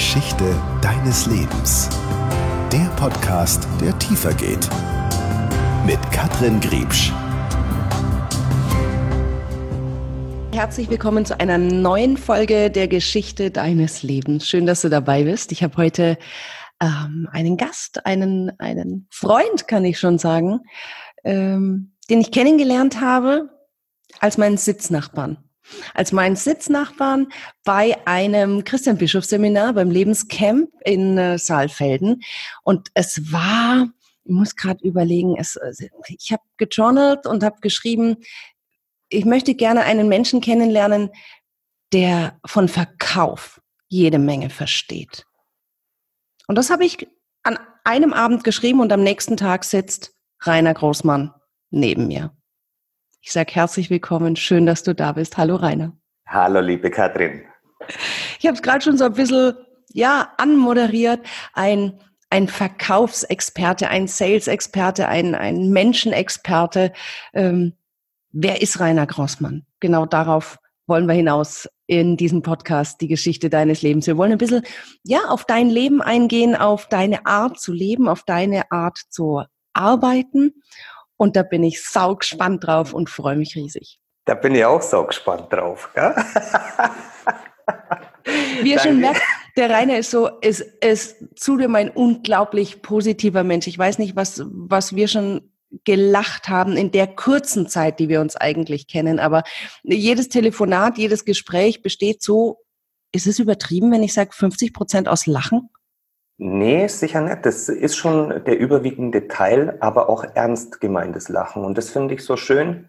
Geschichte 0.00 0.56
deines 0.80 1.26
Lebens. 1.26 1.90
Der 2.72 2.90
Podcast, 2.96 3.68
der 3.82 3.96
tiefer 3.98 4.32
geht. 4.32 4.66
Mit 5.84 6.00
Katrin 6.10 6.58
Griebsch. 6.58 7.12
Herzlich 10.52 10.88
willkommen 10.88 11.26
zu 11.26 11.38
einer 11.38 11.58
neuen 11.58 12.16
Folge 12.16 12.70
der 12.70 12.88
Geschichte 12.88 13.50
deines 13.50 14.02
Lebens. 14.02 14.48
Schön, 14.48 14.64
dass 14.64 14.80
du 14.80 14.88
dabei 14.88 15.24
bist. 15.24 15.52
Ich 15.52 15.62
habe 15.62 15.76
heute 15.76 16.16
ähm, 16.80 17.28
einen 17.30 17.58
Gast, 17.58 18.06
einen, 18.06 18.58
einen 18.58 19.06
Freund, 19.10 19.68
kann 19.68 19.84
ich 19.84 19.98
schon 19.98 20.16
sagen, 20.16 20.60
ähm, 21.24 21.92
den 22.08 22.22
ich 22.22 22.32
kennengelernt 22.32 23.02
habe 23.02 23.50
als 24.18 24.38
meinen 24.38 24.56
Sitznachbarn 24.56 25.49
als 25.94 26.12
meinen 26.12 26.36
Sitznachbarn 26.36 27.28
bei 27.64 27.96
einem 28.06 28.64
Christian 28.64 28.98
Bischof 28.98 29.24
Seminar 29.24 29.72
beim 29.74 29.90
Lebenscamp 29.90 30.70
in 30.84 31.18
äh, 31.18 31.38
Saalfelden. 31.38 32.22
Und 32.62 32.88
es 32.94 33.32
war, 33.32 33.88
ich 34.24 34.32
muss 34.32 34.56
gerade 34.56 34.82
überlegen, 34.86 35.36
es, 35.38 35.56
äh, 35.56 35.88
ich 36.08 36.32
habe 36.32 36.42
gejournalt 36.56 37.26
und 37.26 37.42
habe 37.42 37.60
geschrieben, 37.60 38.16
ich 39.08 39.24
möchte 39.24 39.54
gerne 39.54 39.82
einen 39.82 40.08
Menschen 40.08 40.40
kennenlernen, 40.40 41.10
der 41.92 42.38
von 42.46 42.68
Verkauf 42.68 43.60
jede 43.88 44.18
Menge 44.18 44.50
versteht. 44.50 45.26
Und 46.46 46.56
das 46.56 46.70
habe 46.70 46.84
ich 46.84 47.08
an 47.42 47.58
einem 47.84 48.12
Abend 48.12 48.44
geschrieben 48.44 48.80
und 48.80 48.92
am 48.92 49.02
nächsten 49.02 49.36
Tag 49.36 49.64
sitzt 49.64 50.14
Rainer 50.42 50.74
Großmann 50.74 51.34
neben 51.70 52.06
mir. 52.06 52.32
Ich 53.22 53.32
sage 53.32 53.52
herzlich 53.54 53.90
willkommen, 53.90 54.34
schön, 54.34 54.64
dass 54.64 54.82
du 54.82 54.94
da 54.94 55.12
bist. 55.12 55.36
Hallo 55.36 55.56
Rainer. 55.56 55.92
Hallo 56.26 56.60
liebe 56.60 56.90
Katrin. 56.90 57.42
Ich 58.38 58.46
habe 58.46 58.54
es 58.54 58.62
gerade 58.62 58.82
schon 58.82 58.96
so 58.96 59.04
ein 59.04 59.12
bisschen 59.12 59.54
ja 59.92 60.32
anmoderiert. 60.38 61.20
Ein 61.52 62.00
ein 62.30 62.46
Verkaufsexperte, 62.46 63.88
ein 63.88 64.06
Sales-Experte, 64.06 65.08
ein, 65.08 65.34
ein 65.34 65.70
Menschenexperte. 65.70 66.92
Ähm, 67.34 67.74
wer 68.30 68.62
ist 68.62 68.78
Rainer 68.78 69.06
Grossmann? 69.06 69.66
Genau 69.80 70.06
darauf 70.06 70.58
wollen 70.86 71.06
wir 71.06 71.14
hinaus 71.14 71.68
in 71.88 72.16
diesem 72.16 72.42
Podcast, 72.42 73.00
die 73.00 73.08
Geschichte 73.08 73.50
deines 73.50 73.82
Lebens. 73.82 74.06
Wir 74.06 74.16
wollen 74.16 74.30
ein 74.32 74.38
bisschen, 74.38 74.62
ja, 75.02 75.24
auf 75.28 75.44
dein 75.44 75.68
Leben 75.68 76.00
eingehen, 76.00 76.54
auf 76.54 76.88
deine 76.88 77.26
Art 77.26 77.58
zu 77.58 77.72
leben, 77.72 78.08
auf 78.08 78.22
deine 78.22 78.70
Art 78.70 78.98
zu 79.08 79.42
arbeiten 79.72 80.54
und 81.20 81.36
da 81.36 81.42
bin 81.42 81.62
ich 81.62 81.84
sau 81.84 82.16
gespannt 82.16 82.66
drauf 82.66 82.94
und 82.94 83.10
freue 83.10 83.36
mich 83.36 83.54
riesig. 83.54 84.00
Da 84.24 84.32
bin 84.32 84.54
ich 84.54 84.64
auch 84.64 84.80
sau 84.80 85.04
gespannt 85.04 85.52
drauf. 85.52 85.90
Ja? 85.94 86.16
Wie 88.62 88.72
ihr 88.72 88.78
schon 88.78 89.00
merkt, 89.00 89.20
der 89.54 89.68
Rainer 89.68 89.98
ist 89.98 90.10
so, 90.10 90.28
ist, 90.40 90.60
ist 90.60 91.16
zudem 91.36 91.74
ein 91.74 91.90
unglaublich 91.90 92.80
positiver 92.80 93.44
Mensch. 93.44 93.66
Ich 93.66 93.78
weiß 93.78 93.98
nicht, 93.98 94.16
was, 94.16 94.42
was 94.46 94.96
wir 94.96 95.08
schon 95.08 95.52
gelacht 95.84 96.48
haben 96.48 96.78
in 96.78 96.90
der 96.90 97.06
kurzen 97.06 97.68
Zeit, 97.68 97.98
die 97.98 98.08
wir 98.08 98.22
uns 98.22 98.36
eigentlich 98.36 98.86
kennen. 98.86 99.18
Aber 99.18 99.42
jedes 99.82 100.30
Telefonat, 100.30 100.96
jedes 100.96 101.26
Gespräch 101.26 101.82
besteht 101.82 102.22
so, 102.22 102.64
ist 103.12 103.26
es 103.26 103.38
übertrieben, 103.38 103.92
wenn 103.92 104.02
ich 104.02 104.14
sage 104.14 104.30
50 104.32 104.72
Prozent 104.72 105.06
aus 105.06 105.26
Lachen? 105.26 105.68
Nee, 106.42 106.86
sicher 106.88 107.20
nicht. 107.20 107.44
Das 107.44 107.68
ist 107.68 107.96
schon 107.96 108.42
der 108.46 108.58
überwiegende 108.58 109.28
Teil, 109.28 109.76
aber 109.80 110.08
auch 110.08 110.24
ernst 110.24 110.80
gemeintes 110.80 111.28
Lachen. 111.28 111.66
Und 111.66 111.76
das 111.76 111.90
finde 111.90 112.14
ich 112.14 112.24
so 112.24 112.38
schön 112.38 112.88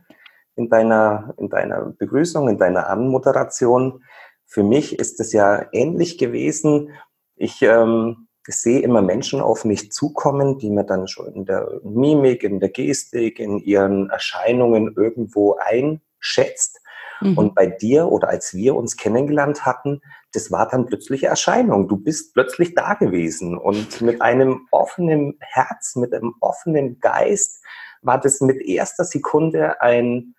in 0.55 0.69
deiner, 0.69 1.33
in 1.37 1.49
deiner 1.49 1.87
Begrüßung, 1.87 2.47
in 2.47 2.57
deiner 2.57 2.87
Anmoderation. 2.87 4.05
Für 4.45 4.63
mich 4.63 4.97
ist 4.97 5.19
es 5.19 5.33
ja 5.33 5.65
ähnlich 5.73 6.17
gewesen. 6.17 6.91
Ich 7.35 7.61
ähm, 7.61 8.29
sehe 8.47 8.79
immer 8.79 9.01
Menschen 9.01 9.41
auf 9.41 9.65
mich 9.65 9.91
zukommen, 9.91 10.57
die 10.57 10.69
mir 10.69 10.85
dann 10.85 11.09
schon 11.09 11.33
in 11.33 11.43
der 11.43 11.81
Mimik, 11.83 12.43
in 12.45 12.61
der 12.61 12.69
Gestik, 12.69 13.37
in 13.37 13.57
ihren 13.57 14.09
Erscheinungen 14.11 14.93
irgendwo 14.95 15.57
einschätzt. 15.57 16.80
Mhm. 17.21 17.37
Und 17.37 17.55
bei 17.55 17.67
dir 17.67 18.07
oder 18.07 18.29
als 18.29 18.53
wir 18.53 18.75
uns 18.75 18.97
kennengelernt 18.97 19.65
hatten, 19.65 20.01
das 20.33 20.51
war 20.51 20.67
dann 20.67 20.85
plötzliche 20.85 21.27
Erscheinung. 21.27 21.87
Du 21.87 21.97
bist 21.97 22.33
plötzlich 22.33 22.73
da 22.73 22.95
gewesen 22.95 23.57
und 23.57 24.01
mit 24.01 24.21
einem 24.21 24.67
offenen 24.71 25.37
Herz, 25.39 25.95
mit 25.95 26.13
einem 26.13 26.33
offenen 26.39 26.99
Geist 26.99 27.63
war 28.01 28.19
das 28.19 28.41
mit 28.41 28.61
erster 28.61 29.03
Sekunde 29.03 29.81
ein 29.81 30.35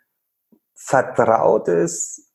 vertrautes 0.75 2.32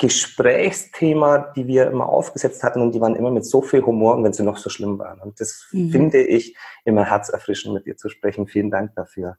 Gesprächsthema, 0.00 1.52
die 1.54 1.66
wir 1.66 1.86
immer 1.88 2.08
aufgesetzt 2.08 2.62
hatten 2.62 2.80
und 2.80 2.94
die 2.94 3.00
waren 3.00 3.16
immer 3.16 3.30
mit 3.30 3.44
so 3.44 3.60
viel 3.60 3.84
Humor 3.84 4.16
und 4.16 4.24
wenn 4.24 4.32
sie 4.32 4.42
noch 4.42 4.56
so 4.56 4.70
schlimm 4.70 4.98
waren. 4.98 5.20
Und 5.20 5.40
das 5.40 5.68
mhm. 5.72 5.90
finde 5.90 6.22
ich 6.22 6.56
immer 6.84 7.04
herzerfrischend 7.04 7.74
mit 7.74 7.86
dir 7.86 7.96
zu 7.96 8.08
sprechen. 8.08 8.46
Vielen 8.46 8.70
Dank 8.70 8.94
dafür. 8.94 9.36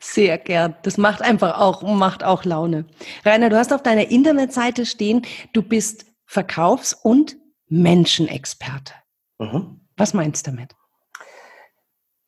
Sehr 0.00 0.38
gern. 0.38 0.76
Das 0.82 0.98
macht 0.98 1.22
einfach 1.22 1.58
auch, 1.58 1.82
macht 1.82 2.22
auch 2.24 2.44
Laune. 2.44 2.86
Rainer, 3.24 3.50
du 3.50 3.56
hast 3.56 3.72
auf 3.72 3.82
deiner 3.82 4.10
Internetseite 4.10 4.86
stehen, 4.86 5.22
du 5.52 5.62
bist 5.62 6.06
Verkaufs- 6.24 6.94
und 6.94 7.36
Menschenexperte. 7.68 8.94
Mhm. 9.38 9.80
Was 9.96 10.14
meinst 10.14 10.46
du 10.46 10.52
damit? 10.52 10.74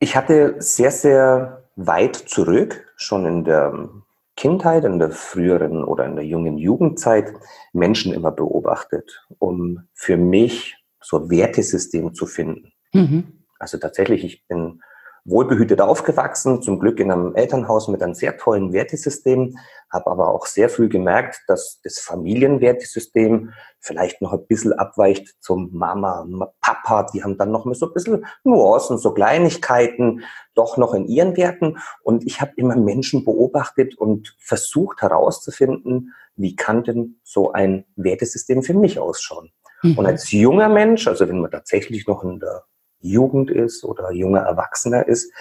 Ich 0.01 0.17
hatte 0.17 0.57
sehr, 0.59 0.91
sehr 0.91 1.69
weit 1.77 2.17
zurück, 2.17 2.93
schon 2.97 3.27
in 3.27 3.45
der 3.45 3.89
Kindheit, 4.37 4.85
in 4.85 4.99
der 4.99 5.11
früheren 5.11 5.83
oder 5.83 6.07
in 6.07 6.15
der 6.15 6.25
jungen 6.25 6.59
Jugendzeit, 6.59 7.33
Menschen 7.73 8.13
immer 8.13 8.31
beobachtet, 8.31 9.25
um 9.39 9.89
für 9.95 10.17
mich 10.17 10.77
so 11.01 11.19
ein 11.19 11.31
Wertesystem 11.31 12.15
zu 12.15 12.27
finden. 12.27 12.73
Mhm. 12.93 13.45
Also 13.59 13.79
tatsächlich, 13.79 14.25
ich 14.25 14.47
bin 14.47 14.81
wohlbehütet 15.29 15.81
aufgewachsen, 15.81 16.63
zum 16.63 16.79
Glück 16.79 17.01
in 17.01 17.13
einem 17.13 17.35
Elternhaus 17.35 17.89
mit 17.89 18.03
einem 18.03 18.15
sehr 18.15 18.37
tollen 18.37 18.73
Wertesystem, 18.73 19.57
habe 19.91 20.11
aber 20.11 20.29
auch 20.29 20.47
sehr 20.47 20.69
früh 20.69 20.89
gemerkt, 20.89 21.43
dass 21.47 21.81
das 21.83 21.99
Familienwertesystem 21.99 23.53
vielleicht 23.81 24.23
noch 24.23 24.33
ein 24.33 24.47
bisschen 24.47 24.73
abweicht 24.73 25.35
zum 25.41 25.71
Mama, 25.73 26.27
Papa, 26.61 27.05
die 27.13 27.23
haben 27.23 27.37
dann 27.37 27.51
noch 27.51 27.65
mal 27.65 27.75
so 27.75 27.87
ein 27.87 27.95
bisschen 27.95 28.27
Nuancen, 28.45 28.99
so 28.99 29.13
Kleinigkeiten 29.13 30.23
doch 30.55 30.77
noch 30.77 30.95
in 30.95 31.07
ihren 31.07 31.37
Werten 31.37 31.79
und 32.03 32.27
ich 32.27 32.41
habe 32.41 32.53
immer 32.57 32.77
Menschen 32.77 33.25
beobachtet 33.25 33.97
und 33.97 34.35
versucht 34.39 35.03
herauszufinden, 35.03 36.15
wie 36.37 36.57
kann 36.57 36.85
denn 36.85 37.21
so 37.23 37.53
ein 37.53 37.85
Wertesystem 37.97 38.63
für 38.63 38.75
mich 38.75 38.99
ausschauen. 38.99 39.51
Mhm. 39.83 39.99
Und 39.99 40.07
als 40.07 40.31
junger 40.31 40.69
Mensch, 40.69 41.07
also 41.07 41.29
wenn 41.29 41.41
man 41.41 41.51
tatsächlich 41.51 42.07
noch 42.07 42.25
in 42.25 42.41
der 42.41 42.65
Jugend 43.01 43.51
ist 43.51 43.85
oder 43.85 44.13
junger 44.13 44.41
Erwachsener 44.41 45.07
ist, 45.07 45.33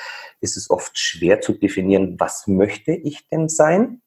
ist 0.41 0.57
es 0.57 0.69
oft 0.69 0.97
schwer 0.97 1.41
zu 1.41 1.53
definieren, 1.53 2.19
was 2.19 2.47
möchte 2.47 2.91
ich 2.91 3.27
denn 3.29 3.49
sein? 3.49 4.01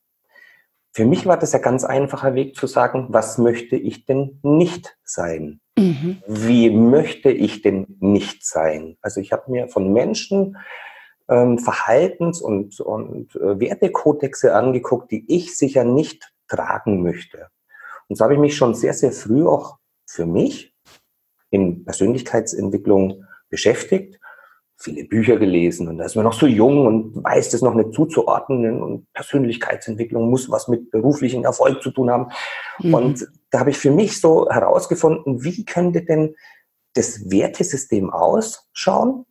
Für 0.93 1.05
mich 1.05 1.27
war 1.27 1.38
das 1.38 1.55
ein 1.55 1.62
ganz 1.62 1.84
einfacher 1.84 2.34
Weg 2.34 2.56
zu 2.56 2.66
sagen, 2.66 3.06
was 3.10 3.39
möchte 3.39 3.77
ich 3.77 4.06
denn 4.06 4.41
nicht 4.43 4.99
sein? 5.05 5.60
Mhm. 5.78 6.22
Wie 6.27 6.71
möchte 6.71 7.31
ich 7.31 7.62
denn 7.62 7.87
nicht 8.00 8.44
sein? 8.44 8.97
Also 9.00 9.21
ich 9.21 9.33
habe 9.33 9.50
mir 9.50 9.69
von 9.69 9.93
Menschen 9.93 10.56
ähm, 11.28 11.59
Verhaltens- 11.59 12.43
und, 12.43 12.81
und 12.81 13.37
äh, 13.37 13.60
Wertekodexe 13.60 14.55
angeguckt, 14.55 15.12
die 15.12 15.25
ich 15.33 15.56
sicher 15.56 15.84
nicht 15.84 16.33
tragen 16.49 17.03
möchte. 17.03 17.49
Und 18.09 18.16
so 18.16 18.25
habe 18.25 18.34
ich 18.34 18.41
mich 18.41 18.56
schon 18.56 18.75
sehr, 18.75 18.93
sehr 18.93 19.12
früh 19.12 19.47
auch 19.47 19.78
für 20.06 20.27
mich 20.27 20.75
in 21.50 21.84
Persönlichkeitsentwicklung 21.84 23.25
beschäftigt, 23.50 24.19
viele 24.81 25.05
Bücher 25.05 25.37
gelesen 25.37 25.88
und 25.88 25.99
da 25.99 26.06
ist 26.06 26.16
man 26.16 26.25
noch 26.25 26.33
so 26.33 26.47
jung 26.47 26.87
und 26.87 27.22
weiß 27.22 27.50
das 27.50 27.61
noch 27.61 27.75
nicht 27.75 27.93
zuzuordnen 27.93 28.83
und 28.83 29.12
Persönlichkeitsentwicklung 29.12 30.31
muss 30.31 30.50
was 30.50 30.69
mit 30.69 30.91
beruflichem 30.91 31.44
Erfolg 31.44 31.83
zu 31.83 31.91
tun 31.91 32.10
haben. 32.10 32.33
Mhm. 32.78 32.94
Und 32.94 33.28
da 33.51 33.60
habe 33.60 33.71
ich 33.71 33.77
für 33.77 33.91
mich 33.91 34.21
so 34.21 34.48
herausgefunden, 34.48 35.45
wie 35.45 35.66
könnte 35.66 36.03
denn 36.03 36.34
das 36.95 37.30
Wertesystem 37.30 38.10
ausschauen 38.10 39.27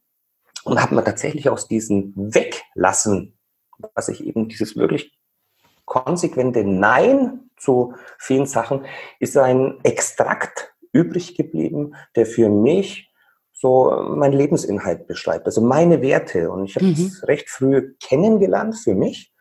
und 0.65 0.81
habe 0.81 0.93
mir 0.93 1.03
tatsächlich 1.03 1.49
aus 1.49 1.67
diesem 1.67 2.13
Weglassen, 2.15 3.37
was 3.95 4.09
ich 4.09 4.23
eben 4.23 4.49
dieses 4.49 4.75
wirklich 4.75 5.17
konsequente 5.85 6.63
Nein 6.63 7.49
zu 7.57 7.95
vielen 8.19 8.45
Sachen, 8.45 8.85
ist 9.19 9.35
ein 9.35 9.79
Extrakt 9.83 10.73
übrig 10.91 11.35
geblieben, 11.35 11.95
der 12.15 12.27
für 12.27 12.49
mich 12.49 13.08
so 13.59 13.91
mein 14.15 14.31
Lebensinhalt 14.31 15.05
beschreibt, 15.05 15.45
also 15.45 15.61
meine 15.61 16.01
Werte. 16.01 16.49
Und 16.49 16.65
ich 16.65 16.75
habe 16.75 16.85
mhm. 16.85 16.95
das 16.95 17.27
recht 17.27 17.49
früh 17.49 17.93
kennengelernt 17.99 18.77
für 18.77 18.95
mich. 18.95 19.33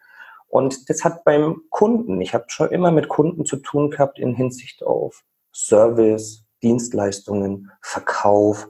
Und 0.48 0.90
das 0.90 1.04
hat 1.04 1.24
beim 1.24 1.62
Kunden, 1.70 2.20
ich 2.20 2.34
habe 2.34 2.46
schon 2.48 2.70
immer 2.70 2.90
mit 2.90 3.08
Kunden 3.08 3.44
zu 3.44 3.56
tun 3.56 3.90
gehabt 3.90 4.18
in 4.18 4.34
Hinsicht 4.34 4.82
auf 4.82 5.22
Service, 5.54 6.44
Dienstleistungen, 6.62 7.70
Verkauf, 7.82 8.68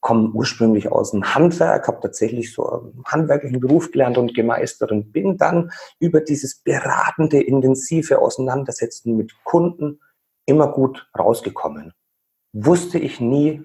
komme 0.00 0.30
ursprünglich 0.30 0.90
aus 0.90 1.12
dem 1.12 1.34
Handwerk, 1.34 1.86
habe 1.86 2.00
tatsächlich 2.00 2.52
so 2.52 2.68
einen 2.68 3.04
handwerklichen 3.06 3.60
Beruf 3.60 3.92
gelernt 3.92 4.18
und 4.18 4.34
gemeistert 4.34 4.90
und 4.90 5.12
bin 5.12 5.38
dann 5.38 5.70
über 6.00 6.20
dieses 6.20 6.56
beratende, 6.56 7.40
intensive 7.40 8.18
Auseinandersetzen 8.18 9.16
mit 9.16 9.32
Kunden 9.44 10.00
immer 10.44 10.72
gut 10.72 11.08
rausgekommen. 11.16 11.94
wusste 12.52 12.98
ich 12.98 13.20
nie, 13.20 13.62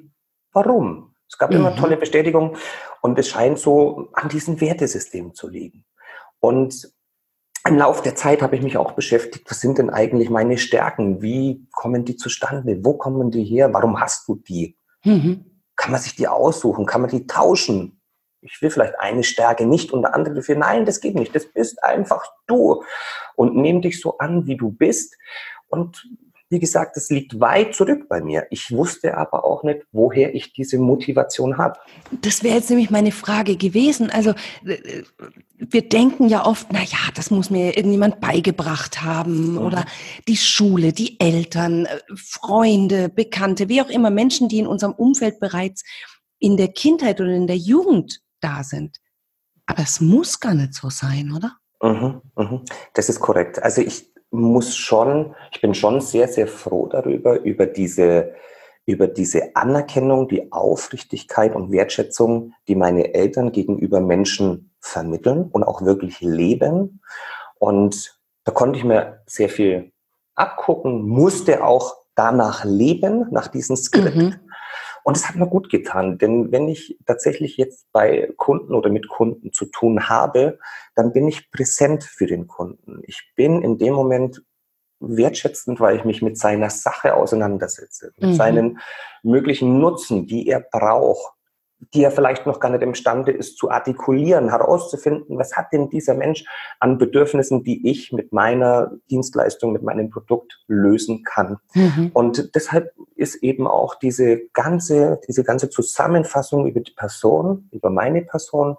warum. 0.53 1.16
Es 1.29 1.38
gab 1.38 1.51
mhm. 1.51 1.57
immer 1.57 1.75
tolle 1.75 1.97
Bestätigung 1.97 2.57
und 3.01 3.18
es 3.19 3.27
scheint 3.29 3.59
so 3.59 4.09
an 4.13 4.29
diesem 4.29 4.59
Wertesystem 4.62 5.33
zu 5.33 5.47
liegen. 5.47 5.85
Und 6.39 6.91
im 7.65 7.77
Laufe 7.77 8.01
der 8.01 8.15
Zeit 8.15 8.41
habe 8.41 8.56
ich 8.56 8.62
mich 8.62 8.77
auch 8.77 8.94
beschäftigt, 8.94 9.50
was 9.50 9.59
sind 9.59 9.77
denn 9.77 9.89
eigentlich 9.89 10.29
meine 10.29 10.57
Stärken? 10.57 11.21
Wie 11.21 11.68
kommen 11.74 12.06
die 12.06 12.15
zustande? 12.15 12.79
Wo 12.83 12.94
kommen 12.94 13.29
die 13.31 13.44
her? 13.44 13.74
Warum 13.74 14.00
hast 14.00 14.27
du 14.27 14.35
die? 14.35 14.77
Mhm. 15.03 15.62
Kann 15.75 15.91
man 15.91 16.00
sich 16.00 16.15
die 16.15 16.27
aussuchen? 16.27 16.85
Kann 16.85 17.01
man 17.01 17.09
die 17.09 17.27
tauschen? 17.27 18.01
Ich 18.41 18.62
will 18.62 18.69
vielleicht 18.69 18.97
eine 19.00 19.23
Stärke 19.23 19.65
nicht 19.65 19.94
eine 19.94 20.13
andere 20.13 20.35
dafür. 20.35 20.56
Nein, 20.56 20.85
das 20.85 21.01
geht 21.01 21.15
nicht. 21.15 21.35
Das 21.35 21.45
bist 21.45 21.83
einfach 21.83 22.23
du. 22.45 22.83
Und 23.35 23.56
nimm 23.56 23.81
dich 23.81 24.00
so 24.00 24.18
an, 24.18 24.45
wie 24.45 24.56
du 24.56 24.71
bist. 24.71 25.18
Und 25.68 26.07
wie 26.49 26.59
gesagt, 26.59 26.95
das 26.95 27.09
liegt 27.09 27.39
weit 27.39 27.75
zurück 27.75 28.07
bei 28.07 28.21
mir. 28.21 28.47
Ich 28.51 28.71
wusste 28.71 29.17
aber 29.17 29.44
auch 29.44 29.63
nicht, 29.63 29.81
woher 29.91 30.33
ich 30.33 30.53
diese 30.53 30.77
Motivation 30.77 31.57
habe. 31.57 31.79
Das 32.21 32.44
wäre 32.44 32.55
jetzt 32.55 32.69
nämlich 32.69 32.89
meine 32.89 33.11
Frage 33.11 33.57
gewesen. 33.57 34.09
Also 34.09 34.31
äh, 34.65 35.03
wir 35.57 35.89
denken 35.89 36.29
ja 36.29 36.45
oft, 36.45 36.67
na 36.71 36.81
ja, 36.83 36.97
das 37.15 37.31
muss 37.31 37.49
mir 37.49 37.75
irgendjemand 37.75 38.21
beigebracht 38.21 39.03
haben 39.03 39.53
mhm. 39.53 39.57
oder 39.57 39.85
die 40.27 40.38
Schule, 40.38 40.94
die 40.94 41.19
Eltern, 41.19 41.85
äh, 41.85 41.99
Freunde, 42.15 43.09
Bekannte, 43.09 43.67
wie 43.67 43.81
auch 43.81 43.89
immer 43.89 44.09
Menschen, 44.09 44.47
die 44.47 44.59
in 44.59 44.67
unserem 44.67 44.94
Umfeld 44.94 45.39
bereits 45.39 45.83
in 46.39 46.55
der 46.55 46.69
Kindheit 46.69 47.19
oder 47.19 47.31
in 47.31 47.47
der 47.47 47.57
Jugend 47.57 48.21
da 48.39 48.63
sind. 48.63 48.97
Aber 49.65 49.83
es 49.83 49.99
muss 49.99 50.39
gar 50.39 50.53
nicht 50.53 50.73
so 50.73 50.89
sein, 50.89 51.33
oder? 51.35 51.57
Mhm, 51.81 52.21
mhm. 52.35 52.61
Das 52.94 53.09
ist 53.09 53.19
korrekt. 53.19 53.61
Also 53.61 53.81
ich 53.81 54.13
muss 54.37 54.75
schon, 54.75 55.35
ich 55.51 55.61
bin 55.61 55.73
schon 55.73 56.01
sehr, 56.01 56.27
sehr 56.27 56.47
froh 56.47 56.87
darüber, 56.87 57.41
über 57.41 57.65
diese, 57.65 58.33
über 58.85 59.07
diese 59.07 59.55
Anerkennung, 59.55 60.27
die 60.27 60.51
Aufrichtigkeit 60.51 61.55
und 61.55 61.71
Wertschätzung, 61.71 62.53
die 62.67 62.75
meine 62.75 63.13
Eltern 63.13 63.51
gegenüber 63.51 63.99
Menschen 63.99 64.71
vermitteln 64.79 65.49
und 65.51 65.63
auch 65.63 65.81
wirklich 65.81 66.21
leben. 66.21 67.01
Und 67.59 68.19
da 68.43 68.51
konnte 68.51 68.79
ich 68.79 68.85
mir 68.85 69.21
sehr 69.25 69.49
viel 69.49 69.91
abgucken, 70.35 71.01
musste 71.07 71.63
auch 71.63 71.97
danach 72.15 72.63
leben, 72.63 73.27
nach 73.31 73.47
diesem 73.47 73.75
Skript. 73.75 74.15
Mhm. 74.15 74.35
Und 75.07 75.15
es 75.15 75.30
hat 75.30 75.38
mir 75.38 75.48
gut 75.48 75.69
getan, 75.69 76.18
denn 76.18 76.51
wenn 76.51 76.68
ich 76.68 77.00
tatsächlich 77.06 77.56
jetzt 77.56 77.89
bei 77.94 78.30
Kunden 78.36 78.75
oder 78.75 78.89
mit 78.89 79.07
Kunden 79.07 79.54
zu 79.54 79.63
tun 79.63 80.09
habe, 80.09 80.59
dann 80.95 81.13
bin 81.13 81.30
ich 81.30 81.50
präsent 81.50 82.04
für 82.04 82.25
den 82.25 82.48
Kunden. 82.48 83.00
Ich 83.04 83.31
bin 83.33 83.62
in 83.62 83.77
dem 83.77 83.94
Moment 83.94 84.44
wertschätzend, 85.00 85.80
weil 85.80 85.95
ich 85.95 86.04
mich 86.04 86.21
mit 86.21 86.38
seiner 86.38 86.69
Sache 86.69 87.13
auseinandersetze, 87.13 88.12
mit 88.18 88.31
mhm. 88.31 88.36
seinen 88.36 88.80
möglichen 89.24 89.80
Nutzen, 89.80 90.27
die 90.27 90.50
er 90.50 90.59
braucht 90.59 91.36
die 91.94 92.03
er 92.03 92.12
vielleicht 92.12 92.45
noch 92.45 92.59
gar 92.59 92.69
nicht 92.69 92.81
imstande 92.81 93.31
ist 93.31 93.57
zu 93.57 93.69
artikulieren, 93.69 94.50
herauszufinden, 94.50 95.38
was 95.38 95.56
hat 95.56 95.71
denn 95.74 95.89
dieser 95.89 96.15
Mensch 96.15 96.44
an 96.79 96.97
Bedürfnissen, 96.97 97.63
die 97.63 97.88
ich 97.89 98.12
mit 98.12 98.33
meiner 98.33 98.91
Dienstleistung, 99.09 99.74
mit 99.74 99.83
meinem 99.83 100.09
Produkt 100.09 100.59
lösen 100.68 101.24
kann. 101.24 101.57
Mhm. 101.74 102.12
Und 102.13 102.56
deshalb 102.56 102.94
ist 103.15 103.35
eben 103.44 103.68
auch 103.68 103.95
diese 103.95 104.41
ganze, 104.53 105.19
diese 105.27 105.44
ganze 105.44 105.69
Zusammenfassung 105.69 106.68
über 106.68 106.79
die 106.79 106.94
Person, 106.94 107.69
über 107.71 107.89
meine 107.89 108.23
Person, 108.23 108.77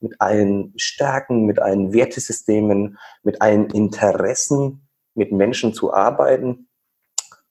mit 0.00 0.20
allen 0.20 0.72
Stärken, 0.76 1.44
mit 1.44 1.60
allen 1.60 1.92
Wertesystemen, 1.92 2.98
mit 3.22 3.42
allen 3.42 3.70
Interessen, 3.70 4.88
mit 5.14 5.30
Menschen 5.30 5.74
zu 5.74 5.92
arbeiten, 5.92 6.68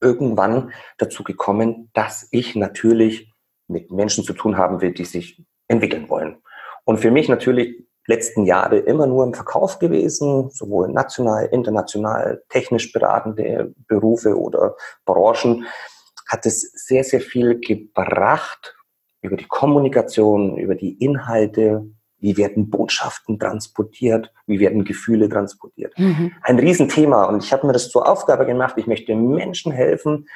irgendwann 0.02 0.72
dazu 0.98 1.24
gekommen, 1.24 1.90
dass 1.94 2.28
ich 2.32 2.56
natürlich 2.56 3.29
mit 3.70 3.92
Menschen 3.92 4.24
zu 4.24 4.34
tun 4.34 4.58
haben 4.58 4.82
will, 4.82 4.92
die 4.92 5.06
sich 5.06 5.44
entwickeln 5.68 6.10
wollen. 6.10 6.38
Und 6.84 6.98
für 6.98 7.12
mich 7.12 7.30
natürlich 7.30 7.86
letzten 8.08 8.46
Jahre 8.46 8.80
immer 8.80 9.06
nur 9.06 9.24
im 9.24 9.34
Verkauf 9.34 9.78
gewesen, 9.78 10.50
sowohl 10.50 10.90
national, 10.90 11.46
international, 11.46 12.44
technisch 12.50 12.92
beratende 12.92 13.74
Berufe 13.88 14.38
oder 14.38 14.76
Branchen, 15.06 15.66
hat 16.28 16.46
es 16.46 16.62
sehr, 16.62 17.04
sehr 17.04 17.22
viel 17.22 17.60
gebracht 17.60 18.76
über 19.22 19.38
die 19.38 19.48
Kommunikation, 19.48 20.58
über 20.58 20.76
die 20.76 20.94
Inhalte, 21.04 21.86
wie 22.20 22.38
werden 22.38 22.70
Botschaften 22.70 23.40
transportiert, 23.40 24.32
wie 24.46 24.60
werden 24.60 24.84
Gefühle 24.84 25.30
transportiert. 25.30 25.98
Mhm. 25.98 26.34
Ein 26.42 26.60
Riesenthema 26.60 27.26
und 27.26 27.44
ich 27.44 27.54
habe 27.54 27.68
mir 27.68 27.74
das 27.74 27.90
zur 27.90 28.08
Aufgabe 28.08 28.46
gemacht, 28.46 28.76
ich 28.78 28.88
möchte 28.88 29.16
Menschen 29.16 29.72
helfen 29.72 30.28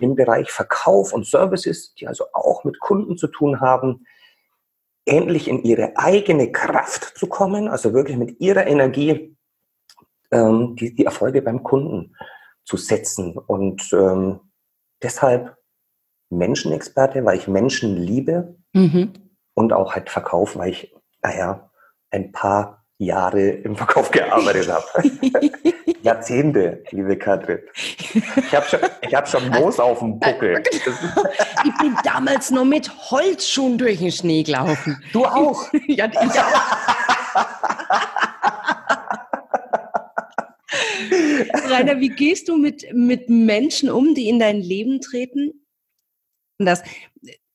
im 0.00 0.14
Bereich 0.14 0.50
Verkauf 0.50 1.12
und 1.12 1.26
Services, 1.26 1.94
die 1.94 2.06
also 2.06 2.24
auch 2.32 2.64
mit 2.64 2.80
Kunden 2.80 3.16
zu 3.16 3.28
tun 3.28 3.60
haben, 3.60 4.06
endlich 5.04 5.48
in 5.48 5.62
ihre 5.62 5.96
eigene 5.96 6.50
Kraft 6.50 7.16
zu 7.16 7.26
kommen, 7.28 7.68
also 7.68 7.92
wirklich 7.92 8.16
mit 8.16 8.40
ihrer 8.40 8.66
Energie 8.66 9.36
ähm, 10.32 10.74
die, 10.76 10.94
die 10.94 11.04
Erfolge 11.04 11.42
beim 11.42 11.62
Kunden 11.62 12.16
zu 12.64 12.76
setzen. 12.76 13.38
Und 13.38 13.92
ähm, 13.92 14.40
deshalb 15.02 15.56
Menschenexperte, 16.30 17.24
weil 17.24 17.38
ich 17.38 17.46
Menschen 17.46 17.96
liebe 17.96 18.56
mhm. 18.72 19.12
und 19.54 19.72
auch 19.72 19.94
halt 19.94 20.10
Verkauf, 20.10 20.56
weil 20.56 20.70
ich 20.70 20.95
naja, 21.26 21.70
ein 22.10 22.30
paar 22.30 22.84
Jahre 22.98 23.48
im 23.48 23.76
Verkauf 23.76 24.10
gearbeitet 24.10 24.68
habe. 24.68 24.86
Jahrzehnte, 26.02 26.84
liebe 26.92 27.18
Katrin. 27.18 27.58
Ich 27.74 28.54
habe 28.54 28.66
schon, 28.66 28.80
hab 29.12 29.28
schon 29.28 29.48
Moos 29.50 29.80
auf 29.80 29.98
dem 29.98 30.20
Buckel. 30.20 30.62
ich 30.72 31.78
bin 31.78 31.96
damals 32.04 32.50
noch 32.52 32.64
mit 32.64 32.90
Holzschuhen 33.10 33.76
durch 33.76 33.98
den 33.98 34.12
Schnee 34.12 34.44
gelaufen. 34.44 35.02
Du 35.12 35.26
auch? 35.26 35.68
ja, 35.88 36.06
ja. 36.06 36.46
Rainer, 41.68 41.98
wie 41.98 42.10
gehst 42.10 42.48
du 42.48 42.56
mit, 42.56 42.86
mit 42.94 43.28
Menschen 43.28 43.90
um, 43.90 44.14
die 44.14 44.28
in 44.28 44.38
dein 44.38 44.60
Leben 44.60 45.00
treten? 45.00 45.66
Das, 46.58 46.82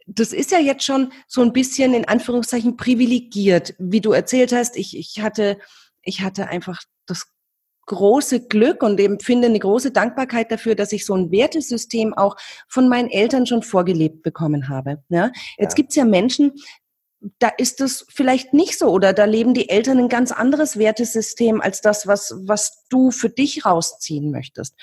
das 0.07 0.33
ist 0.33 0.51
ja 0.51 0.59
jetzt 0.59 0.83
schon 0.83 1.11
so 1.27 1.41
ein 1.41 1.53
bisschen 1.53 1.93
in 1.93 2.07
Anführungszeichen 2.07 2.77
privilegiert, 2.77 3.75
wie 3.77 4.01
du 4.01 4.11
erzählt 4.11 4.51
hast. 4.51 4.75
Ich, 4.77 4.97
ich 4.97 5.21
hatte, 5.21 5.57
ich 6.01 6.21
hatte 6.21 6.47
einfach 6.47 6.81
das 7.05 7.27
große 7.87 8.47
Glück 8.47 8.83
und 8.83 8.99
empfinde 8.99 9.47
eine 9.47 9.59
große 9.59 9.91
Dankbarkeit 9.91 10.51
dafür, 10.51 10.75
dass 10.75 10.91
ich 10.91 11.05
so 11.05 11.15
ein 11.15 11.31
Wertesystem 11.31 12.13
auch 12.13 12.35
von 12.67 12.87
meinen 12.87 13.09
Eltern 13.09 13.45
schon 13.45 13.63
vorgelebt 13.63 14.23
bekommen 14.23 14.69
habe. 14.69 15.03
Ja? 15.09 15.31
Jetzt 15.57 15.73
ja. 15.73 15.75
gibt's 15.75 15.95
ja 15.95 16.05
Menschen, 16.05 16.53
da 17.39 17.49
ist 17.49 17.81
es 17.81 18.05
vielleicht 18.09 18.53
nicht 18.53 18.79
so 18.79 18.87
oder 18.87 19.13
da 19.13 19.25
leben 19.25 19.53
die 19.53 19.69
Eltern 19.69 19.99
ein 19.99 20.09
ganz 20.09 20.31
anderes 20.31 20.77
Wertesystem 20.77 21.61
als 21.61 21.81
das, 21.81 22.07
was, 22.07 22.33
was 22.45 22.85
du 22.89 23.11
für 23.11 23.29
dich 23.29 23.65
rausziehen 23.65 24.31
möchtest. 24.31 24.75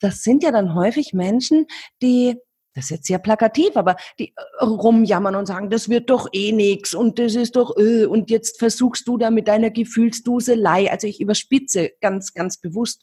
Das 0.00 0.22
sind 0.22 0.42
ja 0.42 0.50
dann 0.50 0.74
häufig 0.74 1.12
Menschen, 1.12 1.66
die 2.02 2.38
das 2.76 2.84
ist 2.84 2.90
jetzt 2.90 3.06
sehr 3.06 3.18
plakativ, 3.18 3.76
aber 3.76 3.96
die 4.18 4.34
äh, 4.36 4.64
rumjammern 4.64 5.34
und 5.34 5.46
sagen, 5.46 5.70
das 5.70 5.88
wird 5.88 6.10
doch 6.10 6.28
eh 6.32 6.52
nix 6.52 6.94
und 6.94 7.18
das 7.18 7.34
ist 7.34 7.56
doch 7.56 7.76
öh, 7.76 8.06
und 8.06 8.30
jetzt 8.30 8.58
versuchst 8.58 9.08
du 9.08 9.16
da 9.16 9.30
mit 9.30 9.48
deiner 9.48 9.70
Gefühlsduselei, 9.70 10.90
also 10.90 11.06
ich 11.06 11.20
überspitze 11.20 11.92
ganz, 12.02 12.34
ganz 12.34 12.58
bewusst, 12.58 13.02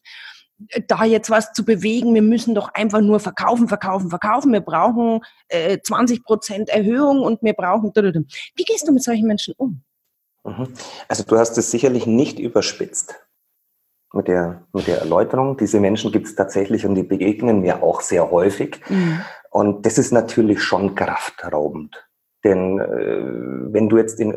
äh, 0.70 0.82
da 0.88 1.04
jetzt 1.06 1.32
was 1.32 1.54
zu 1.54 1.66
bewegen, 1.66 2.14
wir 2.14 2.22
müssen 2.22 2.54
doch 2.54 2.70
einfach 2.76 3.02
nur 3.02 3.20
verkaufen, 3.20 3.68
verkaufen, 3.68 4.12
verkaufen, 4.12 4.54
wir 4.54 4.62
brauchen 4.62 5.22
äh, 5.48 5.80
20 5.84 6.24
Prozent 6.24 6.70
Erhöhung 6.70 7.22
und 7.22 7.42
wir 7.42 7.54
brauchen... 7.54 7.92
Wie 7.96 8.64
gehst 8.64 8.88
du 8.88 8.92
mit 8.92 9.04
solchen 9.04 9.28
Menschen 9.28 9.56
um? 9.58 9.82
Mhm. 10.44 10.68
Also 11.08 11.24
du 11.24 11.38
hast 11.38 11.58
es 11.58 11.72
sicherlich 11.72 12.06
nicht 12.06 12.38
überspitzt 12.38 13.16
mit 14.14 14.28
der, 14.28 14.68
mit 14.72 14.86
der 14.86 15.00
Erläuterung. 15.00 15.58
Diese 15.58 15.80
Menschen 15.80 16.12
gibt 16.12 16.28
es 16.28 16.36
tatsächlich 16.36 16.86
und 16.86 16.94
die 16.94 17.04
begegnen 17.04 17.62
mir 17.62 17.82
auch 17.82 18.02
sehr 18.02 18.30
häufig. 18.30 18.80
Mhm. 18.88 19.22
Und 19.54 19.86
das 19.86 20.00
ist 20.00 20.12
natürlich 20.12 20.64
schon 20.64 20.96
kraftraubend. 20.96 22.10
Denn 22.44 22.80
äh, 22.80 23.72
wenn 23.72 23.88
du 23.88 23.98
jetzt 23.98 24.20
in 24.20 24.36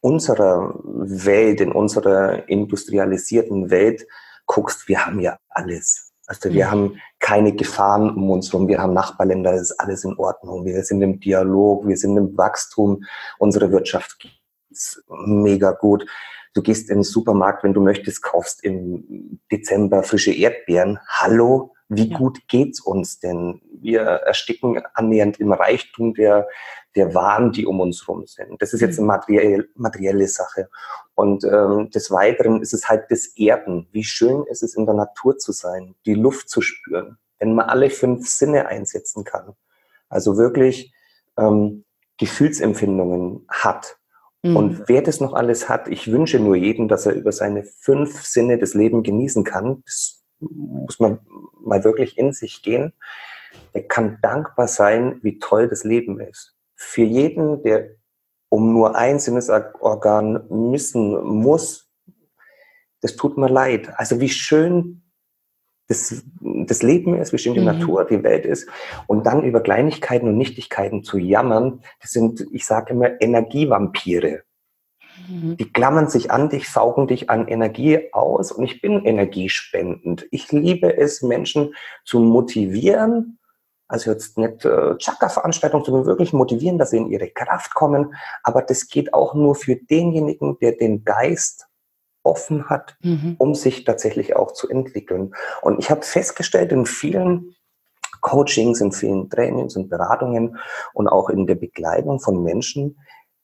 unserer 0.00 0.72
Welt, 0.84 1.60
in 1.60 1.72
unserer 1.72 2.48
industrialisierten 2.48 3.70
Welt 3.70 4.06
guckst, 4.46 4.86
wir 4.86 5.04
haben 5.04 5.18
ja 5.18 5.36
alles. 5.48 6.12
Also 6.28 6.52
wir 6.52 6.66
mhm. 6.66 6.70
haben 6.70 7.00
keine 7.18 7.52
Gefahren 7.56 8.10
um 8.10 8.30
uns 8.30 8.52
herum. 8.52 8.68
Wir 8.68 8.78
haben 8.78 8.94
Nachbarländer, 8.94 9.50
das 9.50 9.62
ist 9.62 9.80
alles 9.80 10.04
in 10.04 10.14
Ordnung. 10.16 10.64
Wir 10.64 10.84
sind 10.84 11.02
im 11.02 11.18
Dialog, 11.18 11.88
wir 11.88 11.96
sind 11.96 12.16
im 12.16 12.38
Wachstum. 12.38 13.02
Unsere 13.38 13.72
Wirtschaft 13.72 14.28
ist 14.70 15.02
mega 15.08 15.72
gut. 15.72 16.06
Du 16.54 16.62
gehst 16.62 16.88
in 16.88 16.98
den 16.98 17.02
Supermarkt, 17.02 17.64
wenn 17.64 17.74
du 17.74 17.80
möchtest, 17.80 18.22
kaufst 18.22 18.62
im 18.62 19.40
Dezember 19.50 20.04
frische 20.04 20.32
Erdbeeren. 20.32 21.00
Hallo, 21.08 21.74
wie 21.96 22.08
ja. 22.10 22.18
gut 22.18 22.48
geht's 22.48 22.80
uns 22.80 23.20
denn? 23.20 23.60
Wir 23.80 24.00
ersticken 24.00 24.82
annähernd 24.94 25.40
im 25.40 25.52
Reichtum 25.52 26.14
der, 26.14 26.48
der 26.94 27.14
Waren, 27.14 27.52
die 27.52 27.66
um 27.66 27.80
uns 27.80 28.06
rum 28.08 28.26
sind. 28.26 28.60
Das 28.60 28.72
ist 28.72 28.80
jetzt 28.80 28.98
eine 28.98 29.04
mhm. 29.04 29.08
materielle, 29.08 29.68
materielle 29.74 30.28
Sache. 30.28 30.68
Und 31.14 31.44
ähm, 31.44 31.90
des 31.90 32.10
Weiteren 32.10 32.62
ist 32.62 32.74
es 32.74 32.88
halt 32.88 33.04
das 33.10 33.26
Erden. 33.36 33.88
Wie 33.92 34.04
schön 34.04 34.44
ist 34.44 34.62
es, 34.62 34.74
in 34.74 34.86
der 34.86 34.94
Natur 34.94 35.38
zu 35.38 35.52
sein, 35.52 35.94
die 36.06 36.14
Luft 36.14 36.48
zu 36.48 36.60
spüren, 36.60 37.18
wenn 37.38 37.54
man 37.54 37.68
alle 37.68 37.90
fünf 37.90 38.28
Sinne 38.28 38.66
einsetzen 38.66 39.24
kann. 39.24 39.54
also 40.08 40.36
wirklich 40.36 40.92
ähm, 41.38 41.84
Gefühlsempfindungen 42.18 43.46
hat. 43.48 43.98
Mhm. 44.42 44.56
Und 44.56 44.88
wer 44.88 45.02
das 45.02 45.20
noch 45.20 45.32
alles 45.32 45.68
hat, 45.68 45.88
ich 45.88 46.10
wünsche 46.10 46.38
nur 46.38 46.56
jedem, 46.56 46.88
dass 46.88 47.06
er 47.06 47.14
über 47.14 47.32
seine 47.32 47.64
fünf 47.64 48.24
Sinne 48.24 48.58
das 48.58 48.74
Leben 48.74 49.02
genießen 49.02 49.44
kann. 49.44 49.82
Das 49.84 50.21
muss 50.50 51.00
man 51.00 51.20
mal 51.60 51.84
wirklich 51.84 52.18
in 52.18 52.32
sich 52.32 52.62
gehen. 52.62 52.92
Er 53.72 53.82
kann 53.82 54.18
dankbar 54.22 54.68
sein, 54.68 55.18
wie 55.22 55.38
toll 55.38 55.68
das 55.68 55.84
Leben 55.84 56.20
ist. 56.20 56.54
Für 56.74 57.02
jeden, 57.02 57.62
der 57.62 57.90
um 58.48 58.72
nur 58.72 58.96
ein 58.96 59.18
Sinnesorgan 59.18 60.44
missen 60.50 61.22
muss, 61.24 61.88
das 63.00 63.16
tut 63.16 63.38
mir 63.38 63.48
leid. 63.48 63.88
Also 63.96 64.20
wie 64.20 64.28
schön 64.28 65.02
das, 65.88 66.24
das 66.40 66.82
Leben 66.82 67.18
ist, 67.18 67.32
wie 67.32 67.38
schön 67.38 67.54
die 67.54 67.60
mhm. 67.60 67.66
Natur, 67.66 68.04
die 68.04 68.22
Welt 68.22 68.46
ist. 68.46 68.68
Und 69.06 69.26
dann 69.26 69.42
über 69.42 69.60
Kleinigkeiten 69.60 70.28
und 70.28 70.36
Nichtigkeiten 70.36 71.02
zu 71.02 71.18
jammern, 71.18 71.82
das 72.00 72.10
sind, 72.10 72.46
ich 72.52 72.64
sage 72.64 72.92
immer, 72.92 73.20
Energievampire. 73.20 74.42
Mhm. 75.28 75.56
Die 75.56 75.72
klammern 75.72 76.08
sich 76.08 76.30
an 76.30 76.48
dich, 76.48 76.70
saugen 76.70 77.06
dich 77.06 77.30
an 77.30 77.48
Energie 77.48 78.12
aus 78.12 78.52
und 78.52 78.64
ich 78.64 78.80
bin 78.80 79.04
energiespendend. 79.04 80.26
Ich 80.30 80.52
liebe 80.52 80.96
es, 80.96 81.22
Menschen 81.22 81.74
zu 82.04 82.20
motivieren, 82.20 83.38
also 83.88 84.10
jetzt 84.10 84.38
nicht 84.38 84.64
äh, 84.64 84.96
Chakra-Veranstaltungen, 84.96 85.84
sondern 85.84 86.06
wirklich 86.06 86.32
motivieren, 86.32 86.78
dass 86.78 86.90
sie 86.90 86.96
in 86.96 87.10
ihre 87.10 87.28
Kraft 87.28 87.74
kommen. 87.74 88.14
Aber 88.42 88.62
das 88.62 88.88
geht 88.88 89.12
auch 89.12 89.34
nur 89.34 89.54
für 89.54 89.76
denjenigen, 89.76 90.58
der 90.60 90.72
den 90.72 91.04
Geist 91.04 91.66
offen 92.22 92.70
hat, 92.70 92.96
mhm. 93.02 93.36
um 93.38 93.54
sich 93.54 93.84
tatsächlich 93.84 94.34
auch 94.34 94.52
zu 94.52 94.68
entwickeln. 94.68 95.34
Und 95.60 95.78
ich 95.78 95.90
habe 95.90 96.02
festgestellt 96.02 96.72
in 96.72 96.86
vielen 96.86 97.54
Coachings, 98.22 98.80
in 98.80 98.92
vielen 98.92 99.28
Trainings 99.28 99.76
und 99.76 99.90
Beratungen 99.90 100.56
und 100.94 101.08
auch 101.08 101.28
in 101.28 101.46
der 101.46 101.56
Begleitung 101.56 102.20
von 102.20 102.42
Menschen, 102.42 102.96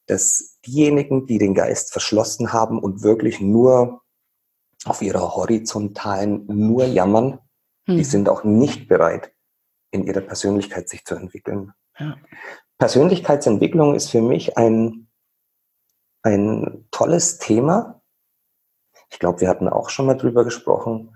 dass 0.09 0.59
diejenigen, 0.65 1.27
die 1.27 1.37
den 1.37 1.53
Geist 1.53 1.91
verschlossen 1.91 2.51
haben 2.51 2.79
und 2.79 3.03
wirklich 3.03 3.39
nur 3.39 4.01
auf 4.85 5.01
ihrer 5.01 5.35
horizontalen 5.35 6.45
nur 6.47 6.85
jammern, 6.85 7.39
mhm. 7.85 7.97
die 7.97 8.03
sind 8.03 8.27
auch 8.27 8.43
nicht 8.43 8.87
bereit, 8.87 9.31
in 9.91 10.03
ihrer 10.03 10.21
Persönlichkeit 10.21 10.89
sich 10.89 11.05
zu 11.05 11.15
entwickeln. 11.15 11.73
Ja. 11.99 12.17
Persönlichkeitsentwicklung 12.79 13.93
ist 13.93 14.09
für 14.09 14.21
mich 14.21 14.57
ein, 14.57 15.09
ein 16.23 16.87
tolles 16.91 17.37
Thema, 17.37 18.01
ich 19.11 19.19
glaube, 19.19 19.41
wir 19.41 19.49
hatten 19.49 19.67
auch 19.67 19.89
schon 19.89 20.05
mal 20.05 20.15
drüber 20.15 20.43
gesprochen. 20.43 21.15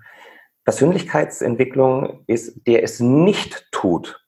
Persönlichkeitsentwicklung 0.64 2.24
ist, 2.26 2.66
der 2.66 2.82
es 2.82 3.00
nicht 3.00 3.68
tut, 3.70 4.24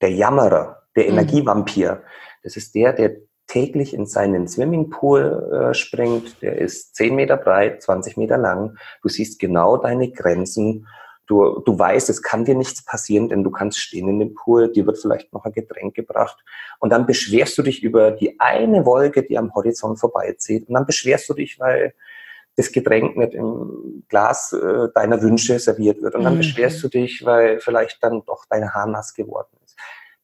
der 0.00 0.12
Jammerer, 0.12 0.88
der 0.94 1.04
mhm. 1.04 1.10
Energievampir. 1.10 2.02
Das 2.42 2.56
ist 2.56 2.74
der, 2.74 2.92
der 2.92 3.16
täglich 3.46 3.94
in 3.94 4.06
seinen 4.06 4.48
Swimmingpool 4.48 5.70
äh, 5.70 5.74
springt. 5.74 6.42
Der 6.42 6.58
ist 6.58 6.94
10 6.96 7.14
Meter 7.14 7.36
breit, 7.36 7.82
20 7.82 8.16
Meter 8.16 8.38
lang. 8.38 8.76
Du 9.02 9.08
siehst 9.08 9.38
genau 9.38 9.76
deine 9.76 10.10
Grenzen. 10.10 10.86
Du, 11.26 11.60
du 11.60 11.76
weißt, 11.76 12.08
es 12.08 12.22
kann 12.22 12.44
dir 12.44 12.54
nichts 12.54 12.84
passieren, 12.84 13.28
denn 13.28 13.42
du 13.42 13.50
kannst 13.50 13.78
stehen 13.78 14.08
in 14.08 14.20
dem 14.20 14.34
Pool, 14.34 14.70
dir 14.70 14.86
wird 14.86 14.98
vielleicht 14.98 15.32
noch 15.32 15.44
ein 15.44 15.52
Getränk 15.52 15.96
gebracht 15.96 16.38
und 16.78 16.90
dann 16.90 17.04
beschwerst 17.04 17.58
du 17.58 17.62
dich 17.62 17.82
über 17.82 18.12
die 18.12 18.38
eine 18.38 18.86
Wolke, 18.86 19.24
die 19.24 19.36
am 19.36 19.52
Horizont 19.52 19.98
vorbeizieht 19.98 20.68
und 20.68 20.74
dann 20.74 20.86
beschwerst 20.86 21.28
du 21.28 21.34
dich, 21.34 21.58
weil 21.58 21.94
das 22.56 22.72
Getränk 22.72 23.16
nicht 23.16 23.34
im 23.34 24.04
Glas 24.08 24.52
äh, 24.52 24.88
deiner 24.94 25.20
Wünsche 25.20 25.58
serviert 25.58 26.00
wird. 26.00 26.14
Und 26.14 26.24
dann 26.24 26.34
mhm. 26.34 26.38
beschwerst 26.38 26.82
du 26.82 26.88
dich, 26.88 27.24
weil 27.24 27.60
vielleicht 27.60 28.02
dann 28.02 28.22
doch 28.24 28.46
dein 28.48 28.72
Haar 28.72 28.86
nass 28.86 29.12
geworden 29.12 29.56
ist. 29.64 29.65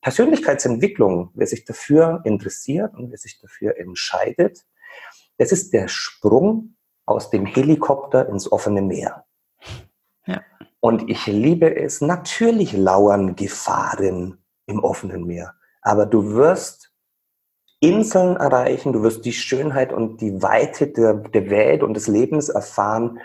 Persönlichkeitsentwicklung, 0.03 1.31
wer 1.35 1.47
sich 1.47 1.65
dafür 1.65 2.21
interessiert 2.25 2.95
und 2.95 3.11
wer 3.11 3.19
sich 3.19 3.41
dafür 3.41 3.79
entscheidet, 3.79 4.67
das 5.39 5.53
ist 5.53 5.73
der 5.73 5.89
Sprung 5.89 6.77
aus 7.07 7.31
dem 7.31 7.47
Helikopter 7.47 8.29
ins 8.29 8.51
offene 8.51 8.83
Meer. 8.83 9.25
Ja. 10.27 10.43
Und 10.81 11.09
ich 11.09 11.27
liebe 11.27 11.75
es, 11.75 12.01
natürlich 12.01 12.73
lauern 12.73 13.37
Gefahren 13.37 14.39
im 14.67 14.83
offenen 14.83 15.25
Meer. 15.25 15.55
Aber 15.81 16.07
du 16.07 16.35
wirst 16.35 16.93
Inseln 17.81 18.37
erreichen, 18.37 18.93
du 18.93 19.03
wirst 19.03 19.25
die 19.25 19.33
Schönheit 19.33 19.93
und 19.93 20.21
die 20.21 20.43
Weite 20.43 20.89
der, 20.89 21.15
der 21.15 21.51
Welt 21.51 21.83
und 21.83 21.95
des 21.95 22.07
Lebens 22.07 22.49
erfahren 22.49 23.19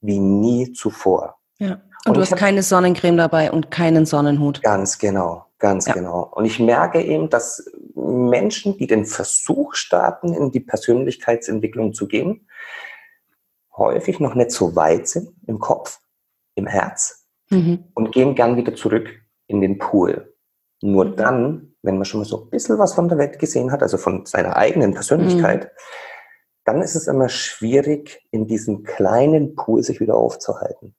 wie 0.00 0.18
nie 0.18 0.72
zuvor. 0.72 1.38
Ja. 1.58 1.72
Und, 2.04 2.10
und 2.10 2.16
du 2.16 2.20
hast 2.20 2.32
hab, 2.32 2.38
keine 2.38 2.62
Sonnencreme 2.62 3.16
dabei 3.16 3.50
und 3.50 3.70
keinen 3.70 4.06
Sonnenhut. 4.06 4.62
Ganz 4.62 4.98
genau, 4.98 5.45
ganz 5.58 5.86
ja. 5.86 5.94
genau. 5.94 6.32
Und 6.34 6.44
ich 6.44 6.60
merke 6.60 7.02
eben, 7.02 7.30
dass 7.30 7.70
Menschen, 7.94 8.76
die 8.76 8.86
den 8.86 9.04
Versuch 9.04 9.74
starten, 9.74 10.32
in 10.34 10.50
die 10.50 10.60
Persönlichkeitsentwicklung 10.60 11.92
zu 11.92 12.08
gehen, 12.08 12.48
häufig 13.76 14.20
noch 14.20 14.34
nicht 14.34 14.50
so 14.50 14.76
weit 14.76 15.08
sind 15.08 15.30
im 15.46 15.58
Kopf, 15.58 16.00
im 16.54 16.66
Herz 16.66 17.26
mhm. 17.50 17.84
und 17.94 18.12
gehen 18.12 18.34
gern 18.34 18.56
wieder 18.56 18.74
zurück 18.74 19.08
in 19.46 19.60
den 19.60 19.78
Pool. 19.78 20.34
Nur 20.82 21.06
mhm. 21.06 21.16
dann 21.16 21.76
wenn 21.86 21.96
man 21.96 22.04
schon 22.04 22.20
mal 22.20 22.26
so 22.26 22.42
ein 22.42 22.50
bisschen 22.50 22.78
was 22.78 22.94
von 22.94 23.08
der 23.08 23.16
Welt 23.16 23.38
gesehen 23.38 23.70
hat, 23.70 23.82
also 23.82 23.96
von 23.96 24.26
seiner 24.26 24.56
eigenen 24.56 24.92
Persönlichkeit, 24.92 25.64
mhm. 25.64 25.68
dann 26.64 26.82
ist 26.82 26.96
es 26.96 27.06
immer 27.06 27.28
schwierig, 27.28 28.26
in 28.32 28.46
diesem 28.46 28.82
kleinen 28.82 29.54
Pool 29.54 29.82
sich 29.82 30.00
wieder 30.00 30.16
aufzuhalten. 30.16 30.96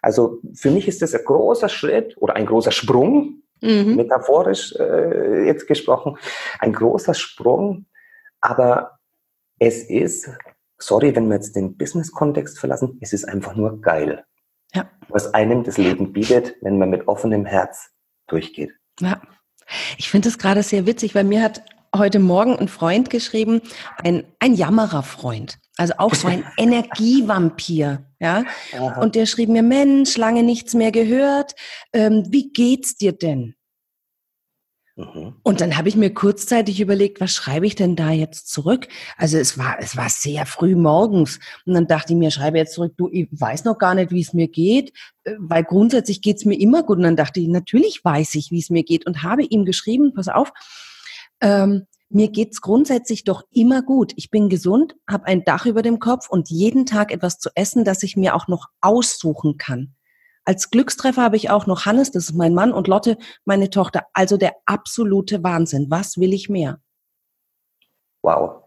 Also 0.00 0.40
für 0.54 0.70
mich 0.70 0.88
ist 0.88 1.02
das 1.02 1.14
ein 1.14 1.24
großer 1.24 1.68
Schritt 1.68 2.16
oder 2.18 2.36
ein 2.36 2.46
großer 2.46 2.70
Sprung, 2.70 3.42
mhm. 3.60 3.96
metaphorisch 3.96 4.74
äh, 4.76 5.46
jetzt 5.46 5.66
gesprochen, 5.66 6.16
ein 6.58 6.72
großer 6.72 7.14
Sprung, 7.14 7.86
aber 8.40 8.98
es 9.58 9.82
ist, 9.84 10.30
sorry, 10.78 11.14
wenn 11.16 11.28
wir 11.28 11.36
jetzt 11.36 11.56
den 11.56 11.76
Business-Kontext 11.76 12.58
verlassen, 12.58 12.98
es 13.00 13.12
ist 13.12 13.24
einfach 13.24 13.56
nur 13.56 13.80
geil. 13.80 14.24
Ja. 14.74 14.88
Was 15.08 15.34
einem 15.34 15.64
das 15.64 15.78
Leben 15.78 16.12
bietet, 16.12 16.56
wenn 16.60 16.78
man 16.78 16.90
mit 16.90 17.08
offenem 17.08 17.46
Herz 17.46 17.90
durchgeht. 18.26 18.72
Ja. 19.00 19.20
Ich 19.96 20.10
finde 20.10 20.28
es 20.28 20.38
gerade 20.38 20.62
sehr 20.62 20.86
witzig, 20.86 21.14
weil 21.14 21.24
mir 21.24 21.42
hat 21.42 21.62
heute 21.94 22.18
Morgen 22.18 22.56
ein 22.58 22.68
Freund 22.68 23.10
geschrieben, 23.10 23.62
ein, 24.02 24.24
ein 24.38 24.54
Jammererfreund. 24.54 25.58
Also 25.78 25.94
auch 25.96 26.14
so 26.14 26.28
ein 26.28 26.44
Energievampir, 26.58 28.04
ja. 28.20 28.44
Aha. 28.74 29.00
Und 29.00 29.14
der 29.14 29.26
schrieb 29.26 29.48
mir, 29.48 29.62
Mensch, 29.62 30.16
lange 30.16 30.42
nichts 30.42 30.74
mehr 30.74 30.92
gehört. 30.92 31.54
Ähm, 31.92 32.24
wie 32.28 32.50
geht's 32.52 32.96
dir 32.96 33.12
denn? 33.12 33.54
Mhm. 34.96 35.36
Und 35.44 35.60
dann 35.60 35.76
habe 35.76 35.88
ich 35.88 35.94
mir 35.94 36.12
kurzzeitig 36.12 36.80
überlegt, 36.80 37.20
was 37.20 37.32
schreibe 37.32 37.68
ich 37.68 37.76
denn 37.76 37.94
da 37.94 38.10
jetzt 38.10 38.48
zurück? 38.48 38.88
Also 39.16 39.38
es 39.38 39.56
war, 39.56 39.76
es 39.78 39.96
war 39.96 40.08
sehr 40.08 40.44
früh 40.44 40.74
morgens. 40.74 41.38
Und 41.64 41.74
dann 41.74 41.86
dachte 41.86 42.12
ich 42.12 42.18
mir, 42.18 42.32
schreibe 42.32 42.58
jetzt 42.58 42.74
zurück, 42.74 42.94
du, 42.96 43.08
ich 43.12 43.28
weiß 43.30 43.62
noch 43.64 43.78
gar 43.78 43.94
nicht, 43.94 44.10
wie 44.10 44.20
es 44.20 44.32
mir 44.32 44.48
geht, 44.48 44.92
äh, 45.22 45.34
weil 45.38 45.62
grundsätzlich 45.62 46.20
geht 46.22 46.38
es 46.38 46.44
mir 46.44 46.58
immer 46.58 46.82
gut. 46.82 46.96
Und 46.96 47.04
dann 47.04 47.16
dachte 47.16 47.38
ich, 47.38 47.46
natürlich 47.46 48.04
weiß 48.04 48.34
ich, 48.34 48.50
wie 48.50 48.58
es 48.58 48.70
mir 48.70 48.82
geht 48.82 49.06
und 49.06 49.22
habe 49.22 49.44
ihm 49.44 49.64
geschrieben, 49.64 50.12
pass 50.12 50.26
auf, 50.26 50.50
ähm, 51.40 51.86
mir 52.10 52.28
geht's 52.28 52.60
grundsätzlich 52.60 53.24
doch 53.24 53.42
immer 53.50 53.82
gut. 53.82 54.12
Ich 54.16 54.30
bin 54.30 54.48
gesund, 54.48 54.96
habe 55.08 55.26
ein 55.26 55.44
Dach 55.44 55.66
über 55.66 55.82
dem 55.82 55.98
Kopf 55.98 56.28
und 56.30 56.48
jeden 56.48 56.86
Tag 56.86 57.12
etwas 57.12 57.38
zu 57.38 57.50
essen, 57.54 57.84
das 57.84 58.02
ich 58.02 58.16
mir 58.16 58.34
auch 58.34 58.48
noch 58.48 58.68
aussuchen 58.80 59.58
kann. 59.58 59.94
Als 60.44 60.70
Glückstreffer 60.70 61.22
habe 61.22 61.36
ich 61.36 61.50
auch 61.50 61.66
noch 61.66 61.84
Hannes, 61.84 62.10
das 62.10 62.30
ist 62.30 62.34
mein 62.34 62.54
Mann, 62.54 62.72
und 62.72 62.88
Lotte, 62.88 63.18
meine 63.44 63.68
Tochter. 63.68 64.06
Also 64.14 64.38
der 64.38 64.54
absolute 64.64 65.42
Wahnsinn. 65.42 65.90
Was 65.90 66.16
will 66.16 66.32
ich 66.32 66.48
mehr? 66.48 66.80
Wow. 68.22 68.62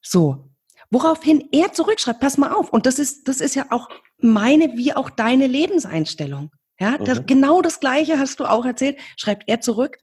So. 0.00 0.48
Woraufhin 0.90 1.46
er 1.52 1.74
zurückschreibt, 1.74 2.20
pass 2.20 2.38
mal 2.38 2.52
auf. 2.52 2.72
Und 2.72 2.86
das 2.86 2.98
ist, 2.98 3.28
das 3.28 3.42
ist 3.42 3.54
ja 3.54 3.66
auch 3.68 3.90
meine 4.16 4.78
wie 4.78 4.94
auch 4.94 5.10
deine 5.10 5.46
Lebenseinstellung. 5.46 6.50
Ja, 6.80 6.96
das, 6.96 7.20
mhm. 7.20 7.26
genau 7.26 7.60
das 7.60 7.80
Gleiche 7.80 8.18
hast 8.18 8.40
du 8.40 8.46
auch 8.46 8.64
erzählt. 8.64 8.98
Schreibt 9.16 9.44
er 9.48 9.60
zurück. 9.60 9.98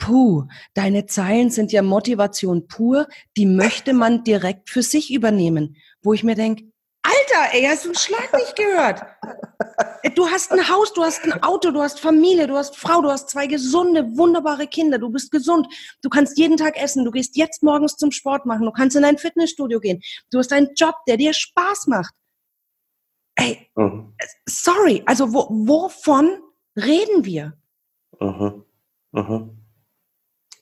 Puh, 0.00 0.48
deine 0.74 1.06
Zeilen 1.06 1.50
sind 1.50 1.72
ja 1.72 1.82
Motivation 1.82 2.66
pur, 2.66 3.06
die 3.36 3.46
möchte 3.46 3.92
man 3.92 4.24
direkt 4.24 4.70
für 4.70 4.82
sich 4.82 5.12
übernehmen. 5.12 5.76
Wo 6.02 6.14
ich 6.14 6.24
mir 6.24 6.34
denke, 6.34 6.64
Alter, 7.02 7.54
ey, 7.54 7.64
hast 7.64 7.84
du 7.84 7.90
einen 7.90 7.96
Schlag 7.96 8.32
nicht 8.34 8.56
gehört? 8.56 9.02
Du 10.14 10.26
hast 10.28 10.52
ein 10.52 10.68
Haus, 10.68 10.92
du 10.94 11.02
hast 11.02 11.24
ein 11.24 11.42
Auto, 11.42 11.70
du 11.70 11.80
hast 11.80 12.00
Familie, 12.00 12.46
du 12.46 12.56
hast 12.56 12.76
Frau, 12.76 13.02
du 13.02 13.10
hast 13.10 13.28
zwei 13.28 13.46
gesunde, 13.46 14.16
wunderbare 14.16 14.66
Kinder, 14.66 14.98
du 14.98 15.10
bist 15.10 15.30
gesund, 15.30 15.66
du 16.02 16.08
kannst 16.08 16.38
jeden 16.38 16.56
Tag 16.56 16.80
essen, 16.80 17.04
du 17.04 17.10
gehst 17.10 17.36
jetzt 17.36 17.62
morgens 17.62 17.96
zum 17.96 18.10
Sport 18.10 18.46
machen, 18.46 18.64
du 18.64 18.72
kannst 18.72 18.96
in 18.96 19.04
ein 19.04 19.18
Fitnessstudio 19.18 19.80
gehen, 19.80 20.00
du 20.30 20.38
hast 20.38 20.52
einen 20.52 20.70
Job, 20.76 20.94
der 21.06 21.18
dir 21.18 21.34
Spaß 21.34 21.86
macht. 21.88 22.14
Ey, 23.36 23.70
mhm. 23.76 24.14
sorry, 24.48 25.02
also 25.06 25.32
wo, 25.32 25.46
wovon 25.50 26.40
reden 26.76 27.24
wir? 27.24 27.54
Mhm. 28.18 28.64
Mhm. 29.12 29.59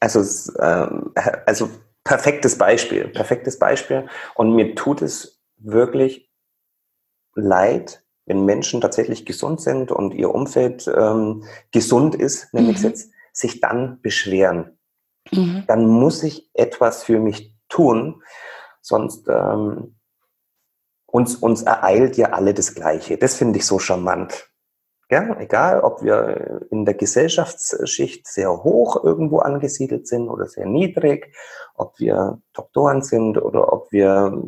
Also, 0.01 0.53
ähm, 0.61 1.13
also 1.47 1.71
perfektes 2.05 2.57
Beispiel, 2.57 3.09
perfektes 3.09 3.59
Beispiel. 3.59 4.09
Und 4.35 4.55
mir 4.55 4.75
tut 4.75 5.03
es 5.03 5.41
wirklich 5.57 6.31
leid, 7.35 8.03
wenn 8.27 8.45
Menschen 8.45 8.81
tatsächlich 8.81 9.27
gesund 9.27 9.61
sind 9.61 9.91
und 9.91 10.15
ihr 10.15 10.35
Umfeld 10.35 10.87
ähm, 10.95 11.45
gesund 11.73 12.15
ist, 12.15 12.53
nenne 12.53 12.71
ich 12.71 12.77
es 12.77 12.83
mhm. 12.83 12.89
jetzt, 12.89 13.11
sich 13.33 13.61
dann 13.61 14.01
beschweren. 14.03 14.79
Mhm. 15.33 15.65
Dann 15.67 15.87
muss 15.87 16.23
ich 16.23 16.51
etwas 16.55 17.03
für 17.03 17.19
mich 17.19 17.55
tun, 17.69 18.23
sonst 18.81 19.29
ähm, 19.29 19.97
uns, 21.07 21.37
uns 21.37 21.63
ereilt 21.63 22.17
ja 22.17 22.31
alle 22.31 22.55
das 22.55 22.75
Gleiche. 22.75 23.17
Das 23.17 23.35
finde 23.35 23.59
ich 23.59 23.67
so 23.67 23.79
charmant. 23.79 24.51
Ja, 25.11 25.41
egal, 25.41 25.81
ob 25.81 26.03
wir 26.03 26.67
in 26.71 26.85
der 26.85 26.93
Gesellschaftsschicht 26.93 28.27
sehr 28.27 28.63
hoch 28.63 29.03
irgendwo 29.03 29.39
angesiedelt 29.39 30.07
sind 30.07 30.29
oder 30.29 30.47
sehr 30.47 30.67
niedrig, 30.67 31.35
ob 31.75 31.99
wir 31.99 32.43
Doktoren 32.53 33.01
sind 33.01 33.39
oder 33.39 33.73
ob 33.73 33.91
wir, 33.91 34.43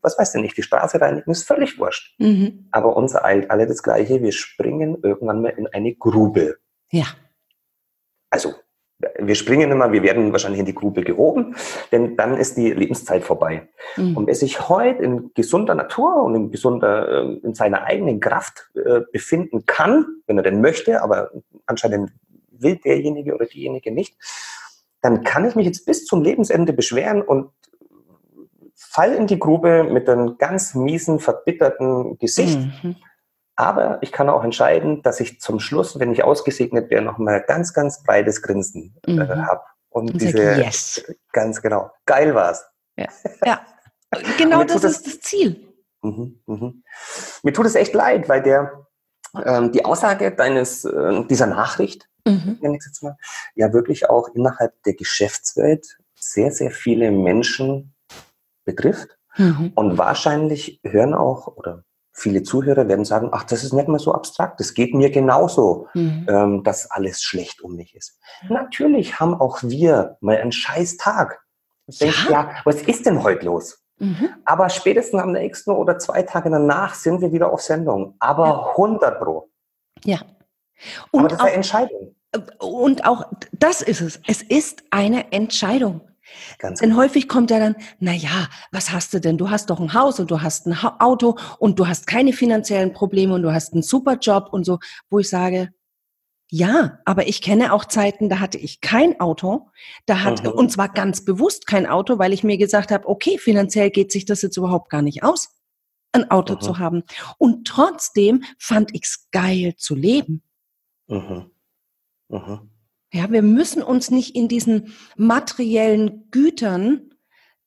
was 0.00 0.16
weiß 0.16 0.36
ich 0.36 0.42
nicht, 0.42 0.56
die 0.56 0.62
Straße 0.62 1.00
reinigen, 1.00 1.30
ist 1.32 1.48
völlig 1.48 1.80
wurscht. 1.80 2.14
Mhm. 2.20 2.68
Aber 2.70 2.96
uns 2.96 3.14
ereilt 3.14 3.50
alle 3.50 3.66
das 3.66 3.82
Gleiche. 3.82 4.22
Wir 4.22 4.30
springen 4.30 4.98
irgendwann 5.02 5.42
mal 5.42 5.50
in 5.50 5.66
eine 5.66 5.92
Grube. 5.94 6.58
Ja. 6.92 7.06
Also 8.30 8.54
wir 9.18 9.34
springen 9.34 9.70
immer, 9.70 9.92
wir 9.92 10.02
werden 10.02 10.32
wahrscheinlich 10.32 10.58
in 10.60 10.66
die 10.66 10.74
Grube 10.74 11.02
gehoben, 11.02 11.54
denn 11.92 12.16
dann 12.16 12.36
ist 12.36 12.56
die 12.56 12.72
Lebenszeit 12.72 13.22
vorbei. 13.22 13.68
Mhm. 13.96 14.16
Und 14.16 14.26
wer 14.26 14.34
sich 14.34 14.68
heute 14.68 15.02
in 15.02 15.30
gesunder 15.34 15.74
Natur 15.74 16.22
und 16.22 16.34
in 16.34 16.50
gesunder, 16.50 17.08
äh, 17.08 17.38
in 17.44 17.54
seiner 17.54 17.84
eigenen 17.84 18.18
Kraft 18.18 18.70
äh, 18.74 19.02
befinden 19.12 19.66
kann, 19.66 20.06
wenn 20.26 20.36
er 20.36 20.42
denn 20.42 20.60
möchte, 20.60 21.02
aber 21.02 21.30
anscheinend 21.66 22.10
will 22.50 22.76
derjenige 22.76 23.34
oder 23.34 23.46
diejenige 23.46 23.92
nicht, 23.92 24.16
dann 25.00 25.22
kann 25.22 25.46
ich 25.46 25.54
mich 25.54 25.66
jetzt 25.66 25.86
bis 25.86 26.04
zum 26.04 26.22
Lebensende 26.22 26.72
beschweren 26.72 27.22
und 27.22 27.50
fall 28.74 29.14
in 29.14 29.28
die 29.28 29.38
Grube 29.38 29.84
mit 29.84 30.08
einem 30.08 30.38
ganz 30.38 30.74
miesen, 30.74 31.20
verbitterten 31.20 32.18
Gesicht. 32.18 32.58
Mhm. 32.82 32.96
Aber 33.58 33.98
ich 34.02 34.12
kann 34.12 34.28
auch 34.28 34.44
entscheiden, 34.44 35.02
dass 35.02 35.18
ich 35.18 35.40
zum 35.40 35.58
Schluss, 35.58 35.98
wenn 35.98 36.12
ich 36.12 36.22
ausgesegnet 36.22 36.90
wäre, 36.90 37.02
noch 37.02 37.18
mal 37.18 37.42
ganz, 37.42 37.74
ganz 37.74 38.04
breites 38.04 38.40
Grinsen 38.40 38.94
äh, 39.04 39.14
mhm. 39.14 39.46
habe. 39.46 39.62
Und, 39.88 40.12
und 40.12 40.22
diese, 40.22 40.54
sag, 40.54 40.58
yes. 40.58 41.04
ganz 41.32 41.60
genau, 41.60 41.90
geil 42.06 42.36
war's. 42.36 42.64
Ja, 42.96 43.08
ja. 43.44 43.60
genau 44.38 44.62
das 44.62 44.84
ist 44.84 45.04
das 45.08 45.20
Ziel. 45.22 45.74
Mhm, 46.02 46.38
mhm. 46.46 46.84
Mir 47.42 47.52
tut 47.52 47.66
es 47.66 47.74
echt 47.74 47.94
leid, 47.94 48.28
weil 48.28 48.44
der, 48.44 48.86
ähm, 49.44 49.72
die 49.72 49.84
Aussage 49.84 50.30
deines, 50.30 50.84
äh, 50.84 51.24
dieser 51.24 51.46
Nachricht, 51.46 52.08
mhm. 52.24 52.58
nenne 52.60 52.76
ich 52.76 52.86
jetzt 52.86 53.02
mal, 53.02 53.16
ja 53.56 53.72
wirklich 53.72 54.08
auch 54.08 54.28
innerhalb 54.36 54.80
der 54.84 54.94
Geschäftswelt 54.94 55.98
sehr, 56.14 56.52
sehr 56.52 56.70
viele 56.70 57.10
Menschen 57.10 57.92
betrifft. 58.64 59.18
Mhm. 59.36 59.72
Und 59.74 59.98
wahrscheinlich 59.98 60.80
hören 60.84 61.14
auch 61.14 61.48
oder 61.56 61.82
viele 62.18 62.42
Zuhörer 62.42 62.88
werden 62.88 63.04
sagen, 63.04 63.30
ach, 63.32 63.44
das 63.44 63.64
ist 63.64 63.72
nicht 63.72 63.88
mehr 63.88 63.98
so 63.98 64.12
abstrakt, 64.12 64.60
das 64.60 64.74
geht 64.74 64.94
mir 64.94 65.10
genauso, 65.10 65.86
mhm. 65.94 66.26
ähm, 66.28 66.64
dass 66.64 66.90
alles 66.90 67.22
schlecht 67.22 67.62
um 67.62 67.76
mich 67.76 67.94
ist. 67.94 68.18
Natürlich 68.48 69.20
haben 69.20 69.34
auch 69.34 69.62
wir 69.62 70.16
mal 70.20 70.36
einen 70.36 70.52
scheiß 70.52 70.96
Tag. 70.96 71.40
Ich 71.86 72.00
ja? 72.00 72.06
denke, 72.06 72.32
ja, 72.32 72.50
was 72.64 72.82
ist 72.82 73.06
denn 73.06 73.22
heute 73.22 73.46
los? 73.46 73.82
Mhm. 73.98 74.28
Aber 74.44 74.68
spätestens 74.68 75.20
am 75.20 75.32
nächsten 75.32 75.70
oder 75.70 75.98
zwei 75.98 76.22
Tage 76.22 76.50
danach 76.50 76.94
sind 76.94 77.20
wir 77.20 77.32
wieder 77.32 77.52
auf 77.52 77.62
Sendung. 77.62 78.14
Aber 78.18 78.46
ja. 78.46 78.70
100 78.70 79.20
Pro. 79.20 79.50
Ja. 80.04 80.20
Und 81.10 81.20
Aber 81.20 81.28
das 81.28 81.38
ist 81.38 81.44
eine 81.44 81.54
Entscheidung. 81.54 82.14
Und 82.58 83.06
auch 83.06 83.24
das 83.52 83.82
ist 83.82 84.00
es. 84.00 84.20
Es 84.26 84.42
ist 84.42 84.84
eine 84.90 85.32
Entscheidung. 85.32 86.02
Ganz 86.58 86.80
denn 86.80 86.90
genau. 86.90 87.02
häufig 87.02 87.28
kommt 87.28 87.50
ja 87.50 87.58
dann, 87.58 87.76
na 87.98 88.12
ja, 88.12 88.48
was 88.72 88.90
hast 88.90 89.14
du 89.14 89.20
denn? 89.20 89.38
Du 89.38 89.50
hast 89.50 89.70
doch 89.70 89.80
ein 89.80 89.94
Haus 89.94 90.20
und 90.20 90.30
du 90.30 90.42
hast 90.42 90.66
ein 90.66 90.76
Auto 90.98 91.36
und 91.58 91.78
du 91.78 91.86
hast 91.86 92.06
keine 92.06 92.32
finanziellen 92.32 92.92
Probleme 92.92 93.34
und 93.34 93.42
du 93.42 93.52
hast 93.52 93.72
einen 93.72 93.82
super 93.82 94.16
Job 94.18 94.48
und 94.52 94.64
so, 94.64 94.78
wo 95.10 95.18
ich 95.18 95.28
sage, 95.28 95.72
ja, 96.50 96.98
aber 97.04 97.28
ich 97.28 97.42
kenne 97.42 97.72
auch 97.74 97.84
Zeiten, 97.84 98.30
da 98.30 98.40
hatte 98.40 98.56
ich 98.56 98.80
kein 98.80 99.20
Auto, 99.20 99.70
da 100.06 100.22
hat 100.22 100.42
mhm. 100.42 100.50
und 100.52 100.72
zwar 100.72 100.88
ganz 100.88 101.24
bewusst 101.24 101.66
kein 101.66 101.86
Auto, 101.86 102.18
weil 102.18 102.32
ich 102.32 102.42
mir 102.42 102.56
gesagt 102.56 102.90
habe, 102.90 103.06
okay, 103.06 103.36
finanziell 103.38 103.90
geht 103.90 104.10
sich 104.10 104.24
das 104.24 104.40
jetzt 104.40 104.56
überhaupt 104.56 104.88
gar 104.88 105.02
nicht 105.02 105.22
aus, 105.22 105.50
ein 106.12 106.30
Auto 106.30 106.54
mhm. 106.54 106.60
zu 106.60 106.78
haben. 106.78 107.02
Und 107.36 107.66
trotzdem 107.66 108.44
fand 108.58 108.94
ich's 108.94 109.28
geil 109.30 109.74
zu 109.76 109.94
leben. 109.94 110.42
Mhm. 111.06 111.50
Mhm. 112.28 112.70
Ja, 113.12 113.30
wir 113.30 113.42
müssen 113.42 113.82
uns 113.82 114.10
nicht 114.10 114.34
in 114.34 114.48
diesen 114.48 114.94
materiellen 115.16 116.30
Gütern 116.30 117.10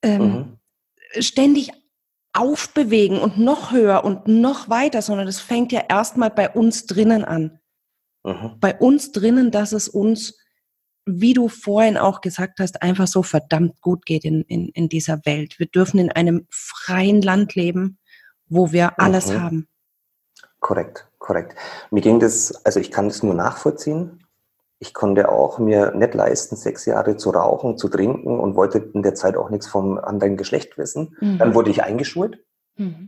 ähm, 0.04 0.22
mhm. 0.22 0.60
ständig 1.20 1.72
aufbewegen 2.34 3.20
und 3.20 3.38
noch 3.38 3.72
höher 3.72 4.04
und 4.04 4.28
noch 4.28 4.70
weiter, 4.70 5.02
sondern 5.02 5.26
das 5.26 5.40
fängt 5.40 5.72
ja 5.72 5.84
erstmal 5.90 6.30
bei 6.30 6.50
uns 6.50 6.86
drinnen 6.86 7.26
an. 7.26 7.60
Mhm. 8.24 8.58
Bei 8.60 8.78
uns 8.78 9.12
drinnen, 9.12 9.52
dass 9.52 9.72
es 9.72 9.90
uns, 9.90 10.38
wie 11.06 11.34
du 11.34 11.50
vorhin 11.50 11.98
auch 11.98 12.22
gesagt 12.22 12.60
hast, 12.60 12.82
einfach 12.84 13.08
so 13.08 13.24
verdammt 13.24 13.82
gut 13.82 14.06
geht 14.06 14.24
in, 14.24 14.44
in, 14.44 14.70
in 14.70 14.90
dieser 14.90 15.26
Welt. 15.26 15.58
Wir 15.60 15.68
dürfen 15.68 16.00
in 16.00 16.12
einem 16.12 16.46
freien 16.52 17.22
Land 17.22 17.56
leben, 17.56 17.98
wo 18.48 18.72
wir 18.72 19.00
alles 19.00 19.32
mhm. 19.32 19.42
haben. 19.42 19.68
Korrekt, 20.60 21.10
korrekt. 21.18 21.56
Mir 21.90 22.02
ging 22.02 22.20
das, 22.20 22.64
also 22.64 22.80
ich 22.80 22.92
kann 22.92 23.08
das 23.08 23.24
nur 23.24 23.34
nachvollziehen 23.34 24.21
ich 24.82 24.94
konnte 24.96 25.30
auch 25.30 25.60
mir 25.60 25.92
nicht 25.92 26.16
leisten, 26.16 26.56
sechs 26.56 26.88
Jahre 26.88 27.16
zu 27.16 27.30
rauchen, 27.30 27.78
zu 27.78 27.88
trinken 27.88 28.40
und 28.40 28.56
wollte 28.56 28.80
in 28.80 29.04
der 29.04 29.14
Zeit 29.14 29.38
auch 29.38 29.52
nichts 29.52 29.68
vom 29.68 30.00
anderen 30.00 30.38
Geschlecht 30.38 30.76
wissen. 30.80 31.16
Mhm. 31.22 31.38
Dann 31.38 31.54
wurde 31.54 31.70
ich 31.70 31.84
eingeschult. 31.84 32.40
Mhm. 32.78 33.08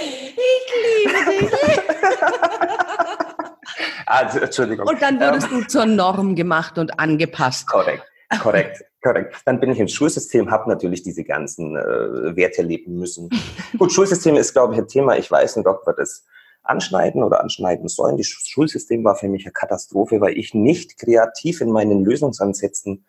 ich 0.00 0.36
liebe 0.36 1.12
dich. 1.28 1.50
also, 4.06 4.38
Entschuldigung. 4.38 4.86
Und 4.86 5.02
dann 5.02 5.18
wurdest 5.18 5.48
ähm, 5.50 5.62
du 5.62 5.66
zur 5.66 5.86
Norm 5.86 6.36
gemacht 6.36 6.78
und 6.78 7.00
angepasst. 7.00 7.66
Korrekt, 7.66 8.04
korrekt. 8.40 8.84
Korrekt. 9.02 9.34
Dann 9.44 9.58
bin 9.58 9.70
ich 9.70 9.80
ins 9.80 9.92
Schulsystem, 9.92 10.52
habe 10.52 10.68
natürlich 10.68 11.02
diese 11.02 11.24
ganzen 11.24 11.76
äh, 11.76 12.36
Werte 12.36 12.62
leben 12.62 12.96
müssen. 12.96 13.28
Gut, 13.78 13.92
Schulsystem 13.92 14.36
ist, 14.36 14.52
glaube 14.52 14.74
ich, 14.74 14.80
ein 14.80 14.88
Thema. 14.88 15.16
Ich 15.16 15.30
weiß 15.30 15.56
nicht, 15.56 15.66
ob 15.66 15.84
wir 15.84 15.94
das 15.94 16.24
anschneiden 16.68 17.22
oder 17.22 17.40
anschneiden 17.40 17.88
sollen. 17.88 18.16
Das 18.16 18.26
Schulsystem 18.26 19.04
war 19.04 19.16
für 19.16 19.28
mich 19.28 19.44
eine 19.44 19.52
Katastrophe, 19.52 20.20
weil 20.20 20.36
ich 20.36 20.54
nicht 20.54 20.98
kreativ 20.98 21.60
in 21.60 21.70
meinen 21.70 22.04
Lösungsansätzen 22.04 23.04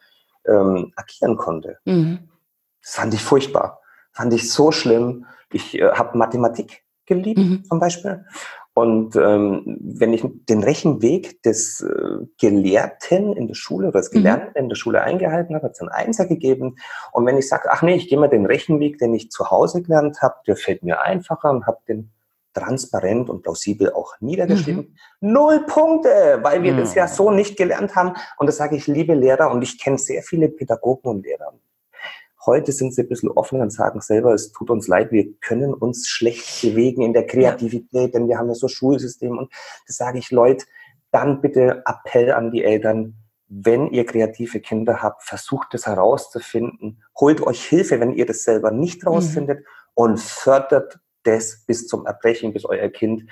ähm, 0.46 0.94
agieren 0.96 1.38
konnte. 1.38 1.78
Mhm. 1.86 2.30
Das 2.82 2.96
fand 2.96 3.14
ich 3.14 3.22
furchtbar. 3.22 3.82
Fand 4.12 4.34
ich 4.34 4.52
so 4.52 4.72
schlimm. 4.72 5.26
Ich 5.52 5.78
äh, 5.78 5.92
habe 5.92 6.18
Mathematik 6.18 6.84
geliebt 7.06 7.40
mhm. 7.40 7.64
zum 7.66 7.80
Beispiel. 7.80 8.26
Und 8.74 9.18
ähm, 9.18 9.78
wenn 9.82 10.14
ich 10.14 10.24
den 10.48 10.64
Rechenweg 10.64 11.44
des 11.44 11.82
äh, 11.82 12.26
Gelehrten 12.40 13.34
in 13.34 13.48
der 13.48 13.56
Schule 13.56 13.90
oder 13.90 14.00
des 14.00 14.12
mhm. 14.14 14.18
Gelernten 14.20 14.52
mhm. 14.56 14.64
in 14.64 14.70
der 14.70 14.76
Schule 14.76 15.02
eingehalten 15.02 15.54
habe, 15.56 15.66
hat 15.66 15.74
es 15.74 15.82
einen 15.82 15.90
Einser 15.90 16.28
gegeben. 16.28 16.78
Und 17.12 17.26
wenn 17.26 17.38
ich 17.38 17.50
sage, 17.50 17.70
ach 17.72 17.82
nee, 17.82 17.96
ich 17.96 18.08
gehe 18.08 18.18
mal 18.18 18.30
den 18.30 18.46
Rechenweg, 18.46 18.98
den 18.98 19.14
ich 19.14 19.32
zu 19.32 19.52
Hause 19.52 19.82
gelernt 19.82 20.22
habe, 20.22 20.36
der 20.48 20.56
fällt 20.56 20.84
mir 20.84 21.02
einfacher 21.02 21.50
und 21.50 21.68
habe 21.68 21.80
den 21.90 22.12
transparent 22.54 23.30
und 23.30 23.44
plausibel 23.44 23.92
auch 23.94 24.14
niedergeschrieben. 24.20 24.96
Mhm. 25.22 25.34
Null 25.34 25.66
Punkte, 25.68 26.40
weil 26.42 26.64
wir 26.64 26.74
mhm. 26.74 26.78
das 26.78 26.96
ja 26.96 27.08
so 27.08 27.32
nicht 27.32 27.58
gelernt 27.58 27.96
haben. 27.96 28.14
Und 28.38 28.48
das 28.48 28.58
sage 28.58 28.76
ich, 28.76 28.88
liebe 28.88 29.14
Lehrer, 29.14 29.52
und 29.52 29.62
ich 29.62 29.80
kenne 29.80 29.98
sehr 29.98 30.24
viele 30.24 30.50
Pädagogen 30.50 31.10
und 31.10 31.26
Lehrer. 31.26 31.54
Heute 32.46 32.72
sind 32.72 32.96
sie 32.96 33.04
ein 33.04 33.10
bisschen 33.10 33.30
offener 33.30 33.64
und 33.64 33.72
sagen 33.72 34.02
selber, 34.02 34.34
es 34.34 34.52
tut 34.52 34.70
uns 34.70 34.88
leid, 34.88 35.12
wir 35.12 35.34
können 35.42 35.74
uns 35.74 36.08
schlecht 36.08 36.62
bewegen 36.62 37.02
in 37.02 37.14
der 37.14 37.28
Kreativität, 37.28 38.14
denn 38.14 38.28
wir 38.28 38.38
haben 38.38 38.48
ja 38.48 38.56
so 38.56 38.68
Schulsystem. 38.68 39.38
Und 39.38 39.52
das 39.88 39.98
sage 39.98 40.20
ich, 40.20 40.32
Leute, 40.32 40.66
dann 41.12 41.42
bitte 41.42 41.84
Appell 41.86 42.32
an 42.32 42.52
die 42.52 42.64
Eltern, 42.64 43.16
wenn 43.48 43.90
ihr 43.90 44.06
kreative 44.06 44.62
Kinder 44.62 45.02
habt, 45.02 45.24
versucht 45.24 45.74
es 45.74 45.86
herauszufinden, 45.86 47.04
holt 47.20 47.42
euch 47.42 47.64
Hilfe, 47.66 48.00
wenn 48.00 48.14
ihr 48.14 48.26
das 48.26 48.44
selber 48.44 48.72
nicht 48.72 49.04
mhm. 49.04 49.10
rausfindet 49.10 49.60
mhm. 49.60 49.66
und 49.96 50.20
fördert 50.20 51.00
das 51.30 51.64
bis 51.66 51.88
zum 51.88 52.06
Erbrechen, 52.06 52.54
bis 52.54 52.66
euer 52.66 52.90
Kind, 52.90 53.24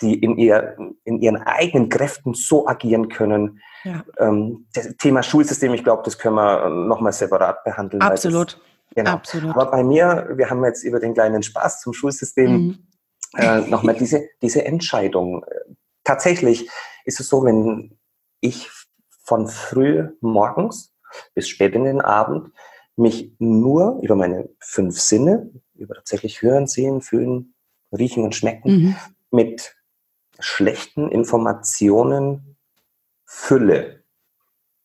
die 0.00 0.14
in, 0.14 0.36
ihr, 0.38 0.76
in 1.04 1.20
ihren 1.20 1.36
eigenen 1.36 1.88
Kräften 1.88 2.34
so 2.34 2.66
agieren 2.66 3.08
können. 3.08 3.60
Ja. 3.84 4.04
Ähm, 4.18 4.66
das 4.72 4.96
Thema 4.96 5.22
Schulsystem, 5.22 5.74
ich 5.74 5.84
glaube, 5.84 6.02
das 6.04 6.18
können 6.18 6.36
wir 6.36 6.68
nochmal 6.68 7.12
separat 7.12 7.64
behandeln. 7.64 8.02
Absolut. 8.02 8.54
Das, 8.54 8.94
genau. 8.94 9.10
Absolut. 9.12 9.50
Aber 9.54 9.70
bei 9.70 9.82
mir, 9.82 10.30
wir 10.34 10.48
haben 10.48 10.64
jetzt 10.64 10.84
über 10.84 11.00
den 11.00 11.14
kleinen 11.14 11.42
Spaß 11.42 11.80
zum 11.80 11.92
Schulsystem 11.92 12.52
mhm. 12.52 12.78
äh, 13.36 13.60
nochmal 13.62 13.94
diese, 13.94 14.28
diese 14.42 14.64
Entscheidung. 14.64 15.44
Tatsächlich 16.04 16.68
ist 17.04 17.20
es 17.20 17.28
so, 17.28 17.44
wenn 17.44 17.98
ich 18.40 18.70
von 19.24 19.46
früh 19.48 20.08
morgens 20.20 20.94
bis 21.34 21.48
spät 21.48 21.74
in 21.74 21.84
den 21.84 22.00
Abend 22.00 22.52
mich 22.96 23.34
nur 23.38 23.98
über 24.02 24.16
meine 24.16 24.48
fünf 24.60 24.98
Sinne, 24.98 25.50
über 25.80 25.94
tatsächlich 25.94 26.42
Hören, 26.42 26.66
Sehen, 26.66 27.00
Fühlen, 27.00 27.54
Riechen 27.92 28.24
und 28.24 28.34
Schmecken 28.34 28.70
mhm. 28.70 28.96
mit 29.30 29.76
schlechten 30.38 31.10
Informationen 31.10 32.56
fülle. 33.24 34.02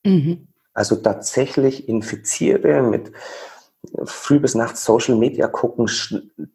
Mhm. 0.04 0.48
Also 0.74 0.98
tatsächlich 0.98 1.88
infiziere 1.88 2.82
mit 2.82 3.12
früh 4.06 4.40
bis 4.40 4.56
nachts 4.56 4.84
Social 4.84 5.16
Media 5.16 5.48
gucken, 5.48 5.90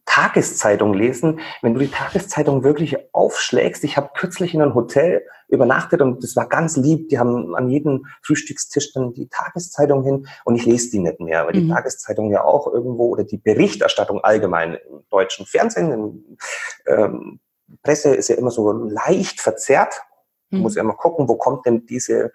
Tageszeitung 0.05 0.95
lesen. 0.95 1.41
Wenn 1.63 1.75
du 1.75 1.81
die 1.81 1.91
Tageszeitung 1.91 2.65
wirklich 2.65 2.97
aufschlägst, 3.13 3.85
ich 3.85 3.97
habe 3.97 4.11
kürzlich 4.15 4.55
in 4.55 4.63
einem 4.63 4.75
Hotel 4.75 5.23
übernachtet 5.49 6.01
und 6.01 6.23
das 6.23 6.37
war 6.37 6.49
ganz 6.49 6.77
lieb. 6.77 7.09
Die 7.09 7.19
haben 7.19 7.55
an 7.55 7.69
jedem 7.69 8.07
Frühstückstisch 8.23 8.93
dann 8.93 9.13
die 9.13 9.29
Tageszeitung 9.29 10.05
hin 10.05 10.27
und 10.45 10.57
ich 10.57 10.65
lese 10.65 10.91
die 10.91 11.01
nicht 11.01 11.21
mehr, 11.21 11.47
weil 11.47 11.55
mhm. 11.55 11.61
die 11.61 11.69
Tageszeitung 11.69 12.31
ja 12.31 12.45
auch 12.45 12.67
irgendwo 12.67 13.09
oder 13.09 13.25
die 13.25 13.39
Berichterstattung 13.39 14.21
allgemein 14.23 14.75
im 14.75 15.05
deutschen 15.11 15.47
Fernsehen, 15.47 15.93
in, 15.93 16.39
ähm, 16.87 17.41
Presse 17.83 18.15
ist 18.15 18.29
ja 18.29 18.37
immer 18.37 18.51
so 18.51 18.73
leicht 18.73 19.41
verzerrt. 19.41 20.03
Man 20.51 20.61
mhm. 20.61 20.63
muss 20.63 20.75
ja 20.75 20.83
immer 20.83 20.95
gucken, 20.95 21.29
wo 21.29 21.37
kommt 21.37 21.67
denn 21.67 21.87
diese 21.87 22.33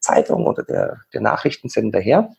Zeitung 0.00 0.46
oder 0.46 0.62
der, 0.62 0.98
der 1.12 1.20
Nachrichtensender 1.20 2.00
her. 2.00 2.30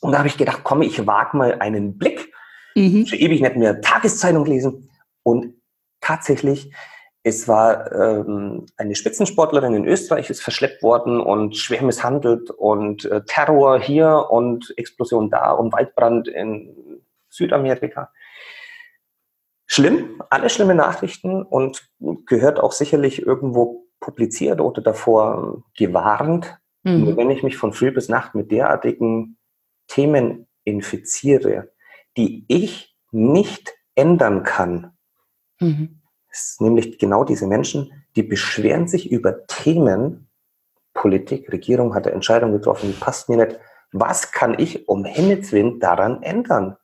Und 0.00 0.12
da 0.12 0.18
habe 0.18 0.28
ich 0.28 0.36
gedacht, 0.36 0.60
komm, 0.62 0.82
ich 0.82 1.06
wage 1.06 1.36
mal 1.36 1.54
einen 1.60 1.98
Blick. 1.98 2.32
Mhm. 2.74 3.06
Schon 3.06 3.18
ewig 3.18 3.40
nicht 3.40 3.56
mehr 3.56 3.80
Tageszeitung 3.80 4.44
lesen. 4.44 4.90
Und 5.22 5.54
tatsächlich, 6.00 6.72
es 7.22 7.48
war 7.48 7.90
ähm, 7.92 8.66
eine 8.76 8.94
Spitzensportlerin 8.94 9.74
in 9.74 9.84
Österreich, 9.86 10.30
ist 10.30 10.42
verschleppt 10.42 10.82
worden 10.82 11.20
und 11.20 11.56
schwer 11.56 11.82
misshandelt 11.82 12.50
und 12.50 13.04
äh, 13.06 13.22
Terror 13.26 13.80
hier 13.80 14.26
und 14.30 14.72
Explosion 14.76 15.30
da 15.30 15.50
und 15.50 15.72
Waldbrand 15.72 16.28
in 16.28 17.02
Südamerika. 17.28 18.12
Schlimm, 19.66 20.22
alle 20.30 20.48
schlimme 20.48 20.76
Nachrichten 20.76 21.42
und 21.42 21.88
gehört 22.26 22.60
auch 22.60 22.70
sicherlich 22.70 23.26
irgendwo 23.26 23.86
publiziert 23.98 24.60
oder 24.60 24.80
davor 24.80 25.64
gewarnt. 25.76 26.56
Mhm. 26.84 27.04
Nur 27.04 27.16
wenn 27.16 27.30
ich 27.30 27.42
mich 27.42 27.56
von 27.56 27.72
früh 27.72 27.90
bis 27.90 28.08
Nacht 28.08 28.36
mit 28.36 28.52
derartigen 28.52 29.35
Themen 29.88 30.46
infiziere, 30.64 31.72
die 32.16 32.44
ich 32.48 32.96
nicht 33.12 33.74
ändern 33.94 34.42
kann, 34.42 34.92
mhm. 35.60 36.00
ist 36.30 36.60
nämlich 36.60 36.98
genau 36.98 37.24
diese 37.24 37.46
Menschen, 37.46 37.92
die 38.16 38.22
beschweren 38.22 38.88
sich 38.88 39.10
über 39.10 39.46
Themen, 39.46 40.28
Politik, 40.94 41.52
Regierung 41.52 41.94
hat 41.94 42.06
eine 42.06 42.14
Entscheidung 42.14 42.52
getroffen, 42.52 42.88
die 42.88 42.98
passt 42.98 43.28
mir 43.28 43.36
nicht. 43.36 43.58
Was 43.92 44.32
kann 44.32 44.58
ich 44.58 44.88
um 44.88 45.04
Himmels 45.04 45.52
Willen 45.52 45.78
daran 45.78 46.22
ändern? 46.22 46.76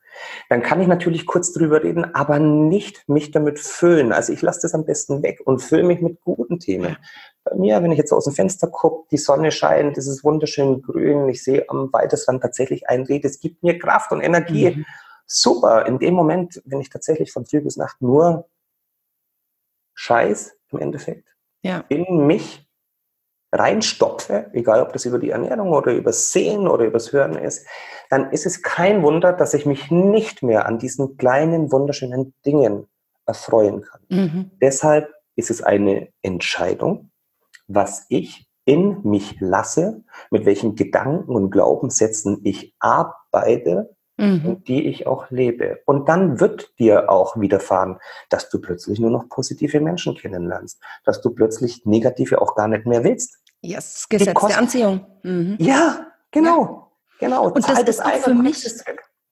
Dann 0.48 0.62
kann 0.62 0.80
ich 0.80 0.86
natürlich 0.86 1.26
kurz 1.26 1.52
drüber 1.52 1.82
reden, 1.82 2.14
aber 2.14 2.38
nicht 2.38 3.08
mich 3.08 3.30
damit 3.30 3.58
füllen. 3.58 4.12
Also 4.12 4.32
ich 4.32 4.42
lasse 4.42 4.60
das 4.62 4.74
am 4.74 4.84
besten 4.84 5.22
weg 5.22 5.40
und 5.44 5.60
fülle 5.60 5.84
mich 5.84 6.00
mit 6.00 6.20
guten 6.20 6.58
Themen. 6.58 6.96
Bei 7.44 7.56
mir, 7.56 7.82
wenn 7.82 7.92
ich 7.92 7.98
jetzt 7.98 8.12
aus 8.12 8.24
dem 8.24 8.34
Fenster 8.34 8.68
gucke, 8.68 9.08
die 9.10 9.16
Sonne 9.16 9.50
scheint, 9.50 9.98
es 9.98 10.06
ist 10.06 10.22
wunderschön 10.22 10.80
grün, 10.80 11.28
ich 11.28 11.42
sehe 11.42 11.68
am 11.68 11.92
Weitesrand 11.92 12.40
tatsächlich 12.40 12.88
ein 12.88 13.02
Reh, 13.02 13.20
es 13.22 13.40
gibt 13.40 13.62
mir 13.62 13.78
Kraft 13.78 14.12
und 14.12 14.20
Energie. 14.20 14.76
Mhm. 14.76 14.86
Super. 15.26 15.86
In 15.86 15.98
dem 15.98 16.14
Moment, 16.14 16.62
wenn 16.64 16.80
ich 16.80 16.90
tatsächlich 16.90 17.32
von 17.32 17.46
früh 17.46 17.60
bis 17.60 17.76
Nacht 17.76 18.00
nur 18.00 18.48
Scheiß 19.94 20.56
im 20.70 20.78
Endeffekt 20.78 21.28
ja. 21.62 21.84
in 21.88 22.26
mich 22.26 22.66
reinstopfe, 23.52 24.50
egal 24.54 24.82
ob 24.82 24.92
das 24.92 25.04
über 25.04 25.18
die 25.18 25.30
Ernährung 25.30 25.72
oder 25.72 25.92
über 25.92 26.12
Sehen 26.12 26.66
oder 26.66 26.84
übers 26.84 27.12
Hören 27.12 27.36
ist, 27.36 27.66
dann 28.08 28.30
ist 28.30 28.46
es 28.46 28.62
kein 28.62 29.02
Wunder, 29.02 29.32
dass 29.32 29.54
ich 29.54 29.66
mich 29.66 29.90
nicht 29.90 30.42
mehr 30.42 30.66
an 30.66 30.78
diesen 30.78 31.16
kleinen, 31.18 31.70
wunderschönen 31.70 32.34
Dingen 32.46 32.86
erfreuen 33.26 33.82
kann. 33.82 34.00
Mhm. 34.08 34.50
Deshalb 34.60 35.12
ist 35.36 35.50
es 35.50 35.62
eine 35.62 36.08
Entscheidung, 36.22 37.11
was 37.74 38.06
ich 38.08 38.48
in 38.64 39.02
mich 39.02 39.36
lasse, 39.40 40.04
mit 40.30 40.46
welchen 40.46 40.76
Gedanken 40.76 41.34
und 41.34 41.50
Glaubenssätzen 41.50 42.40
ich 42.44 42.74
arbeite 42.78 43.94
mhm. 44.16 44.46
und 44.46 44.68
die 44.68 44.86
ich 44.86 45.06
auch 45.06 45.30
lebe. 45.30 45.80
Und 45.84 46.08
dann 46.08 46.40
wird 46.40 46.78
dir 46.78 47.10
auch 47.10 47.38
widerfahren, 47.38 47.98
dass 48.30 48.48
du 48.48 48.60
plötzlich 48.60 49.00
nur 49.00 49.10
noch 49.10 49.28
positive 49.28 49.80
Menschen 49.80 50.14
kennenlernst, 50.14 50.80
dass 51.04 51.20
du 51.20 51.30
plötzlich 51.30 51.84
negative 51.84 52.40
auch 52.40 52.54
gar 52.54 52.68
nicht 52.68 52.86
mehr 52.86 53.04
willst. 53.04 53.38
Yes, 53.60 54.06
Gesetz 54.08 54.40
der 54.46 54.58
Anziehung. 54.58 55.06
Mhm. 55.22 55.56
Ja, 55.58 56.06
genau. 56.30 56.90
Ja. 57.20 57.28
genau. 57.28 57.46
Und 57.46 57.68
das, 57.68 57.84
das 57.84 57.96
ist 57.96 58.04
auch 58.04 58.18
für 58.18 58.34
mich, 58.34 58.64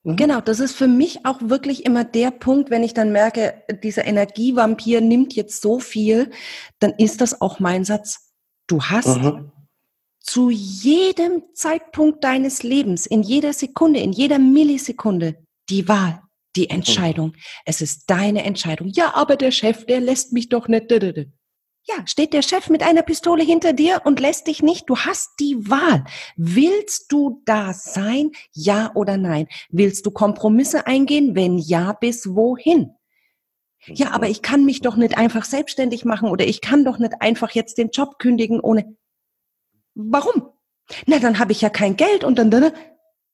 mhm. 0.04 0.16
genau, 0.16 0.40
das 0.40 0.60
ist 0.60 0.76
für 0.76 0.88
mich 0.88 1.26
auch 1.26 1.38
wirklich 1.40 1.84
immer 1.84 2.04
der 2.04 2.30
Punkt, 2.30 2.70
wenn 2.70 2.82
ich 2.82 2.94
dann 2.94 3.12
merke, 3.12 3.62
dieser 3.82 4.04
Energievampir 4.04 5.00
nimmt 5.00 5.34
jetzt 5.34 5.62
so 5.62 5.80
viel, 5.80 6.30
dann 6.78 6.92
ist 6.92 7.20
das 7.20 7.40
auch 7.40 7.60
mein 7.60 7.84
Satz. 7.84 8.29
Du 8.70 8.80
hast 8.80 9.18
mhm. 9.18 9.50
zu 10.20 10.48
jedem 10.48 11.42
Zeitpunkt 11.54 12.22
deines 12.22 12.62
Lebens, 12.62 13.04
in 13.04 13.24
jeder 13.24 13.52
Sekunde, 13.52 13.98
in 13.98 14.12
jeder 14.12 14.38
Millisekunde 14.38 15.44
die 15.68 15.88
Wahl, 15.88 16.22
die 16.54 16.68
mhm. 16.68 16.76
Entscheidung. 16.76 17.32
Es 17.64 17.80
ist 17.80 18.04
deine 18.06 18.44
Entscheidung. 18.44 18.86
Ja, 18.94 19.14
aber 19.16 19.34
der 19.34 19.50
Chef, 19.50 19.86
der 19.86 19.98
lässt 19.98 20.32
mich 20.32 20.50
doch 20.50 20.68
nicht. 20.68 20.88
Ja, 20.88 22.06
steht 22.06 22.32
der 22.32 22.42
Chef 22.42 22.68
mit 22.68 22.84
einer 22.84 23.02
Pistole 23.02 23.42
hinter 23.42 23.72
dir 23.72 24.02
und 24.04 24.20
lässt 24.20 24.46
dich 24.46 24.62
nicht? 24.62 24.88
Du 24.88 24.96
hast 24.96 25.30
die 25.40 25.68
Wahl. 25.68 26.04
Willst 26.36 27.10
du 27.10 27.42
da 27.46 27.72
sein? 27.72 28.30
Ja 28.52 28.92
oder 28.94 29.16
nein? 29.16 29.48
Willst 29.70 30.06
du 30.06 30.12
Kompromisse 30.12 30.86
eingehen? 30.86 31.34
Wenn 31.34 31.58
ja, 31.58 31.92
bis 31.94 32.36
wohin? 32.36 32.90
Ja, 33.86 34.10
aber 34.10 34.28
ich 34.28 34.42
kann 34.42 34.64
mich 34.64 34.80
doch 34.82 34.96
nicht 34.96 35.16
einfach 35.16 35.44
selbstständig 35.44 36.04
machen 36.04 36.28
oder 36.28 36.46
ich 36.46 36.60
kann 36.60 36.84
doch 36.84 36.98
nicht 36.98 37.14
einfach 37.20 37.52
jetzt 37.52 37.78
den 37.78 37.90
Job 37.90 38.18
kündigen 38.18 38.60
ohne. 38.60 38.96
Warum? 39.94 40.50
Na, 41.06 41.18
dann 41.18 41.38
habe 41.38 41.52
ich 41.52 41.60
ja 41.60 41.70
kein 41.70 41.96
Geld 41.96 42.24
und 42.24 42.38
dann, 42.38 42.50
dann. 42.50 42.72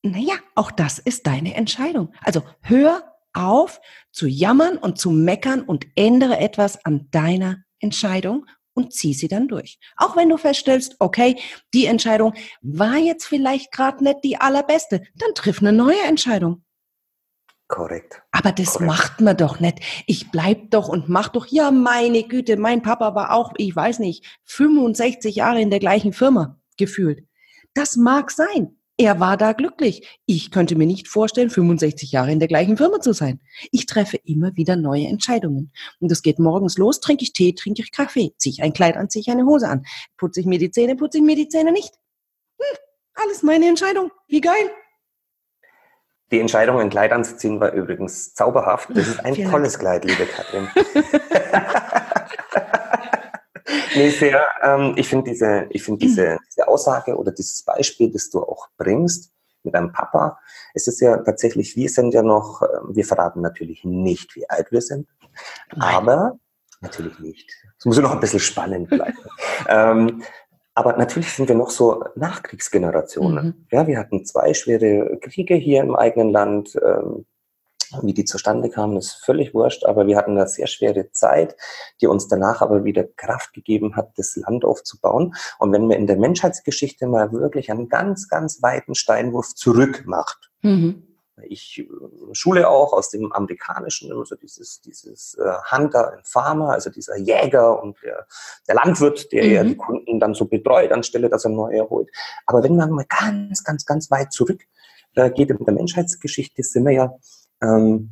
Naja, 0.03 0.35
auch 0.55 0.71
das 0.71 0.99
ist 0.99 1.27
deine 1.27 1.55
Entscheidung. 1.55 2.13
Also 2.23 2.43
hör 2.61 3.13
auf 3.33 3.81
zu 4.13 4.27
jammern 4.27 4.79
und 4.79 4.99
zu 4.99 5.11
meckern 5.11 5.63
und 5.63 5.87
ändere 5.97 6.39
etwas 6.39 6.85
an 6.85 7.09
deiner 7.11 7.59
Entscheidung 7.81 8.47
und 8.73 8.93
zieh 8.93 9.15
sie 9.15 9.29
dann 9.29 9.49
durch. 9.49 9.79
Auch 9.97 10.17
wenn 10.17 10.29
du 10.29 10.37
feststellst, 10.37 10.97
okay, 11.01 11.37
die 11.75 11.87
Entscheidung 11.87 12.35
war 12.63 12.97
jetzt 12.97 13.27
vielleicht 13.27 13.73
gerade 13.73 14.05
nicht 14.05 14.19
die 14.23 14.39
allerbeste, 14.39 15.03
dann 15.17 15.35
triff 15.35 15.61
eine 15.61 15.73
neue 15.73 16.03
Entscheidung. 16.07 16.63
Korrekt. 17.69 18.23
Aber 18.31 18.53
das 18.53 18.75
Korrekt. 18.75 18.87
macht 18.87 19.21
man 19.21 19.37
doch 19.37 19.59
nicht. 19.59 19.81
Ich 20.07 20.31
bleib 20.31 20.71
doch 20.71 20.89
und 20.89 21.09
mach 21.09 21.29
doch, 21.29 21.47
ja, 21.47 21.71
meine 21.71 22.23
Güte, 22.23 22.57
mein 22.57 22.83
Papa 22.83 23.15
war 23.15 23.33
auch, 23.33 23.53
ich 23.57 23.75
weiß 23.75 23.99
nicht, 23.99 24.25
65 24.45 25.35
Jahre 25.35 25.61
in 25.61 25.71
der 25.71 25.81
gleichen 25.81 26.13
Firma 26.13 26.61
gefühlt. 26.77 27.27
Das 27.75 27.97
mag 27.97 28.31
sein. 28.31 28.77
Er 28.99 29.21
war 29.21 29.37
da 29.37 29.53
glücklich. 29.53 30.21
Ich 30.25 30.51
könnte 30.51 30.75
mir 30.75 30.87
nicht 30.87 31.07
vorstellen, 31.09 31.51
65 31.51 32.13
Jahre 32.13 32.33
in 32.33 32.39
der 32.39 32.49
gleichen 32.49 32.79
Firma 32.79 33.01
zu 33.01 33.13
sein. 33.13 33.41
Ich 33.71 33.85
treffe 33.85 34.17
immer 34.25 34.57
wieder 34.57 34.77
neue 34.77 35.07
Entscheidungen. 35.07 35.71
Und 36.01 36.11
das 36.11 36.23
geht 36.23 36.39
morgens 36.39 36.79
los, 36.79 37.01
trinke 37.01 37.25
ich 37.25 37.35
Tee, 37.35 37.53
trinke 37.53 37.83
ich 37.83 37.91
Kaffee, 37.91 38.33
ziehe 38.39 38.53
ich 38.55 38.63
ein 38.63 38.73
Kleid 38.73 38.97
an, 38.97 39.11
ziehe 39.11 39.21
ich 39.21 39.29
eine 39.29 39.45
Hose 39.45 39.69
an. 39.69 39.85
Putze 40.17 40.41
ich 40.41 40.47
mir 40.47 40.59
die 40.59 40.71
Zähne, 40.71 40.97
putze 40.97 41.19
ich 41.19 41.25
mir 41.25 41.37
die 41.37 41.49
Zähne 41.49 41.73
nicht. 41.73 41.93
Hm, 42.59 42.79
alles 43.15 43.43
meine 43.43 43.69
Entscheidung. 43.69 44.11
Wie 44.29 44.41
geil. 44.41 44.71
Die 46.31 46.41
Entscheidung, 46.41 46.81
ein 46.81 46.91
Kleid 46.91 47.13
anzuziehen, 47.13 47.61
war 47.61 47.73
übrigens 47.73 48.35
zauberhaft. 48.35 48.91
Das 48.95 49.07
ist 49.07 49.25
ein 49.25 49.35
Vielen 49.35 49.51
tolles 49.51 49.75
Dank. 49.75 49.83
Kleid, 49.83 50.05
liebe 50.05 50.27
Katrin. 50.27 50.69
nee, 53.95 54.11
sehr, 54.11 54.45
ähm, 54.63 54.95
ich 54.97 55.09
finde 55.09 55.31
diese, 55.31 55.67
ich 55.71 55.83
find 55.83 56.01
diese, 56.03 56.39
diese 56.51 56.69
Aussage 56.69 57.17
oder 57.17 57.33
dieses 57.33 57.63
Beispiel, 57.63 58.13
das 58.13 58.31
du 58.31 58.41
auch 58.41 58.69
bringst 58.77 59.33
mit 59.63 59.75
deinem 59.75 59.93
Papa, 59.93 60.39
es 60.75 60.87
ist 60.87 61.01
ja 61.01 61.17
tatsächlich, 61.19 61.77
wir 61.77 61.89
sind 61.89 62.15
ja 62.15 62.23
noch, 62.23 62.63
ähm, 62.63 62.95
wir 62.95 63.05
verraten 63.05 63.41
natürlich 63.41 63.85
nicht, 63.85 64.37
wie 64.37 64.49
alt 64.49 64.71
wir 64.71 64.81
sind, 64.81 65.09
Nein. 65.75 65.95
aber 65.95 66.39
natürlich 66.81 67.19
nicht. 67.19 67.51
Es 67.79 67.85
muss 67.85 67.97
ja 67.97 68.03
noch 68.03 68.13
ein 68.13 68.21
bisschen 68.21 68.41
spannend 68.41 68.89
bleiben. 68.89 69.19
ähm, 69.69 70.23
aber 70.77 70.95
natürlich 70.99 71.33
sind 71.33 71.49
wir 71.49 71.57
noch 71.57 71.71
so 71.71 72.05
Nachkriegsgenerationen. 72.17 73.47
Mhm. 73.47 73.67
Ja, 73.73 73.87
wir 73.87 73.99
hatten 73.99 74.27
zwei 74.27 74.53
schwere 74.53 75.19
Kriege 75.21 75.55
hier 75.55 75.81
im 75.83 75.97
eigenen 75.97 76.31
Land. 76.31 76.79
Ähm, 76.85 77.25
wie 78.03 78.13
die 78.13 78.25
zustande 78.25 78.69
kamen, 78.69 78.97
ist 78.97 79.25
völlig 79.25 79.55
wurscht, 79.55 79.85
aber 79.85 80.09
wir 80.09 80.17
hatten 80.17 80.33
eine 80.33 80.49
sehr 80.49 80.67
schwere 80.67 81.13
Zeit, 81.13 81.57
die 82.01 82.09
uns 82.09 82.27
danach 82.27 82.61
aber 82.61 82.85
wieder 82.85 83.05
Kraft 83.05 83.53
gegeben 83.53 83.95
hat, 83.95 84.11
das 84.17 84.35
Land 84.35 84.65
aufzubauen. 84.65 85.35
Und 85.61 85.73
wenn 85.73 85.87
man 85.87 85.97
in 85.97 86.09
der 86.09 86.17
Menschheitsgeschichte 86.17 87.07
mal 87.07 87.31
wirklich 87.31 87.71
einen 87.71 87.89
ganz, 87.89 88.29
ganz 88.29 88.61
weiten 88.61 88.97
Steinwurf 88.97 89.55
zurück 89.55 90.03
macht, 90.05 90.51
mhm. 90.63 91.06
Ich 91.43 91.79
äh, 91.79 91.87
schule 92.33 92.69
auch 92.69 92.93
aus 92.93 93.11
dem 93.11 93.33
Amerikanischen, 93.33 94.13
also 94.13 94.37
dieses, 94.37 94.81
dieses 94.81 95.35
äh, 95.35 95.53
Hunter 95.71 96.13
and 96.15 96.27
Farmer, 96.27 96.71
also 96.71 96.91
dieser 96.91 97.17
Jäger 97.17 97.83
und 97.83 97.97
der, 98.03 98.27
der 98.69 98.75
Landwirt, 98.75 99.33
der 99.33 99.45
mhm. 99.45 99.51
ja 99.51 99.65
die 99.65 99.77
Kunden 99.77 100.21
dann 100.21 100.35
so 100.35 100.47
betreut, 100.47 100.93
anstelle 100.93 101.29
dass 101.29 101.45
er 101.45 101.51
neue 101.51 101.89
holt. 101.89 102.11
Aber 102.47 102.63
wenn 102.63 102.77
man 102.77 102.91
mal 102.91 103.07
ganz, 103.09 103.65
ganz, 103.65 103.85
ganz 103.85 104.11
weit 104.11 104.33
zurück 104.33 104.63
äh, 105.15 105.31
geht 105.31 105.51
in 105.51 105.65
der 105.65 105.75
Menschheitsgeschichte, 105.75 106.63
sind 106.63 106.85
wir 106.85 106.93
ja 106.93 107.15
ähm, 107.63 108.11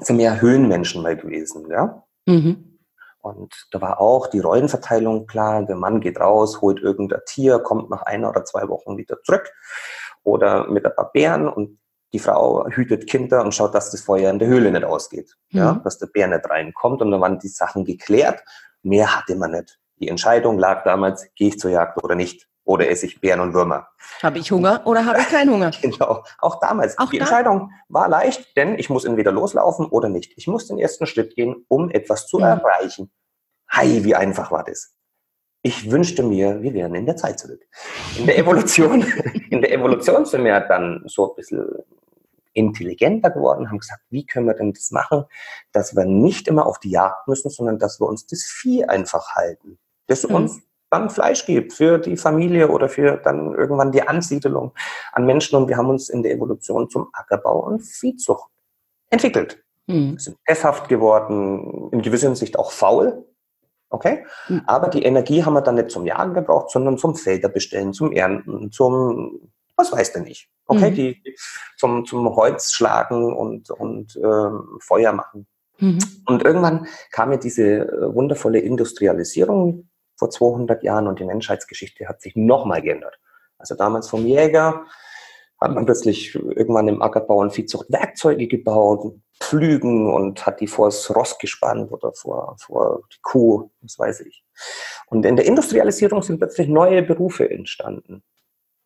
sind 0.00 0.16
mehr 0.16 0.40
Höhenmenschen 0.40 1.02
mal 1.02 1.16
gewesen, 1.16 1.70
ja. 1.70 2.04
Mhm. 2.26 2.78
Und 3.20 3.66
da 3.72 3.80
war 3.80 4.00
auch 4.00 4.28
die 4.28 4.38
Rollenverteilung 4.38 5.26
klar. 5.26 5.64
Der 5.64 5.74
Mann 5.74 6.00
geht 6.00 6.20
raus, 6.20 6.60
holt 6.60 6.80
irgendein 6.80 7.22
Tier, 7.26 7.58
kommt 7.58 7.90
nach 7.90 8.02
einer 8.02 8.30
oder 8.30 8.44
zwei 8.44 8.68
Wochen 8.68 8.96
wieder 8.96 9.20
zurück 9.24 9.50
oder 10.22 10.68
mit 10.68 10.86
ein 10.86 10.94
paar 10.94 11.10
Bären 11.10 11.48
und 11.48 11.78
Die 12.12 12.18
Frau 12.18 12.66
hütet 12.68 13.08
Kinder 13.08 13.44
und 13.44 13.54
schaut, 13.54 13.74
dass 13.74 13.90
das 13.90 14.00
Feuer 14.00 14.30
in 14.30 14.38
der 14.38 14.48
Höhle 14.48 14.70
nicht 14.70 14.84
ausgeht, 14.84 15.36
mhm. 15.50 15.58
ja, 15.58 15.80
dass 15.84 15.98
der 15.98 16.06
Bär 16.06 16.28
nicht 16.28 16.48
reinkommt. 16.48 17.02
Und 17.02 17.10
dann 17.10 17.20
waren 17.20 17.38
die 17.38 17.48
Sachen 17.48 17.84
geklärt. 17.84 18.42
Mehr 18.82 19.16
hatte 19.16 19.36
man 19.36 19.50
nicht. 19.52 19.78
Die 19.98 20.08
Entscheidung 20.08 20.58
lag 20.58 20.84
damals, 20.84 21.28
gehe 21.34 21.48
ich 21.48 21.58
zur 21.58 21.70
Jagd 21.70 22.02
oder 22.02 22.14
nicht 22.14 22.46
oder 22.66 22.90
esse 22.90 23.06
ich 23.06 23.20
Bären 23.20 23.40
und 23.40 23.54
Würmer. 23.54 23.88
Habe 24.22 24.38
ich 24.38 24.50
Hunger 24.50 24.82
oder 24.84 25.04
habe 25.06 25.20
ich 25.20 25.28
keinen 25.28 25.50
Hunger? 25.50 25.70
genau, 25.82 26.24
auch 26.38 26.60
damals. 26.60 26.98
Auch 26.98 27.10
die 27.10 27.18
da? 27.18 27.24
Entscheidung 27.24 27.70
war 27.88 28.08
leicht, 28.08 28.56
denn 28.56 28.78
ich 28.78 28.90
muss 28.90 29.04
entweder 29.04 29.32
loslaufen 29.32 29.86
oder 29.86 30.08
nicht. 30.08 30.32
Ich 30.36 30.46
muss 30.46 30.66
den 30.66 30.78
ersten 30.78 31.06
Schritt 31.06 31.34
gehen, 31.34 31.64
um 31.68 31.90
etwas 31.90 32.26
zu 32.26 32.38
mhm. 32.38 32.44
erreichen. 32.44 33.10
Hi, 33.70 34.04
wie 34.04 34.14
einfach 34.14 34.50
war 34.50 34.64
das? 34.64 34.94
Ich 35.66 35.90
wünschte 35.90 36.22
mir, 36.22 36.62
wir 36.62 36.74
wären 36.74 36.94
in 36.94 37.06
der 37.06 37.16
Zeit 37.16 37.40
zurück. 37.40 37.60
In 38.16 38.26
der 38.26 38.38
Evolution, 38.38 39.02
in 39.50 39.60
der 39.62 39.72
Evolution 39.72 40.24
sind 40.24 40.44
wir 40.44 40.60
dann 40.60 41.02
so 41.06 41.30
ein 41.30 41.34
bisschen 41.34 41.66
intelligenter 42.52 43.30
geworden, 43.30 43.68
haben 43.68 43.80
gesagt, 43.80 44.02
wie 44.10 44.24
können 44.24 44.46
wir 44.46 44.54
denn 44.54 44.72
das 44.74 44.92
machen, 44.92 45.24
dass 45.72 45.96
wir 45.96 46.04
nicht 46.04 46.46
immer 46.46 46.66
auf 46.66 46.78
die 46.78 46.90
Jagd 46.90 47.26
müssen, 47.26 47.50
sondern 47.50 47.80
dass 47.80 47.98
wir 47.98 48.06
uns 48.06 48.28
das 48.28 48.44
Vieh 48.44 48.84
einfach 48.84 49.34
halten, 49.34 49.76
das 50.06 50.22
mhm. 50.28 50.36
uns 50.36 50.60
dann 50.88 51.10
Fleisch 51.10 51.44
gibt 51.46 51.72
für 51.72 51.98
die 51.98 52.16
Familie 52.16 52.68
oder 52.68 52.88
für 52.88 53.16
dann 53.16 53.52
irgendwann 53.52 53.90
die 53.90 54.02
Ansiedelung 54.02 54.72
an 55.10 55.26
Menschen. 55.26 55.56
Und 55.56 55.68
wir 55.68 55.76
haben 55.78 55.88
uns 55.88 56.08
in 56.08 56.22
der 56.22 56.32
Evolution 56.32 56.88
zum 56.88 57.08
Ackerbau 57.12 57.66
und 57.66 57.80
Viehzucht 57.80 58.52
entwickelt. 59.10 59.64
Mhm. 59.88 60.12
Wir 60.12 60.20
sind 60.20 60.38
pfeffhaft 60.46 60.88
geworden, 60.88 61.88
in 61.90 62.02
gewisser 62.02 62.28
Hinsicht 62.28 62.56
auch 62.56 62.70
faul. 62.70 63.26
Okay? 63.88 64.24
Mhm. 64.48 64.62
Aber 64.66 64.88
die 64.88 65.02
Energie 65.02 65.44
haben 65.44 65.54
wir 65.54 65.62
dann 65.62 65.76
nicht 65.76 65.90
zum 65.90 66.06
Jagen 66.06 66.34
gebraucht, 66.34 66.70
sondern 66.70 66.98
zum 66.98 67.14
Felder 67.14 67.48
bestellen, 67.48 67.92
zum 67.92 68.12
Ernten, 68.12 68.70
zum, 68.72 69.52
was 69.76 69.92
weiß 69.92 70.12
denn 70.12 70.24
nicht. 70.24 70.48
Okay? 70.66 70.90
Mhm. 70.90 70.94
Die, 70.94 71.36
zum, 71.76 72.04
zum 72.04 72.34
Holz 72.34 72.72
schlagen 72.72 73.34
und, 73.34 73.70
und 73.70 74.16
ähm, 74.16 74.78
Feuer 74.80 75.12
machen. 75.12 75.46
Mhm. 75.78 75.98
Und 76.26 76.44
irgendwann 76.44 76.86
kam 77.12 77.28
mir 77.28 77.38
diese 77.38 77.62
äh, 77.62 78.14
wundervolle 78.14 78.58
Industrialisierung 78.58 79.88
vor 80.16 80.30
200 80.30 80.82
Jahren 80.82 81.06
und 81.06 81.20
die 81.20 81.24
Menschheitsgeschichte 81.24 82.08
hat 82.08 82.22
sich 82.22 82.34
nochmal 82.36 82.82
geändert. 82.82 83.18
Also 83.58 83.74
damals 83.74 84.08
vom 84.08 84.24
Jäger 84.24 84.84
hat 85.60 85.74
man 85.74 85.86
plötzlich 85.86 86.34
irgendwann 86.34 86.88
im 86.88 87.02
Ackerbau 87.02 87.38
und 87.38 87.52
Viehzucht 87.52 87.90
Werkzeuge 87.90 88.46
gebaut, 88.46 89.14
Pflügen 89.40 90.12
und 90.12 90.46
hat 90.46 90.60
die 90.60 90.66
vors 90.66 91.14
Ross 91.14 91.38
gespannt 91.38 91.92
oder 91.92 92.12
vor, 92.12 92.56
vor 92.58 93.02
die 93.12 93.18
Kuh, 93.22 93.70
das 93.82 93.98
weiß 93.98 94.20
ich. 94.20 94.44
Und 95.06 95.26
in 95.26 95.36
der 95.36 95.46
Industrialisierung 95.46 96.22
sind 96.22 96.38
plötzlich 96.38 96.68
neue 96.68 97.02
Berufe 97.02 97.48
entstanden. 97.50 98.22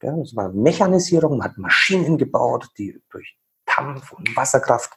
Ja, 0.02 0.16
das 0.16 0.34
war 0.34 0.50
Mechanisierung, 0.50 1.38
man 1.38 1.48
hat 1.48 1.58
Maschinen 1.58 2.18
gebaut, 2.18 2.68
die 2.78 3.00
durch 3.10 3.36
Dampf 3.66 4.12
und 4.12 4.34
Wasserkraft 4.36 4.92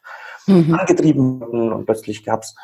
mhm. 0.48 0.74
angetrieben 0.74 1.42
wurden 1.42 1.72
und 1.72 1.86
plötzlich 1.86 2.24
gab 2.24 2.44
es 2.44 2.56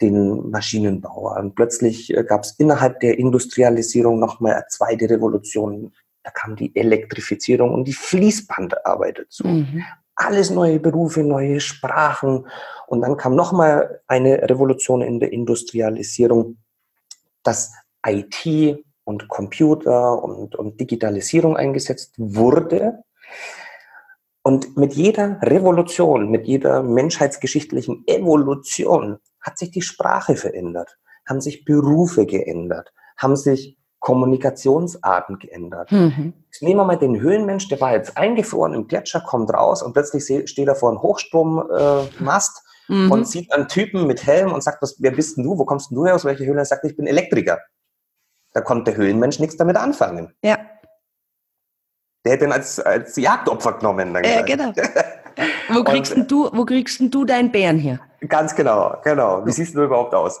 den 0.00 0.50
Maschinenbauer. 0.50 1.36
Und 1.38 1.54
plötzlich 1.54 2.14
äh, 2.14 2.24
gab 2.24 2.44
es 2.44 2.52
innerhalb 2.52 3.00
der 3.00 3.18
Industrialisierung 3.18 4.18
nochmal 4.18 4.54
eine 4.54 4.66
zweite 4.68 5.10
Revolution. 5.10 5.92
Da 6.22 6.30
kam 6.30 6.56
die 6.56 6.74
Elektrifizierung 6.76 7.72
und 7.72 7.84
die 7.84 7.92
Fließbandarbeit 7.92 9.20
dazu. 9.20 9.46
Mhm. 9.46 9.84
Alles 10.20 10.50
neue 10.50 10.80
Berufe, 10.80 11.22
neue 11.22 11.60
Sprachen. 11.60 12.48
Und 12.88 13.02
dann 13.02 13.16
kam 13.16 13.36
nochmal 13.36 14.02
eine 14.08 14.50
Revolution 14.50 15.00
in 15.00 15.20
der 15.20 15.32
Industrialisierung, 15.32 16.58
dass 17.44 17.72
IT 18.04 18.84
und 19.04 19.28
Computer 19.28 20.20
und, 20.22 20.56
und 20.56 20.80
Digitalisierung 20.80 21.56
eingesetzt 21.56 22.14
wurde. 22.16 23.04
Und 24.42 24.76
mit 24.76 24.94
jeder 24.94 25.38
Revolution, 25.40 26.30
mit 26.30 26.48
jeder 26.48 26.82
menschheitsgeschichtlichen 26.82 28.02
Evolution 28.08 29.18
hat 29.40 29.56
sich 29.56 29.70
die 29.70 29.82
Sprache 29.82 30.34
verändert, 30.34 30.98
haben 31.28 31.40
sich 31.40 31.64
Berufe 31.64 32.26
geändert, 32.26 32.92
haben 33.16 33.36
sich 33.36 33.77
Kommunikationsarten 34.00 35.38
geändert. 35.38 35.90
Mhm. 35.90 36.32
Nehmen 36.60 36.80
wir 36.80 36.84
mal 36.84 36.96
den 36.96 37.20
Höhlenmensch, 37.20 37.68
der 37.68 37.80
war 37.80 37.92
jetzt 37.92 38.16
eingefroren 38.16 38.74
im 38.74 38.86
Gletscher, 38.86 39.20
kommt 39.20 39.52
raus 39.52 39.82
und 39.82 39.92
plötzlich 39.92 40.24
steht 40.48 40.68
er 40.68 40.74
vor 40.74 40.90
einem 40.90 41.02
Hochstrommast 41.02 42.62
äh, 42.88 42.92
mhm. 42.92 43.10
und 43.10 43.28
sieht 43.28 43.52
einen 43.52 43.68
Typen 43.68 44.06
mit 44.06 44.26
Helm 44.26 44.52
und 44.52 44.62
sagt, 44.62 44.82
was, 44.82 44.96
wer 45.00 45.10
bist 45.10 45.36
denn 45.36 45.44
du, 45.44 45.58
wo 45.58 45.64
kommst 45.64 45.90
denn 45.90 45.96
du 45.96 46.06
her, 46.06 46.14
aus 46.14 46.24
welcher 46.24 46.44
Höhle? 46.44 46.60
Er 46.60 46.64
sagt, 46.64 46.84
ich 46.84 46.96
bin 46.96 47.06
Elektriker. 47.06 47.58
Da 48.52 48.60
konnte 48.60 48.92
der 48.92 48.96
Höhlenmensch 48.96 49.38
nichts 49.40 49.56
damit 49.56 49.76
anfangen. 49.76 50.32
Ja. 50.42 50.58
Der 52.24 52.32
hätte 52.32 52.44
ihn 52.44 52.52
als, 52.52 52.80
als 52.80 53.16
Jagdopfer 53.16 53.74
genommen. 53.74 54.14
Dann 54.14 54.24
äh, 54.24 54.42
genau. 54.44 54.72
wo, 55.68 55.84
kriegst 55.84 56.14
und, 56.14 56.30
du, 56.30 56.50
wo 56.52 56.64
kriegst 56.64 57.00
denn 57.00 57.10
du 57.10 57.24
deinen 57.24 57.52
Bären 57.52 57.78
hier? 57.78 58.00
Ganz 58.26 58.54
genau, 58.54 58.96
genau. 59.04 59.46
Wie 59.46 59.52
siehst 59.52 59.74
du 59.74 59.84
überhaupt 59.84 60.14
aus? 60.14 60.40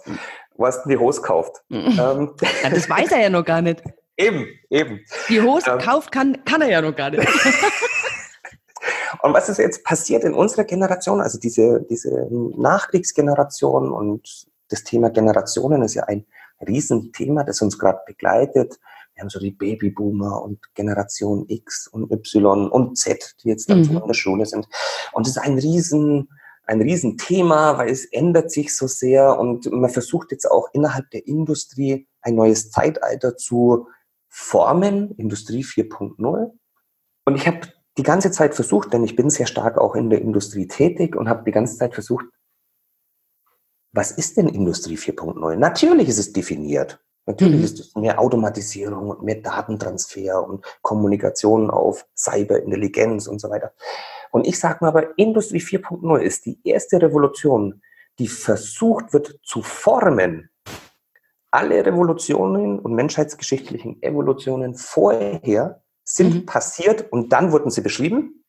Wo 0.58 0.66
hast 0.66 0.84
du 0.84 0.90
die 0.90 0.98
Hose 0.98 1.22
gekauft? 1.22 1.62
ähm. 1.70 2.34
ja, 2.62 2.70
das 2.70 2.90
weiß 2.90 3.12
er 3.12 3.20
ja 3.22 3.30
noch 3.30 3.44
gar 3.44 3.62
nicht. 3.62 3.80
Eben, 4.16 4.46
eben. 4.68 5.00
Die 5.28 5.40
Hose 5.40 5.70
ähm. 5.70 5.78
kauft 5.78 6.10
kann, 6.10 6.44
kann 6.44 6.60
er 6.60 6.68
ja 6.68 6.82
noch 6.82 6.96
gar 6.96 7.10
nicht. 7.10 7.26
und 9.22 9.32
was 9.32 9.48
ist 9.48 9.58
jetzt 9.58 9.84
passiert 9.84 10.24
in 10.24 10.34
unserer 10.34 10.64
Generation, 10.64 11.20
also 11.20 11.38
diese, 11.38 11.86
diese 11.88 12.26
Nachkriegsgeneration 12.56 13.92
und 13.92 14.48
das 14.68 14.82
Thema 14.82 15.10
Generationen 15.10 15.82
ist 15.82 15.94
ja 15.94 16.02
ein 16.04 16.26
Riesenthema, 16.66 17.44
das 17.44 17.62
uns 17.62 17.78
gerade 17.78 18.00
begleitet. 18.04 18.80
Wir 19.14 19.22
haben 19.22 19.30
so 19.30 19.38
die 19.38 19.52
Babyboomer 19.52 20.42
und 20.42 20.58
Generation 20.74 21.44
X 21.48 21.86
und 21.86 22.10
Y 22.10 22.68
und 22.68 22.98
Z, 22.98 23.36
die 23.42 23.48
jetzt 23.48 23.70
dann 23.70 23.82
mhm. 23.82 23.98
in 23.98 24.06
der 24.08 24.14
Schule 24.14 24.44
sind. 24.44 24.66
Und 25.12 25.28
es 25.28 25.36
ist 25.36 25.42
ein 25.42 25.56
riesen, 25.56 26.28
ein 26.68 26.82
Riesenthema, 26.82 27.78
weil 27.78 27.88
es 27.88 28.04
ändert 28.04 28.50
sich 28.50 28.76
so 28.76 28.86
sehr 28.86 29.38
und 29.38 29.70
man 29.72 29.90
versucht 29.90 30.30
jetzt 30.32 30.50
auch 30.50 30.68
innerhalb 30.74 31.10
der 31.10 31.26
Industrie 31.26 32.06
ein 32.20 32.34
neues 32.34 32.70
Zeitalter 32.70 33.36
zu 33.36 33.88
formen, 34.28 35.12
Industrie 35.16 35.64
4.0. 35.64 36.52
Und 37.24 37.36
ich 37.36 37.46
habe 37.46 37.60
die 37.96 38.02
ganze 38.02 38.30
Zeit 38.30 38.54
versucht, 38.54 38.92
denn 38.92 39.02
ich 39.02 39.16
bin 39.16 39.30
sehr 39.30 39.46
stark 39.46 39.78
auch 39.78 39.94
in 39.94 40.10
der 40.10 40.20
Industrie 40.20 40.68
tätig 40.68 41.16
und 41.16 41.28
habe 41.28 41.44
die 41.44 41.52
ganze 41.52 41.78
Zeit 41.78 41.94
versucht, 41.94 42.26
was 43.92 44.10
ist 44.10 44.36
denn 44.36 44.48
Industrie 44.48 44.98
4.0? 44.98 45.56
Natürlich 45.56 46.08
ist 46.08 46.18
es 46.18 46.32
definiert. 46.34 47.00
Natürlich 47.28 47.58
mhm. 47.58 47.64
ist 47.64 47.78
es 47.78 47.94
mehr 47.94 48.18
Automatisierung 48.18 49.10
und 49.10 49.22
mehr 49.22 49.42
Datentransfer 49.42 50.48
und 50.48 50.64
Kommunikation 50.80 51.70
auf 51.70 52.06
Cyberintelligenz 52.16 53.26
und 53.26 53.38
so 53.38 53.50
weiter. 53.50 53.74
Und 54.30 54.46
ich 54.46 54.58
sage 54.58 54.78
mal 54.80 54.88
aber, 54.88 55.18
Industrie 55.18 55.60
4.0 55.60 56.20
ist 56.20 56.46
die 56.46 56.58
erste 56.64 57.02
Revolution, 57.02 57.82
die 58.18 58.28
versucht 58.28 59.12
wird 59.12 59.40
zu 59.42 59.62
formen. 59.62 60.48
Alle 61.50 61.84
Revolutionen 61.84 62.78
und 62.78 62.94
menschheitsgeschichtlichen 62.94 64.02
Evolutionen 64.02 64.74
vorher 64.74 65.82
sind 66.04 66.34
mhm. 66.34 66.46
passiert 66.46 67.12
und 67.12 67.30
dann 67.34 67.52
wurden 67.52 67.70
sie 67.70 67.82
beschrieben. 67.82 68.42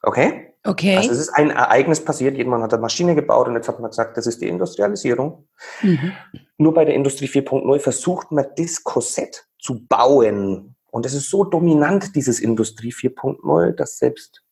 Okay? 0.00 0.45
Okay. 0.66 0.96
Also 0.96 1.12
es 1.12 1.18
ist 1.18 1.30
ein 1.30 1.50
Ereignis 1.50 2.04
passiert, 2.04 2.36
jemand 2.36 2.62
hat 2.62 2.72
eine 2.72 2.82
Maschine 2.82 3.14
gebaut 3.14 3.48
und 3.48 3.54
jetzt 3.54 3.68
hat 3.68 3.80
man 3.80 3.90
gesagt, 3.90 4.16
das 4.16 4.26
ist 4.26 4.40
die 4.40 4.48
Industrialisierung. 4.48 5.46
Mhm. 5.82 6.12
Nur 6.58 6.74
bei 6.74 6.84
der 6.84 6.94
Industrie 6.94 7.26
4.0 7.26 7.78
versucht 7.78 8.32
man 8.32 8.46
das 8.56 8.82
Korsett 8.82 9.46
zu 9.58 9.86
bauen. 9.86 10.74
Und 10.90 11.06
es 11.06 11.14
ist 11.14 11.30
so 11.30 11.44
dominant, 11.44 12.16
dieses 12.16 12.40
Industrie 12.40 12.92
4.0, 12.92 13.72
dass 13.72 13.98
selbst 13.98 14.42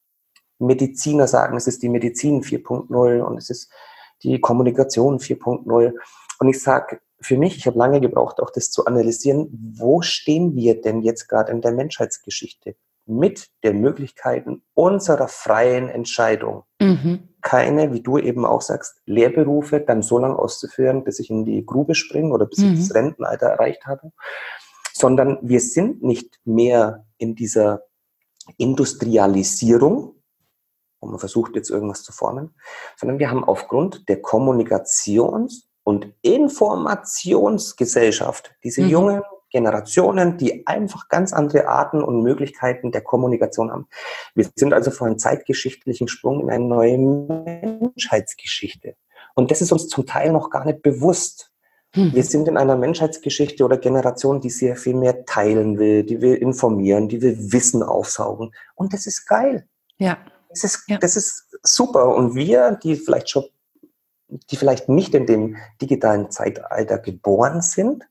Mediziner 0.58 1.26
sagen, 1.26 1.56
es 1.56 1.66
ist 1.66 1.82
die 1.82 1.88
Medizin 1.88 2.42
4.0 2.42 3.20
und 3.20 3.38
es 3.38 3.50
ist 3.50 3.70
die 4.22 4.40
Kommunikation 4.40 5.18
4.0. 5.18 5.92
Und 6.38 6.48
ich 6.48 6.62
sage, 6.62 7.00
für 7.20 7.38
mich, 7.38 7.56
ich 7.56 7.66
habe 7.66 7.78
lange 7.78 8.00
gebraucht, 8.00 8.40
auch 8.40 8.50
das 8.50 8.70
zu 8.70 8.84
analysieren, 8.84 9.48
wo 9.76 10.02
stehen 10.02 10.54
wir 10.54 10.80
denn 10.80 11.02
jetzt 11.02 11.28
gerade 11.28 11.52
in 11.52 11.60
der 11.60 11.72
Menschheitsgeschichte 11.72 12.76
mit 13.06 13.48
den 13.62 13.80
Möglichkeiten 13.80 14.64
unserer 14.74 15.28
freien 15.28 15.88
Entscheidung. 15.88 16.64
Mhm. 16.80 17.28
Keine, 17.42 17.92
wie 17.92 18.00
du 18.00 18.18
eben 18.18 18.44
auch 18.46 18.62
sagst, 18.62 19.00
Lehrberufe 19.04 19.80
dann 19.80 20.02
so 20.02 20.18
lange 20.18 20.38
auszuführen, 20.38 21.04
bis 21.04 21.18
ich 21.18 21.30
in 21.30 21.44
die 21.44 21.66
Grube 21.66 21.94
springe 21.94 22.32
oder 22.32 22.46
bis 22.46 22.60
mhm. 22.60 22.72
ich 22.72 22.80
das 22.80 22.94
Rentenalter 22.94 23.46
erreicht 23.46 23.86
habe, 23.86 24.12
sondern 24.92 25.38
wir 25.42 25.60
sind 25.60 26.02
nicht 26.02 26.40
mehr 26.44 27.04
in 27.18 27.34
dieser 27.34 27.82
Industrialisierung, 28.56 30.12
und 31.00 31.10
man 31.10 31.18
versucht 31.18 31.54
jetzt 31.54 31.70
irgendwas 31.70 32.02
zu 32.02 32.12
formen, 32.12 32.54
sondern 32.96 33.18
wir 33.18 33.30
haben 33.30 33.44
aufgrund 33.44 34.08
der 34.08 34.22
Kommunikations- 34.22 35.68
und 35.82 36.14
Informationsgesellschaft 36.22 38.54
diese 38.64 38.80
mhm. 38.82 38.88
jungen 38.88 39.22
Generationen, 39.54 40.36
die 40.36 40.66
einfach 40.66 41.08
ganz 41.08 41.32
andere 41.32 41.68
Arten 41.68 42.02
und 42.02 42.24
Möglichkeiten 42.24 42.90
der 42.90 43.02
Kommunikation 43.02 43.70
haben. 43.70 43.86
Wir 44.34 44.48
sind 44.56 44.74
also 44.74 44.90
vor 44.90 45.06
einem 45.06 45.18
zeitgeschichtlichen 45.18 46.08
Sprung 46.08 46.40
in 46.40 46.50
eine 46.50 46.64
neue 46.64 46.98
Menschheitsgeschichte. 46.98 48.96
Und 49.36 49.52
das 49.52 49.62
ist 49.62 49.70
uns 49.70 49.86
zum 49.86 50.06
Teil 50.06 50.32
noch 50.32 50.50
gar 50.50 50.64
nicht 50.64 50.82
bewusst. 50.82 51.52
Hm. 51.94 52.12
Wir 52.12 52.24
sind 52.24 52.48
in 52.48 52.56
einer 52.56 52.76
Menschheitsgeschichte 52.76 53.64
oder 53.64 53.78
Generation, 53.78 54.40
die 54.40 54.50
sehr 54.50 54.74
viel 54.74 54.94
mehr 54.94 55.24
teilen 55.24 55.78
will, 55.78 56.02
die 56.02 56.20
will 56.20 56.34
informieren, 56.34 57.08
die 57.08 57.22
will 57.22 57.52
Wissen 57.52 57.84
aufsaugen. 57.84 58.52
Und 58.74 58.92
das 58.92 59.06
ist 59.06 59.24
geil. 59.24 59.68
Ja. 59.98 60.18
Das 60.48 60.64
ist, 60.64 60.82
ja. 60.88 60.98
das 60.98 61.14
ist 61.14 61.46
super. 61.62 62.08
Und 62.16 62.34
wir, 62.34 62.72
die 62.82 62.96
vielleicht 62.96 63.30
schon, 63.30 63.44
die 64.50 64.56
vielleicht 64.56 64.88
nicht 64.88 65.14
in 65.14 65.26
dem 65.26 65.56
digitalen 65.80 66.32
Zeitalter 66.32 66.98
geboren 66.98 67.62
sind, 67.62 68.04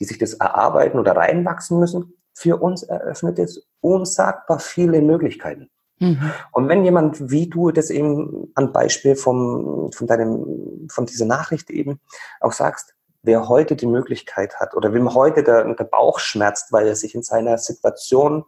die 0.00 0.04
sich 0.04 0.18
das 0.18 0.34
erarbeiten 0.34 0.98
oder 0.98 1.16
reinwachsen 1.16 1.78
müssen, 1.78 2.14
für 2.32 2.60
uns 2.60 2.82
eröffnet 2.82 3.38
es 3.38 3.66
unsagbar 3.80 4.58
viele 4.58 5.00
Möglichkeiten. 5.00 5.70
Mhm. 5.98 6.30
Und 6.52 6.68
wenn 6.68 6.84
jemand 6.84 7.30
wie 7.30 7.48
du 7.48 7.70
das 7.70 7.90
eben 7.90 8.52
an 8.54 8.72
Beispiel 8.72 9.16
vom, 9.16 9.90
von 9.92 10.06
deinem, 10.06 10.86
von 10.90 11.06
dieser 11.06 11.24
Nachricht 11.24 11.70
eben 11.70 12.00
auch 12.40 12.52
sagst, 12.52 12.94
wer 13.22 13.48
heute 13.48 13.74
die 13.74 13.86
Möglichkeit 13.86 14.60
hat 14.60 14.74
oder 14.74 14.92
wem 14.92 15.14
heute 15.14 15.42
der, 15.42 15.74
der 15.74 15.84
Bauch 15.84 16.18
schmerzt, 16.18 16.72
weil 16.72 16.86
er 16.86 16.96
sich 16.96 17.14
in 17.14 17.22
seiner 17.22 17.58
Situation 17.58 18.44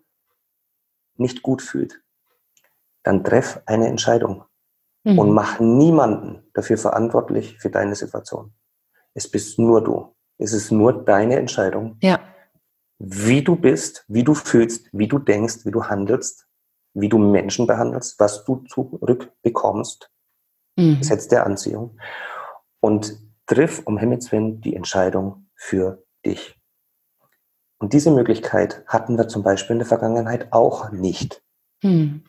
nicht 1.17 1.43
gut 1.43 1.63
fühlt, 1.63 2.01
dann 3.03 3.25
treff 3.25 3.61
eine 3.67 3.89
Entscheidung 3.89 4.45
mhm. 5.05 5.19
und 5.19 5.33
mach 5.33 5.59
niemanden 5.61 6.49
dafür 6.55 6.79
verantwortlich 6.79 7.59
für 7.59 7.71
deine 7.71 7.95
Situation. 7.95 8.53
Es 9.15 9.31
bist 9.31 9.59
nur 9.59 9.83
du. 9.83 10.15
Es 10.39 10.53
ist 10.53 10.71
nur 10.71 11.05
deine 11.05 11.37
Entscheidung. 11.37 11.97
Ja. 12.01 12.21
Wie 12.99 13.43
du 13.43 13.57
bist, 13.57 14.05
wie 14.09 14.25
du 14.25 14.35
fühlst, 14.35 14.89
wie 14.93 15.09
du 15.09 15.19
denkst, 15.19 15.65
wie 15.65 15.71
du 15.71 15.85
handelst 15.85 16.49
wie 17.01 17.09
du 17.09 17.19
Menschen 17.19 17.67
behandelst, 17.67 18.19
was 18.19 18.45
du 18.45 18.65
zurückbekommst, 18.69 20.11
mhm. 20.77 21.01
Der 21.31 21.47
Anziehung. 21.47 21.99
Und 22.81 23.19
triff 23.47 23.83
um 23.85 23.99
Himmels 23.99 24.31
Willen 24.33 24.61
die 24.61 24.77
Entscheidung 24.77 25.49
für 25.55 26.05
dich. 26.25 26.57
Und 27.79 27.93
diese 27.93 28.11
Möglichkeit 28.11 28.85
hatten 28.87 29.17
wir 29.17 29.29
zum 29.29 29.43
Beispiel 29.43 29.75
in 29.75 29.79
der 29.79 29.89
Vergangenheit 29.89 30.53
auch 30.53 30.91
nicht. 30.91 31.43
Mhm. 31.83 32.25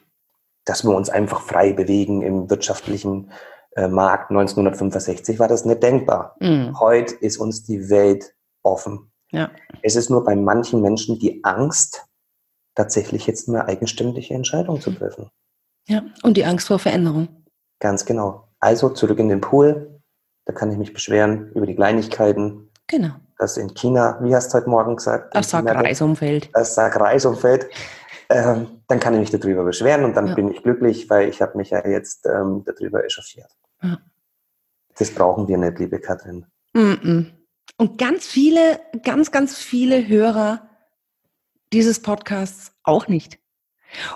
Dass 0.66 0.84
wir 0.84 0.96
uns 0.96 1.10
einfach 1.10 1.42
frei 1.42 1.74
bewegen 1.74 2.22
im 2.22 2.50
wirtschaftlichen 2.50 3.32
Markt 3.76 4.32
1965 4.32 5.40
war 5.40 5.48
das 5.48 5.66
nicht 5.66 5.84
denkbar. 5.84 6.36
Mhm. 6.40 6.80
Heute 6.80 7.16
ist 7.16 7.38
uns 7.38 7.64
die 7.64 7.90
Welt 7.90 8.34
offen. 8.64 9.12
Ja. 9.32 9.52
Es 9.84 9.96
ist 9.96 10.10
nur 10.10 10.24
bei 10.24 10.36
manchen 10.36 10.82
Menschen 10.82 11.20
die 11.20 11.44
Angst, 11.44 12.06
tatsächlich 12.76 13.28
jetzt 13.28 13.48
eine 13.48 13.66
eigenständige 13.66 14.34
Entscheidung 14.34 14.82
zu 14.82 14.92
treffen. 14.92 15.30
Ja, 15.88 16.04
und 16.24 16.38
die 16.38 16.46
Angst 16.46 16.68
vor 16.68 16.80
Veränderung. 16.80 17.28
Ganz 17.80 18.06
genau. 18.06 18.48
Also 18.60 18.90
zurück 18.90 19.20
in 19.20 19.30
den 19.30 19.42
Pool. 19.42 20.02
Da 20.46 20.54
kann 20.54 20.72
ich 20.72 20.78
mich 20.78 20.94
beschweren 20.94 21.52
über 21.54 21.66
die 21.66 21.76
Kleinigkeiten. 21.76 22.72
Genau. 22.88 23.12
Das 23.38 23.58
in 23.58 23.74
China, 23.74 24.20
wie 24.22 24.36
hast 24.36 24.54
du 24.54 24.58
heute 24.58 24.70
Morgen 24.70 24.96
gesagt? 24.96 25.36
Das 25.36 25.54
Reisumfeld. 25.54 26.50
Das 26.54 26.78
Reisumfeld. 26.78 27.70
Ähm, 28.32 28.84
dann 28.88 29.00
kann 29.00 29.16
ich 29.16 29.20
mich 29.22 29.32
darüber 29.32 29.64
beschweren 29.64 30.06
und 30.06 30.16
dann 30.16 30.28
ja. 30.28 30.36
bin 30.36 30.52
ich 30.52 30.62
glücklich, 30.62 31.10
weil 31.10 31.30
ich 31.30 31.42
habe 31.42 31.58
mich 31.58 31.72
ja 31.72 31.84
jetzt 31.88 32.28
ähm, 32.28 32.64
darüber 32.64 33.04
echauffiert. 33.04 33.50
Ja. 33.82 34.00
Das 34.98 35.12
brauchen 35.12 35.48
wir 35.48 35.58
nicht, 35.58 35.80
liebe 35.80 36.00
Katrin. 36.00 36.46
Und 37.78 37.98
ganz 37.98 38.28
viele, 38.28 38.82
ganz, 39.04 39.32
ganz 39.32 39.58
viele 39.58 40.08
Hörer 40.08 40.70
dieses 41.72 42.02
Podcasts 42.02 42.74
auch 42.84 43.08
nicht. 43.08 43.40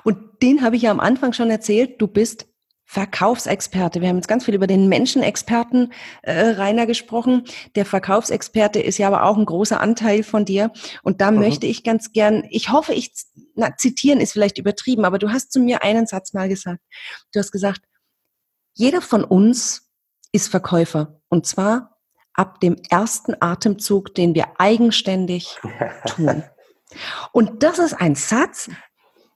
Und 0.04 0.18
den 0.42 0.62
habe 0.62 0.76
ich 0.76 0.84
ja 0.84 0.92
am 0.92 1.00
Anfang 1.00 1.34
schon 1.34 1.50
erzählt, 1.50 2.02
du 2.02 2.08
bist 2.08 2.48
Verkaufsexperte. 2.86 4.02
Wir 4.02 4.10
haben 4.10 4.18
jetzt 4.18 4.28
ganz 4.28 4.46
viel 4.46 4.54
über 4.54 4.68
den 4.68 4.88
Menschenexperten 4.88 5.94
äh, 6.22 6.50
Rainer 6.50 6.86
gesprochen. 6.86 7.46
Der 7.76 7.86
Verkaufsexperte 7.86 8.80
ist 8.80 9.00
ja 9.00 9.08
aber 9.08 9.24
auch 9.24 9.38
ein 9.38 9.46
großer 9.46 9.80
Anteil 9.80 10.22
von 10.22 10.46
dir. 10.46 10.72
Und 11.02 11.22
da 11.22 11.32
mhm. 11.32 11.40
möchte 11.40 11.66
ich 11.66 11.84
ganz 11.84 12.12
gern, 12.12 12.44
ich 12.50 12.72
hoffe, 12.72 12.94
ich, 12.94 13.12
na, 13.56 13.76
zitieren 13.78 14.20
ist 14.20 14.34
vielleicht 14.34 14.60
übertrieben, 14.60 15.06
aber 15.06 15.18
du 15.18 15.32
hast 15.32 15.52
zu 15.52 15.60
mir 15.60 15.82
einen 15.82 16.06
Satz 16.06 16.34
mal 16.34 16.50
gesagt. 16.50 16.82
Du 17.32 17.40
hast 17.40 17.52
gesagt, 17.52 17.82
jeder 18.74 19.02
von 19.02 19.24
uns 19.24 19.90
ist 20.32 20.50
Verkäufer. 20.50 21.20
Und 21.30 21.46
zwar 21.46 21.98
ab 22.34 22.60
dem 22.60 22.76
ersten 22.90 23.36
Atemzug, 23.40 24.16
den 24.16 24.36
wir 24.36 24.60
eigenständig 24.60 25.60
tun. 26.08 26.44
Und 27.32 27.64
das 27.64 27.80
ist 27.80 27.94
ein 27.94 28.16
Satz, 28.16 28.70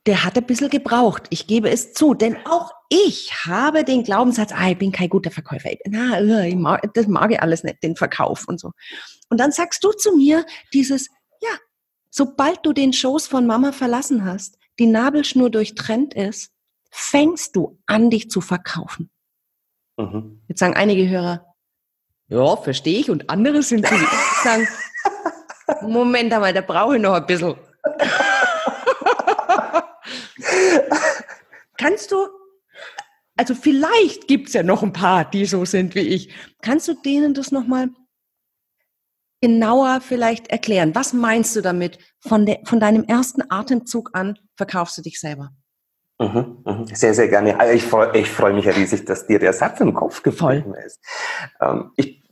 der 0.05 0.23
hat 0.23 0.37
ein 0.37 0.45
bisschen 0.45 0.69
gebraucht. 0.69 1.23
Ich 1.29 1.47
gebe 1.47 1.69
es 1.69 1.93
zu, 1.93 2.13
denn 2.13 2.37
auch 2.45 2.71
ich 2.89 3.45
habe 3.45 3.83
den 3.83 4.03
Glaubenssatz, 4.03 4.51
ah, 4.53 4.69
ich 4.69 4.77
bin 4.77 4.91
kein 4.91 5.09
guter 5.09 5.31
Verkäufer. 5.31 5.69
Na, 5.85 6.19
äh, 6.19 6.55
mag, 6.55 6.81
das 6.93 7.07
mag 7.07 7.31
ich 7.31 7.41
alles 7.41 7.63
nicht, 7.63 7.83
den 7.83 7.95
Verkauf 7.95 8.47
und 8.47 8.59
so. 8.59 8.71
Und 9.29 9.39
dann 9.39 9.51
sagst 9.51 9.83
du 9.83 9.91
zu 9.91 10.15
mir 10.15 10.45
dieses, 10.73 11.09
ja, 11.41 11.49
sobald 12.09 12.65
du 12.65 12.71
den 12.71 12.93
Schoß 12.93 13.27
von 13.27 13.45
Mama 13.45 13.73
verlassen 13.73 14.23
hast, 14.23 14.57
die 14.79 14.85
Nabelschnur 14.85 15.49
durchtrennt 15.49 16.13
ist, 16.13 16.51
fängst 16.89 17.55
du 17.55 17.77
an, 17.85 18.09
dich 18.09 18.29
zu 18.29 18.39
verkaufen. 18.39 19.09
Mhm. 19.97 20.41
Jetzt 20.47 20.59
sagen 20.59 20.75
einige 20.75 21.09
Hörer, 21.09 21.43
ja, 22.29 22.55
verstehe 22.57 22.99
ich, 22.99 23.09
und 23.09 23.29
andere 23.29 23.63
sind 23.63 23.87
so, 23.87 23.95
sagen, 24.43 24.67
Moment 25.81 26.33
einmal, 26.33 26.53
da 26.53 26.61
brauche 26.61 26.97
ich 26.97 27.01
noch 27.01 27.13
ein 27.13 27.25
bisschen. 27.25 27.55
Kannst 31.77 32.11
du, 32.11 32.27
also 33.37 33.55
vielleicht 33.55 34.27
gibt 34.27 34.47
es 34.49 34.53
ja 34.53 34.63
noch 34.63 34.83
ein 34.83 34.93
paar, 34.93 35.29
die 35.29 35.45
so 35.45 35.63
sind 35.63 35.95
wie 35.95 36.01
ich. 36.01 36.33
Kannst 36.61 36.87
du 36.87 36.93
denen 36.93 37.33
das 37.33 37.51
nochmal 37.51 37.89
genauer 39.41 40.01
vielleicht 40.01 40.47
erklären? 40.47 40.95
Was 40.95 41.13
meinst 41.13 41.55
du 41.55 41.61
damit? 41.61 41.97
Von, 42.19 42.45
de, 42.45 42.57
von 42.65 42.79
deinem 42.79 43.03
ersten 43.03 43.43
Atemzug 43.49 44.09
an 44.13 44.37
verkaufst 44.55 44.97
du 44.97 45.01
dich 45.01 45.19
selber? 45.19 45.51
Mhm, 46.19 46.63
mhm. 46.65 46.87
Sehr, 46.93 47.13
sehr 47.13 47.27
gerne. 47.27 47.59
Also 47.59 47.73
ich 47.73 47.83
freue 47.83 48.17
ich 48.17 48.29
freu 48.29 48.51
mich 48.51 48.65
ja 48.65 48.71
riesig, 48.71 49.05
dass 49.05 49.27
dir 49.27 49.39
der 49.39 49.53
Satz 49.53 49.79
im 49.79 49.93
Kopf 49.93 50.23
gefallen 50.23 50.73
ist. 50.73 50.99
Ähm, 51.61 51.91
ich 51.95 52.23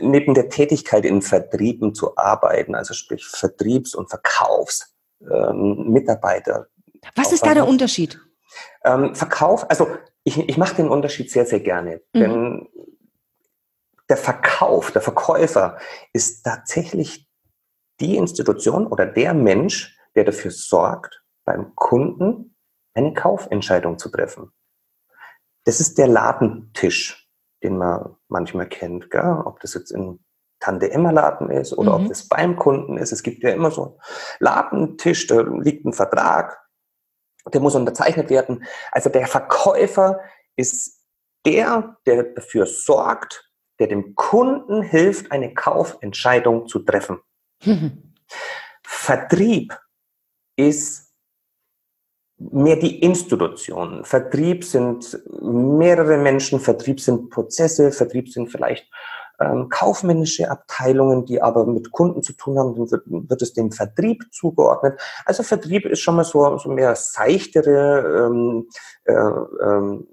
neben 0.00 0.34
der 0.34 0.48
Tätigkeit 0.48 1.04
in 1.04 1.22
Vertrieben 1.22 1.94
zu 1.94 2.16
arbeiten, 2.16 2.74
also 2.74 2.94
sprich 2.94 3.24
Vertriebs- 3.24 3.94
und 3.94 4.10
Verkaufsmitarbeiter. 4.10 6.66
Ähm, 6.94 7.00
Was 7.14 7.32
ist 7.32 7.46
da 7.46 7.54
der 7.54 7.66
Unterschied? 7.66 8.20
Ähm, 8.84 9.14
Verkauf, 9.14 9.68
also 9.70 9.88
ich, 10.24 10.48
ich 10.48 10.56
mache 10.56 10.76
den 10.76 10.88
Unterschied 10.88 11.30
sehr, 11.30 11.46
sehr 11.46 11.60
gerne, 11.60 12.00
mhm. 12.12 12.20
denn 12.20 12.68
der 14.08 14.16
Verkauf, 14.16 14.90
der 14.90 15.02
Verkäufer 15.02 15.78
ist 16.12 16.42
tatsächlich 16.42 17.28
die 18.00 18.16
Institution 18.16 18.86
oder 18.86 19.06
der 19.06 19.32
Mensch, 19.32 19.96
der 20.14 20.24
dafür 20.24 20.50
sorgt, 20.50 21.22
beim 21.44 21.74
Kunden 21.74 22.51
eine 22.94 23.14
Kaufentscheidung 23.14 23.98
zu 23.98 24.08
treffen. 24.08 24.52
Das 25.64 25.80
ist 25.80 25.98
der 25.98 26.08
Ladentisch 26.08 27.22
den 27.62 27.78
man 27.78 28.16
manchmal 28.28 28.68
kennt, 28.68 29.10
gell? 29.10 29.42
ob 29.44 29.60
das 29.60 29.74
jetzt 29.74 29.90
in 29.90 30.18
Tante 30.60 30.90
Emma 30.92 31.10
Laden 31.10 31.50
ist 31.50 31.72
oder 31.72 31.96
mhm. 31.96 32.04
ob 32.04 32.08
das 32.08 32.28
beim 32.28 32.56
Kunden 32.56 32.96
ist. 32.96 33.12
Es 33.12 33.22
gibt 33.22 33.42
ja 33.42 33.50
immer 33.50 33.70
so 33.70 33.84
einen 33.84 33.94
Ladentisch, 34.38 35.26
da 35.26 35.40
liegt 35.40 35.84
ein 35.84 35.92
Vertrag, 35.92 36.60
der 37.52 37.60
muss 37.60 37.74
unterzeichnet 37.74 38.30
werden. 38.30 38.64
Also 38.92 39.10
der 39.10 39.26
Verkäufer 39.26 40.20
ist 40.56 41.04
der, 41.44 41.96
der 42.06 42.22
dafür 42.24 42.66
sorgt, 42.66 43.50
der 43.80 43.88
dem 43.88 44.14
Kunden 44.14 44.82
hilft, 44.82 45.32
eine 45.32 45.52
Kaufentscheidung 45.52 46.68
zu 46.68 46.80
treffen. 46.80 47.20
Mhm. 47.64 48.14
Vertrieb 48.84 49.76
ist 50.56 51.11
mehr 52.50 52.76
die 52.76 53.00
Institutionen. 53.00 54.04
Vertrieb 54.04 54.64
sind 54.64 55.18
mehrere 55.40 56.16
Menschen, 56.16 56.60
Vertrieb 56.60 57.00
sind 57.00 57.30
Prozesse, 57.30 57.92
Vertrieb 57.92 58.28
sind 58.28 58.50
vielleicht 58.50 58.86
ähm, 59.40 59.68
kaufmännische 59.68 60.50
Abteilungen, 60.50 61.24
die 61.24 61.40
aber 61.40 61.66
mit 61.66 61.90
Kunden 61.92 62.22
zu 62.22 62.32
tun 62.32 62.58
haben, 62.58 62.74
dann 62.74 62.90
wird, 62.90 63.02
wird, 63.06 63.42
es 63.42 63.52
dem 63.52 63.72
Vertrieb 63.72 64.24
zugeordnet. 64.32 65.00
Also 65.24 65.42
Vertrieb 65.42 65.86
ist 65.86 66.00
schon 66.00 66.16
mal 66.16 66.24
so, 66.24 66.58
so 66.58 66.68
mehr 66.68 66.94
seichtere 66.94 68.26
ähm, 68.26 68.68
äh, 69.04 69.14
ähm, 69.14 70.06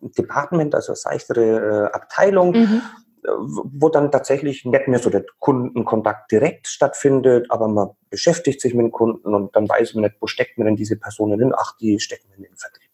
Department, 0.00 0.74
also 0.74 0.94
seichtere 0.94 1.88
äh, 1.90 1.94
Abteilung. 1.94 2.52
Mhm 2.52 2.82
wo 3.22 3.88
dann 3.88 4.10
tatsächlich 4.10 4.64
nicht 4.64 4.88
mehr 4.88 4.98
so 4.98 5.10
der 5.10 5.24
Kundenkontakt 5.38 6.30
direkt 6.32 6.66
stattfindet, 6.66 7.50
aber 7.50 7.68
man 7.68 7.90
beschäftigt 8.10 8.60
sich 8.60 8.74
mit 8.74 8.84
dem 8.84 8.92
Kunden 8.92 9.34
und 9.34 9.54
dann 9.54 9.68
weiß 9.68 9.94
man 9.94 10.04
nicht, 10.04 10.16
wo 10.20 10.26
steckt 10.26 10.58
man 10.58 10.66
denn 10.66 10.76
diese 10.76 10.96
Personen 10.96 11.38
hin? 11.38 11.52
Ach, 11.56 11.76
die 11.78 12.00
stecken 12.00 12.32
in 12.36 12.42
den 12.42 12.56
Vertrieb. 12.56 12.90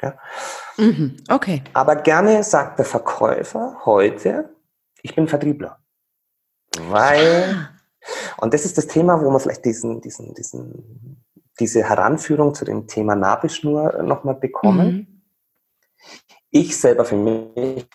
Ja? 0.00 0.18
Mhm, 0.76 1.16
okay. 1.28 1.62
Aber 1.74 1.96
gerne 1.96 2.42
sagt 2.42 2.78
der 2.78 2.86
Verkäufer 2.86 3.82
heute, 3.84 4.54
ich 5.02 5.14
bin 5.14 5.28
Vertriebler. 5.28 5.78
Weil, 6.78 7.54
ah. 7.54 7.70
und 8.38 8.54
das 8.54 8.64
ist 8.64 8.78
das 8.78 8.86
Thema, 8.86 9.22
wo 9.22 9.30
man 9.30 9.40
vielleicht 9.40 9.64
diesen, 9.64 10.00
diesen, 10.00 10.34
diesen, 10.34 11.24
diese 11.60 11.82
Heranführung 11.82 12.54
zu 12.54 12.64
dem 12.64 12.86
Thema 12.86 13.14
Nabelschnur 13.14 14.02
nochmal 14.02 14.36
bekommen. 14.36 14.86
Mhm 14.86 15.18
ich 16.50 16.78
selber 16.78 17.04
für 17.04 17.16
mich 17.16 17.86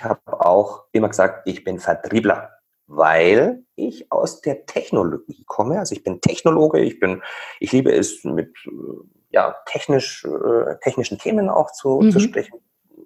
habe 0.00 0.20
auch 0.26 0.84
immer 0.92 1.08
gesagt, 1.08 1.46
ich 1.46 1.64
bin 1.64 1.78
Vertriebler, 1.78 2.50
weil 2.86 3.64
ich 3.74 4.10
aus 4.10 4.40
der 4.40 4.66
Technologie 4.66 5.44
komme. 5.46 5.78
Also 5.78 5.94
ich 5.94 6.02
bin 6.02 6.20
Technologe, 6.20 6.80
ich 6.80 7.00
bin, 7.00 7.22
ich 7.60 7.72
liebe 7.72 7.92
es 7.92 8.22
mit 8.24 8.54
ja, 9.30 9.56
technisch, 9.66 10.24
äh, 10.24 10.76
technischen 10.82 11.18
Themen 11.18 11.48
auch 11.48 11.72
zu, 11.72 12.00
mhm. 12.00 12.10
zu 12.10 12.20
sprechen, 12.20 12.60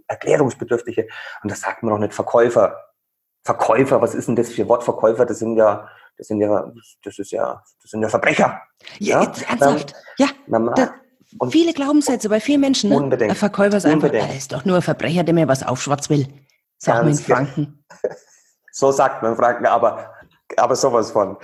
erklärungsbedürftige. 0.09 1.07
Und 1.43 1.51
das 1.51 1.61
sagt 1.61 1.83
man 1.83 1.95
auch 1.95 1.99
nicht 1.99 2.15
Verkäufer. 2.15 2.83
Verkäufer, 3.45 4.03
was 4.03 4.15
ist 4.15 4.27
denn 4.27 4.35
das 4.35 4.51
für 4.51 4.69
Wortverkäufer? 4.69 5.25
Das 5.25 5.39
sind 5.39 5.57
ja, 5.57 5.89
das 6.19 6.27
sind 6.27 6.41
ja, 6.41 6.73
das 7.05 7.19
ist 7.19 7.31
ja, 7.31 7.63
das 7.81 7.91
sind 7.91 8.03
ja 8.03 8.09
Verbrecher. 8.09 8.61
Ja, 8.99 9.23
ja? 9.23 9.33
ernsthaft. 9.49 9.95
ja. 10.19 10.27
Da, 10.75 10.95
und 11.39 11.53
viele 11.53 11.73
Glaubenssätze 11.73 12.29
bei 12.29 12.41
vielen 12.41 12.61
Menschen. 12.61 12.91
Ne? 12.91 12.97
Unbedingt. 12.97 13.31
Der 13.31 13.37
Verkäufer 13.37 13.77
ist 13.77 13.87
einfach, 13.87 14.13
er 14.13 14.35
ist 14.37 14.53
doch 14.53 14.65
nur 14.65 14.77
ein 14.77 14.83
Verbrecher, 14.83 15.25
der 15.25 15.35
mir 15.35 15.49
was 15.49 15.63
aufschwatz 15.63 16.09
will. 16.09 16.27
Sagt 16.79 17.03
man 17.03 17.13
in 17.13 17.19
Franken. 17.19 17.85
So 18.79 18.93
sagt 18.93 19.23
man 19.23 19.33
in 19.33 19.39
Franken, 19.39 19.65
aber, 19.65 20.13
aber 20.59 20.77
sowas 20.77 21.13
von. 21.13 21.39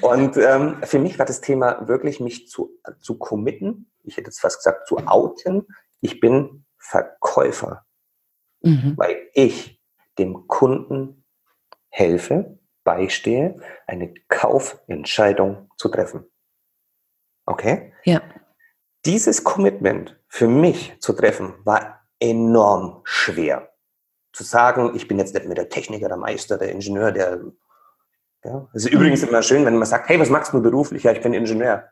Und 0.00 0.38
ähm, 0.38 0.78
für 0.84 0.98
mich 0.98 1.18
war 1.18 1.26
das 1.26 1.42
Thema 1.42 1.86
wirklich, 1.86 2.18
mich 2.18 2.48
zu, 2.48 2.70
zu 2.98 3.18
committen. 3.18 3.90
Ich 4.04 4.16
hätte 4.16 4.28
jetzt 4.28 4.40
fast 4.40 4.56
gesagt, 4.56 4.88
zu 4.88 4.96
outen. 5.06 5.66
Ich 6.00 6.18
bin 6.18 6.64
Verkäufer. 6.78 7.84
Mhm. 8.62 8.94
Weil 8.96 9.18
ich 9.34 9.82
dem 10.18 10.46
Kunden 10.46 11.26
helfe, 11.90 12.58
beistehe, 12.84 13.60
eine 13.86 14.14
Kaufentscheidung 14.28 15.70
zu 15.76 15.90
treffen. 15.90 16.24
Okay? 17.44 17.92
Ja. 18.04 18.22
Dieses 19.04 19.44
Commitment 19.44 20.18
für 20.28 20.48
mich 20.48 20.96
zu 21.00 21.12
treffen 21.12 21.54
war 21.64 22.06
enorm 22.20 23.00
schwer. 23.04 23.72
Zu 24.32 24.44
sagen, 24.44 24.94
ich 24.94 25.08
bin 25.08 25.18
jetzt 25.18 25.34
nicht 25.34 25.46
mehr 25.46 25.54
der 25.54 25.68
Techniker, 25.68 26.08
der 26.08 26.16
Meister, 26.16 26.58
der 26.58 26.72
Ingenieur, 26.72 27.12
der. 27.12 27.40
Ja, 28.44 28.68
es 28.72 28.84
ist 28.84 28.92
übrigens 28.92 29.22
immer 29.22 29.42
schön, 29.42 29.64
wenn 29.64 29.76
man 29.76 29.88
sagt, 29.88 30.08
hey, 30.08 30.20
was 30.20 30.30
machst 30.30 30.52
du 30.52 30.62
beruflich? 30.62 31.02
Ja, 31.02 31.12
ich 31.12 31.20
bin 31.20 31.34
Ingenieur. 31.34 31.90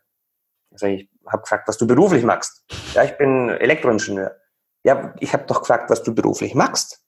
Also 0.70 0.86
ich 0.86 1.08
habe 1.26 1.42
gefragt, 1.42 1.66
was 1.66 1.78
du 1.78 1.86
beruflich 1.86 2.22
machst. 2.22 2.64
Ja, 2.94 3.02
ich 3.02 3.16
bin 3.16 3.48
Elektroingenieur. 3.48 4.36
Ja, 4.84 5.14
ich 5.18 5.32
habe 5.32 5.44
doch 5.46 5.60
gefragt, 5.60 5.90
was 5.90 6.02
du 6.02 6.14
beruflich 6.14 6.54
machst. 6.54 7.05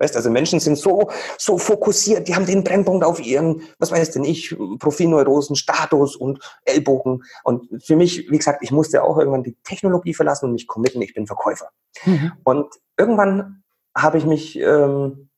Weißt, 0.00 0.16
also 0.16 0.30
Menschen 0.30 0.60
sind 0.60 0.78
so, 0.78 1.10
so 1.38 1.58
fokussiert, 1.58 2.26
die 2.26 2.34
haben 2.34 2.46
den 2.46 2.64
Brennpunkt 2.64 3.04
auf 3.04 3.20
ihren, 3.20 3.62
was 3.78 3.92
weiß 3.92 4.12
denn 4.12 4.24
ich, 4.24 4.56
Profilneurosen, 4.78 5.56
Status 5.56 6.16
und 6.16 6.40
Ellbogen. 6.64 7.22
Und 7.44 7.68
für 7.84 7.96
mich, 7.96 8.30
wie 8.30 8.38
gesagt, 8.38 8.62
ich 8.62 8.72
musste 8.72 9.02
auch 9.02 9.18
irgendwann 9.18 9.42
die 9.42 9.56
Technologie 9.62 10.14
verlassen 10.14 10.46
und 10.46 10.52
mich 10.52 10.66
committen, 10.66 11.02
ich 11.02 11.12
bin 11.12 11.26
Verkäufer. 11.26 11.68
Mhm. 12.06 12.32
Und 12.44 12.74
irgendwann 12.96 13.62
habe 13.94 14.16
ich 14.16 14.24
mich 14.24 14.58
ähm, 14.58 15.28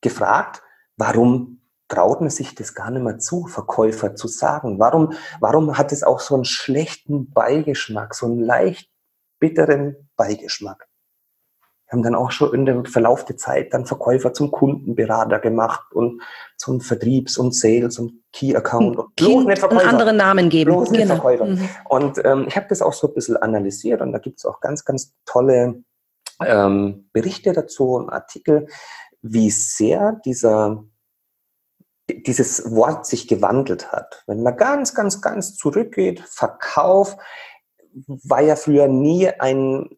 gefragt, 0.00 0.62
warum 0.96 1.60
traut 1.88 2.22
man 2.22 2.30
sich 2.30 2.54
das 2.54 2.74
gar 2.74 2.90
nicht 2.90 3.02
mehr 3.02 3.18
zu, 3.18 3.46
Verkäufer 3.46 4.14
zu 4.14 4.26
sagen? 4.26 4.78
Warum, 4.78 5.12
warum 5.40 5.76
hat 5.76 5.92
es 5.92 6.02
auch 6.02 6.20
so 6.20 6.34
einen 6.34 6.46
schlechten 6.46 7.30
Beigeschmack, 7.30 8.14
so 8.14 8.24
einen 8.24 8.40
leicht 8.40 8.90
bitteren 9.38 10.08
Beigeschmack? 10.16 10.88
Haben 11.92 12.02
dann 12.02 12.14
auch 12.14 12.30
schon 12.30 12.54
in 12.54 12.64
dem 12.64 12.84
Verlauf 12.84 13.24
der 13.24 13.36
Zeit 13.36 13.72
dann 13.74 13.86
Verkäufer 13.86 14.32
zum 14.32 14.50
Kundenberater 14.50 15.38
gemacht 15.38 15.92
und 15.92 16.22
zum 16.56 16.80
Vertriebs- 16.80 17.38
und 17.38 17.54
Sales- 17.54 17.98
und 17.98 18.22
Key-Account. 18.32 18.96
Und 18.96 19.14
bloß 19.16 19.44
nicht 19.44 19.58
Verkäufer. 19.58 19.82
Einen 19.82 19.90
anderen 19.90 20.16
Namen 20.16 20.48
geben. 20.48 20.72
Bloß 20.72 20.90
nicht 20.90 21.02
genau. 21.02 21.14
Verkäufer. 21.14 21.44
Mhm. 21.44 21.68
Und 21.88 22.24
ähm, 22.24 22.46
ich 22.48 22.56
habe 22.56 22.66
das 22.68 22.82
auch 22.82 22.94
so 22.94 23.08
ein 23.08 23.14
bisschen 23.14 23.36
analysiert 23.36 24.00
und 24.00 24.12
da 24.12 24.18
gibt 24.18 24.38
es 24.38 24.46
auch 24.46 24.60
ganz, 24.60 24.84
ganz 24.84 25.14
tolle 25.26 25.84
ähm, 26.44 27.08
Berichte 27.12 27.52
dazu 27.52 27.92
und 27.92 28.10
Artikel, 28.10 28.66
wie 29.20 29.50
sehr 29.50 30.20
dieser 30.24 30.84
dieses 32.08 32.70
Wort 32.74 33.06
sich 33.06 33.28
gewandelt 33.28 33.92
hat. 33.92 34.24
Wenn 34.26 34.42
man 34.42 34.56
ganz, 34.56 34.94
ganz, 34.94 35.22
ganz 35.22 35.56
zurückgeht, 35.56 36.20
Verkauf 36.20 37.16
war 38.06 38.40
ja 38.40 38.56
früher 38.56 38.88
nie 38.88 39.28
ein, 39.28 39.88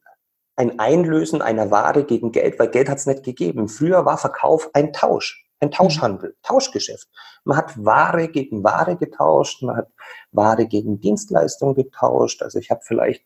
ein 0.56 0.78
Einlösen 0.78 1.42
einer 1.42 1.70
Ware 1.70 2.04
gegen 2.04 2.32
Geld, 2.32 2.58
weil 2.58 2.68
Geld 2.68 2.88
hat 2.88 2.98
es 2.98 3.06
nicht 3.06 3.24
gegeben. 3.24 3.68
Früher 3.68 4.04
war 4.04 4.18
Verkauf 4.18 4.70
ein 4.72 4.92
Tausch, 4.92 5.46
ein 5.60 5.70
Tauschhandel, 5.70 6.30
mhm. 6.30 6.34
Tauschgeschäft. 6.42 7.08
Man 7.44 7.56
hat 7.56 7.84
Ware 7.84 8.28
gegen 8.28 8.62
Ware 8.62 8.96
getauscht, 8.96 9.62
man 9.62 9.76
hat 9.76 9.88
Ware 10.30 10.66
gegen 10.66 11.00
Dienstleistung 11.00 11.74
getauscht. 11.74 12.42
Also 12.42 12.58
ich 12.58 12.70
habe 12.70 12.82
vielleicht, 12.84 13.24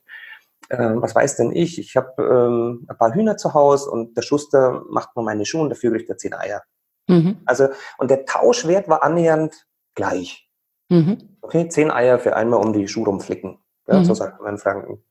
äh, 0.71 0.95
was 0.95 1.15
weiß 1.15 1.37
denn 1.37 1.53
ich, 1.53 1.79
ich 1.79 1.97
habe 1.97 2.23
ähm, 2.23 2.87
ein 2.89 2.97
paar 2.97 3.15
Hühner 3.15 3.37
zu 3.37 3.55
Hause 3.55 3.91
und 3.91 4.17
der 4.17 4.23
Schuster 4.23 4.83
macht 4.89 5.15
mir 5.17 5.23
meine 5.23 5.45
Schuhe 5.45 5.63
und 5.63 5.71
dafür 5.71 5.93
kriegt 5.93 6.09
er 6.09 6.17
zehn 6.17 6.35
Eier. 6.35 6.63
Mhm. 7.09 7.39
Also, 7.47 7.69
und 7.99 8.11
der 8.11 8.25
Tauschwert 8.25 8.89
war 8.89 9.03
annähernd 9.03 9.67
gleich. 9.95 10.49
Mhm. 10.89 11.37
Okay, 11.43 11.69
zehn 11.69 11.91
Eier 11.91 12.19
für 12.19 12.37
einmal 12.37 12.61
um 12.61 12.73
die 12.73 12.89
Schuhe 12.89 13.07
rumflicken. 13.07 13.59
Ja, 13.87 14.05
So 14.05 14.13
mhm. 14.13 14.17
sagt 14.17 14.41
man 14.41 14.55
in 14.55 14.59
Franken. 14.59 15.03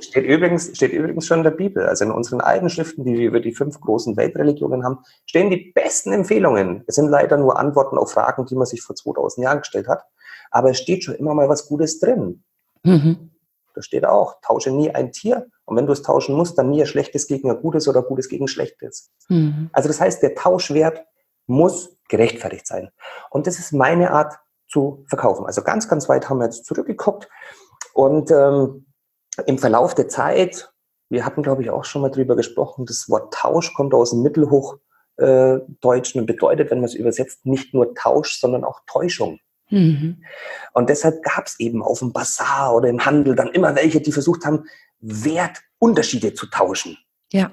Steht, 0.00 0.24
übrigens, 0.24 0.76
steht 0.76 0.92
übrigens 0.92 1.26
schon 1.26 1.38
in 1.38 1.44
der 1.44 1.50
Bibel. 1.50 1.86
Also 1.86 2.04
in 2.04 2.10
unseren 2.10 2.40
alten 2.40 2.68
Schriften, 2.68 3.04
die 3.04 3.18
wir 3.18 3.28
über 3.28 3.40
die 3.40 3.54
fünf 3.54 3.80
großen 3.80 4.16
Weltreligionen 4.16 4.84
haben, 4.84 4.98
stehen 5.26 5.50
die 5.50 5.72
besten 5.74 6.12
Empfehlungen. 6.12 6.84
Es 6.86 6.96
sind 6.96 7.08
leider 7.08 7.36
nur 7.36 7.58
Antworten 7.58 7.98
auf 7.98 8.12
Fragen, 8.12 8.46
die 8.46 8.54
man 8.54 8.66
sich 8.66 8.82
vor 8.82 8.96
2000 8.96 9.44
Jahren 9.44 9.58
gestellt 9.60 9.88
hat. 9.88 10.04
Aber 10.50 10.70
es 10.70 10.78
steht 10.78 11.04
schon 11.04 11.14
immer 11.14 11.34
mal 11.34 11.48
was 11.48 11.66
Gutes 11.66 12.00
drin. 12.00 12.42
Mhm. 12.82 13.30
Da 13.74 13.82
steht 13.82 14.04
auch, 14.04 14.40
tausche 14.42 14.70
nie 14.70 14.90
ein 14.90 15.12
Tier. 15.12 15.46
Und 15.64 15.76
wenn 15.76 15.86
du 15.86 15.92
es 15.92 16.02
tauschen 16.02 16.36
musst, 16.36 16.58
dann 16.58 16.70
nie 16.70 16.82
ein 16.82 16.86
schlechtes 16.86 17.28
gegen 17.28 17.50
ein 17.50 17.60
gutes 17.60 17.86
oder 17.86 18.02
gutes 18.02 18.28
gegen 18.28 18.48
schlechtes. 18.48 19.10
Mhm. 19.28 19.70
Also 19.72 19.88
das 19.88 20.00
heißt, 20.00 20.22
der 20.22 20.34
Tauschwert 20.34 21.04
muss 21.46 21.96
gerechtfertigt 22.08 22.66
sein. 22.66 22.90
Und 23.30 23.46
das 23.46 23.58
ist 23.58 23.72
meine 23.72 24.10
Art 24.10 24.34
zu 24.68 25.04
verkaufen. 25.08 25.46
Also 25.46 25.62
ganz, 25.62 25.88
ganz 25.88 26.08
weit 26.08 26.28
haben 26.28 26.38
wir 26.38 26.44
jetzt 26.44 26.64
zurückgeguckt. 26.64 27.28
Und 27.94 28.30
ähm, 28.30 28.86
im 29.46 29.58
Verlauf 29.58 29.94
der 29.94 30.08
Zeit, 30.08 30.72
wir 31.08 31.24
hatten, 31.24 31.42
glaube 31.42 31.62
ich, 31.62 31.70
auch 31.70 31.84
schon 31.84 32.02
mal 32.02 32.10
drüber 32.10 32.36
gesprochen, 32.36 32.86
das 32.86 33.08
Wort 33.08 33.34
Tausch 33.34 33.74
kommt 33.74 33.94
aus 33.94 34.10
dem 34.10 34.22
Mittelhochdeutschen 34.22 36.20
und 36.20 36.26
bedeutet, 36.26 36.70
wenn 36.70 36.78
man 36.78 36.86
es 36.86 36.94
übersetzt, 36.94 37.46
nicht 37.46 37.74
nur 37.74 37.94
Tausch, 37.94 38.40
sondern 38.40 38.64
auch 38.64 38.80
Täuschung. 38.86 39.40
Mhm. 39.70 40.22
Und 40.72 40.90
deshalb 40.90 41.22
gab 41.22 41.46
es 41.46 41.58
eben 41.60 41.82
auf 41.82 42.00
dem 42.00 42.12
Bazar 42.12 42.74
oder 42.74 42.88
im 42.88 43.04
Handel 43.04 43.34
dann 43.34 43.48
immer 43.48 43.74
welche, 43.74 44.00
die 44.00 44.12
versucht 44.12 44.44
haben, 44.44 44.64
Wertunterschiede 45.00 46.34
zu 46.34 46.46
tauschen. 46.46 46.98
Ja. 47.32 47.50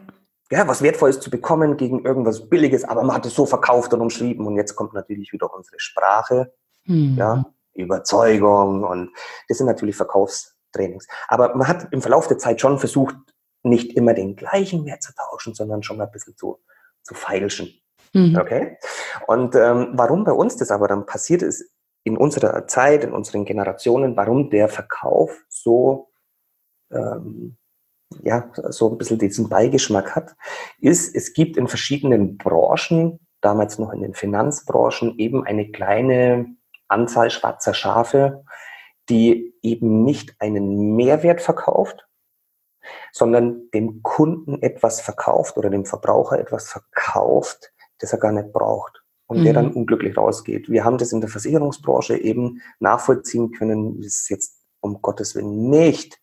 Ja, 0.49 0.65
was 0.67 0.81
Wertvolles 0.81 1.19
zu 1.19 1.29
bekommen 1.29 1.75
gegen 1.75 2.05
irgendwas 2.05 2.49
Billiges, 2.49 2.85
aber 2.85 3.03
man 3.03 3.17
hat 3.17 3.25
es 3.25 3.35
so 3.35 3.45
verkauft 3.45 3.93
und 3.93 4.01
umschrieben. 4.01 4.47
Und 4.47 4.55
jetzt 4.55 4.75
kommt 4.75 4.93
natürlich 4.93 5.33
wieder 5.33 5.53
unsere 5.53 5.77
Sprache, 5.77 6.53
mhm. 6.85 7.15
ja, 7.17 7.45
Überzeugung 7.81 8.83
und 8.83 9.11
das 9.47 9.57
sind 9.57 9.67
natürlich 9.67 9.95
Verkaufs- 9.95 10.57
Trainings. 10.71 11.07
Aber 11.27 11.55
man 11.55 11.67
hat 11.67 11.87
im 11.91 12.01
Verlauf 12.01 12.27
der 12.27 12.37
Zeit 12.37 12.61
schon 12.61 12.79
versucht, 12.79 13.15
nicht 13.63 13.97
immer 13.97 14.13
den 14.13 14.35
gleichen 14.35 14.85
Wert 14.85 15.03
zu 15.03 15.13
tauschen, 15.15 15.53
sondern 15.53 15.83
schon 15.83 15.99
ein 15.99 16.11
bisschen 16.11 16.37
zu, 16.37 16.59
zu 17.03 17.13
feilschen. 17.13 17.73
Mhm. 18.13 18.37
Okay? 18.37 18.77
Und 19.27 19.55
ähm, 19.55 19.89
warum 19.93 20.23
bei 20.23 20.31
uns 20.31 20.55
das 20.57 20.71
aber 20.71 20.87
dann 20.87 21.05
passiert 21.05 21.41
ist, 21.41 21.69
in 22.03 22.15
unserer 22.15 22.67
Zeit, 22.67 23.03
in 23.03 23.11
unseren 23.11 23.43
Generationen, 23.43 24.15
warum 24.15 24.49
der 24.49 24.69
Verkauf 24.69 25.43
so, 25.49 26.09
ähm, 26.91 27.57
ja, 28.23 28.49
so 28.69 28.89
ein 28.89 28.97
bisschen 28.97 29.19
diesen 29.19 29.49
Beigeschmack 29.49 30.15
hat, 30.15 30.35
ist, 30.79 31.13
es 31.13 31.33
gibt 31.33 31.57
in 31.57 31.67
verschiedenen 31.67 32.37
Branchen, 32.37 33.19
damals 33.41 33.77
noch 33.77 33.91
in 33.91 34.01
den 34.01 34.13
Finanzbranchen, 34.13 35.19
eben 35.19 35.45
eine 35.45 35.69
kleine 35.71 36.55
Anzahl 36.87 37.29
schwarzer 37.29 37.73
Schafe, 37.73 38.43
die 39.09 39.53
eben 39.61 40.03
nicht 40.03 40.35
einen 40.39 40.95
Mehrwert 40.95 41.41
verkauft, 41.41 42.07
sondern 43.11 43.69
dem 43.73 44.01
Kunden 44.03 44.61
etwas 44.61 45.01
verkauft 45.01 45.57
oder 45.57 45.69
dem 45.69 45.85
Verbraucher 45.85 46.39
etwas 46.39 46.69
verkauft, 46.69 47.71
das 47.99 48.13
er 48.13 48.19
gar 48.19 48.31
nicht 48.31 48.53
braucht 48.53 49.03
und 49.27 49.39
mhm. 49.39 49.43
der 49.43 49.53
dann 49.53 49.73
unglücklich 49.73 50.17
rausgeht. 50.17 50.69
Wir 50.69 50.83
haben 50.83 50.97
das 50.97 51.11
in 51.11 51.21
der 51.21 51.29
Versicherungsbranche 51.29 52.17
eben 52.17 52.61
nachvollziehen 52.79 53.51
können, 53.51 54.01
das 54.01 54.19
ist 54.19 54.29
jetzt 54.29 54.61
um 54.79 55.01
Gottes 55.01 55.35
Willen 55.35 55.69
nicht 55.69 56.19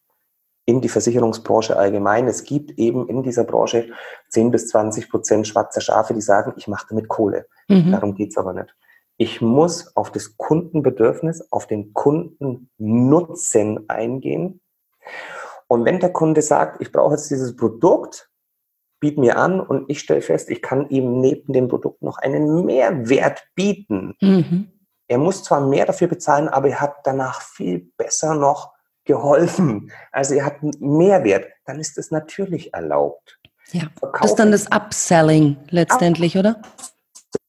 in 0.67 0.81
die 0.81 0.89
Versicherungsbranche 0.89 1.77
allgemein. 1.77 2.27
Es 2.27 2.45
gibt 2.45 2.79
eben 2.79 3.07
in 3.09 3.23
dieser 3.23 3.45
Branche 3.45 3.91
10 4.31 4.51
bis 4.51 4.69
20 4.69 5.11
Prozent 5.11 5.47
schwarzer 5.47 5.83
Schafe, 5.83 6.15
die 6.15 6.23
sagen, 6.23 6.55
ich 6.57 6.69
mache 6.69 6.87
damit 6.89 7.09
Kohle. 7.09 7.47
Mhm. 7.69 7.93
Darum 7.93 8.15
geht's 8.15 8.39
aber 8.39 8.55
nicht. 8.55 8.75
Ich 9.17 9.41
muss 9.41 9.97
auf 9.97 10.11
das 10.11 10.37
Kundenbedürfnis, 10.37 11.47
auf 11.53 11.67
den 11.67 11.93
Kundennutzen 11.93 13.89
eingehen. 13.89 14.61
Und 15.69 15.85
wenn 15.85 16.01
der 16.01 16.13
Kunde 16.13 16.43
sagt, 16.43 16.81
ich 16.81 16.91
brauche 16.93 17.15
jetzt 17.15 17.31
dieses 17.31 17.55
Produkt, 17.57 18.31
biet 19.01 19.19
mir 19.19 19.37
an 19.37 19.61
und 19.61 19.89
ich 19.89 20.01
stelle 20.01 20.23
fest, 20.23 20.51
ich 20.51 20.63
kann 20.63 20.89
ihm 20.89 21.21
neben 21.21 21.53
dem 21.53 21.69
Produkt 21.69 22.03
noch 22.03 22.19
einen 22.19 22.65
Mehrwert 22.65 23.45
bieten. 23.55 24.15
Mhm. 24.21 24.71
Er 25.07 25.19
muss 25.19 25.43
zwar 25.43 25.61
mehr 25.61 25.85
dafür 25.85 26.09
bezahlen, 26.09 26.49
aber 26.49 26.69
er 26.69 26.81
hat 26.81 26.97
danach 27.05 27.43
viel 27.43 27.91
besser 27.97 28.35
noch 28.35 28.73
geholfen. 29.05 29.93
Also 30.11 30.35
er 30.35 30.47
hat 30.47 30.63
einen 30.63 30.73
Mehrwert. 30.81 31.47
Dann 31.67 31.79
ist 31.79 31.99
das 31.99 32.11
natürlich 32.11 32.73
erlaubt. 32.73 33.39
Ja, 33.73 33.83
Verkaufen. 33.99 34.23
das 34.23 34.31
ist 34.31 34.39
dann 34.39 34.53
das 34.53 34.73
Upselling 34.73 35.57
letztendlich, 35.69 36.39
oder? 36.39 36.63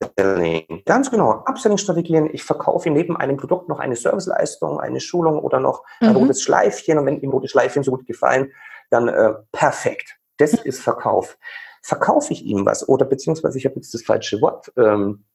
Upselling. 0.01 0.83
Ganz 0.85 1.11
genau, 1.11 1.43
Upselling-Strategien. 1.45 2.29
Ich 2.33 2.43
verkaufe 2.43 2.89
neben 2.89 3.17
einem 3.17 3.37
Produkt 3.37 3.69
noch 3.69 3.79
eine 3.79 3.95
Serviceleistung, 3.95 4.79
eine 4.79 4.99
Schulung 4.99 5.39
oder 5.39 5.59
noch 5.59 5.83
ein 5.99 6.09
mhm. 6.09 6.17
rotes 6.17 6.41
Schleifchen. 6.41 6.97
Und 6.97 7.05
wenn 7.05 7.19
ihm 7.21 7.31
rote 7.31 7.47
Schleifchen 7.47 7.83
so 7.83 7.91
gut 7.91 8.05
gefallen, 8.05 8.51
dann 8.89 9.07
äh, 9.07 9.33
perfekt. 9.51 10.17
Das 10.37 10.53
ist 10.53 10.81
Verkauf. 10.81 11.37
Verkaufe 11.81 12.33
ich 12.33 12.43
ihm 12.43 12.65
was 12.65 12.87
oder 12.87 13.05
beziehungsweise 13.05 13.57
ich 13.57 13.65
habe 13.65 13.75
jetzt 13.75 13.93
das 13.93 14.03
falsche 14.03 14.41
Wort 14.41 14.71
ähm, 14.75 15.25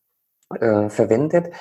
äh, 0.58 0.90
verwendet, 0.90 1.54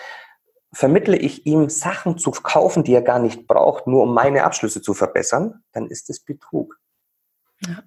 vermittle 0.72 1.18
ich 1.18 1.46
ihm 1.46 1.70
Sachen 1.70 2.18
zu 2.18 2.32
kaufen, 2.32 2.84
die 2.84 2.94
er 2.94 3.02
gar 3.02 3.20
nicht 3.20 3.48
braucht, 3.48 3.88
nur 3.88 4.04
um 4.04 4.14
meine 4.14 4.44
Abschlüsse 4.44 4.82
zu 4.82 4.94
verbessern, 4.94 5.64
dann 5.72 5.88
ist 5.88 6.10
es 6.10 6.20
Betrug. 6.20 6.80
Ja. 7.66 7.84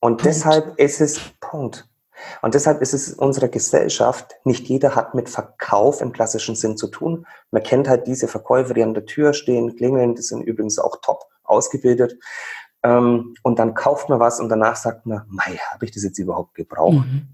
Und 0.00 0.16
Punkt. 0.16 0.24
deshalb 0.24 0.78
ist 0.78 1.00
es 1.00 1.20
Punkt. 1.40 1.89
Und 2.42 2.54
deshalb 2.54 2.80
ist 2.82 2.94
es 2.94 3.08
in 3.08 3.18
unserer 3.18 3.48
Gesellschaft, 3.48 4.36
nicht 4.44 4.68
jeder 4.68 4.94
hat 4.94 5.14
mit 5.14 5.28
Verkauf 5.28 6.00
im 6.00 6.12
klassischen 6.12 6.56
Sinn 6.56 6.76
zu 6.76 6.88
tun. 6.88 7.26
Man 7.50 7.62
kennt 7.62 7.88
halt 7.88 8.06
diese 8.06 8.28
Verkäufer, 8.28 8.74
die 8.74 8.82
an 8.82 8.94
der 8.94 9.06
Tür 9.06 9.32
stehen, 9.32 9.76
klingeln, 9.76 10.14
die 10.14 10.22
sind 10.22 10.42
übrigens 10.42 10.78
auch 10.78 10.96
top 11.02 11.24
ausgebildet. 11.44 12.18
Ähm, 12.82 13.34
und 13.42 13.58
dann 13.58 13.74
kauft 13.74 14.08
man 14.08 14.20
was 14.20 14.40
und 14.40 14.48
danach 14.48 14.76
sagt 14.76 15.06
man, 15.06 15.24
mei, 15.28 15.58
habe 15.72 15.84
ich 15.84 15.90
das 15.90 16.02
jetzt 16.02 16.18
überhaupt 16.18 16.54
gebraucht? 16.54 17.06
Mhm. 17.06 17.28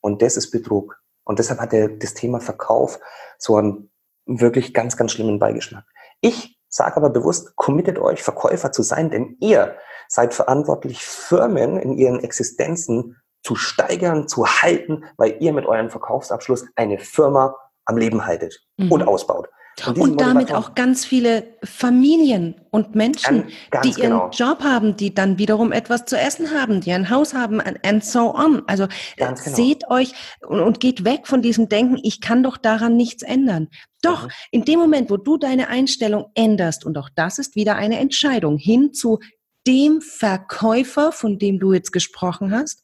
Und 0.00 0.22
das 0.22 0.36
ist 0.36 0.50
Betrug. 0.50 1.00
Und 1.24 1.38
deshalb 1.38 1.60
hat 1.60 1.72
das 1.72 2.14
Thema 2.14 2.40
Verkauf 2.40 2.98
so 3.38 3.56
einen 3.56 3.90
wirklich 4.26 4.74
ganz, 4.74 4.96
ganz 4.96 5.12
schlimmen 5.12 5.38
Beigeschmack. 5.38 5.84
Ich 6.20 6.58
sage 6.68 6.96
aber 6.96 7.10
bewusst, 7.10 7.56
committet 7.56 7.98
euch, 7.98 8.22
Verkäufer 8.22 8.72
zu 8.72 8.82
sein, 8.82 9.10
denn 9.10 9.36
ihr 9.40 9.76
seid 10.08 10.34
verantwortlich, 10.34 11.04
Firmen 11.04 11.76
in 11.76 11.98
ihren 11.98 12.20
Existenzen 12.20 13.16
zu 13.42 13.54
steigern, 13.54 14.28
zu 14.28 14.46
halten, 14.46 15.04
weil 15.16 15.36
ihr 15.40 15.52
mit 15.52 15.66
eurem 15.66 15.90
Verkaufsabschluss 15.90 16.66
eine 16.76 16.98
Firma 16.98 17.54
am 17.84 17.96
Leben 17.96 18.26
haltet 18.26 18.60
mhm. 18.76 18.92
und 18.92 19.02
ausbaut. 19.02 19.48
Und, 19.86 19.98
und 19.98 20.20
damit 20.20 20.52
auch 20.52 20.74
ganz 20.74 21.06
viele 21.06 21.56
Familien 21.64 22.60
und 22.70 22.94
Menschen, 22.94 23.42
ganz, 23.42 23.52
ganz 23.70 23.84
die 23.86 24.02
ihren 24.02 24.12
genau. 24.12 24.30
Job 24.30 24.62
haben, 24.62 24.96
die 24.96 25.14
dann 25.14 25.38
wiederum 25.38 25.72
etwas 25.72 26.04
zu 26.04 26.18
essen 26.18 26.50
haben, 26.50 26.80
die 26.80 26.92
ein 26.92 27.08
Haus 27.08 27.32
haben 27.32 27.60
and 27.60 28.04
so 28.04 28.34
on. 28.34 28.62
Also 28.66 28.88
genau. 29.16 29.34
seht 29.36 29.88
euch 29.88 30.12
und, 30.46 30.60
und, 30.60 30.80
geht 30.80 31.04
weg 31.04 31.26
von 31.26 31.40
diesem 31.40 31.68
Denken, 31.68 31.98
ich 32.02 32.20
kann 32.20 32.42
doch 32.42 32.58
daran 32.58 32.96
nichts 32.96 33.22
ändern. 33.22 33.68
Doch, 34.02 34.24
mhm. 34.24 34.30
in 34.50 34.64
dem 34.64 34.80
Moment, 34.80 35.10
wo 35.10 35.16
du 35.16 35.38
deine 35.38 35.68
Einstellung 35.68 36.26
änderst, 36.34 36.84
und 36.84 36.98
auch 36.98 37.08
das 37.14 37.38
ist 37.38 37.54
wieder 37.54 37.76
eine 37.76 37.98
Entscheidung, 38.00 38.58
hin 38.58 38.92
zu 38.92 39.18
dem 39.66 40.00
Verkäufer, 40.00 41.12
von 41.12 41.38
dem 41.38 41.58
du 41.58 41.72
jetzt 41.72 41.92
gesprochen 41.92 42.52
hast. 42.52 42.82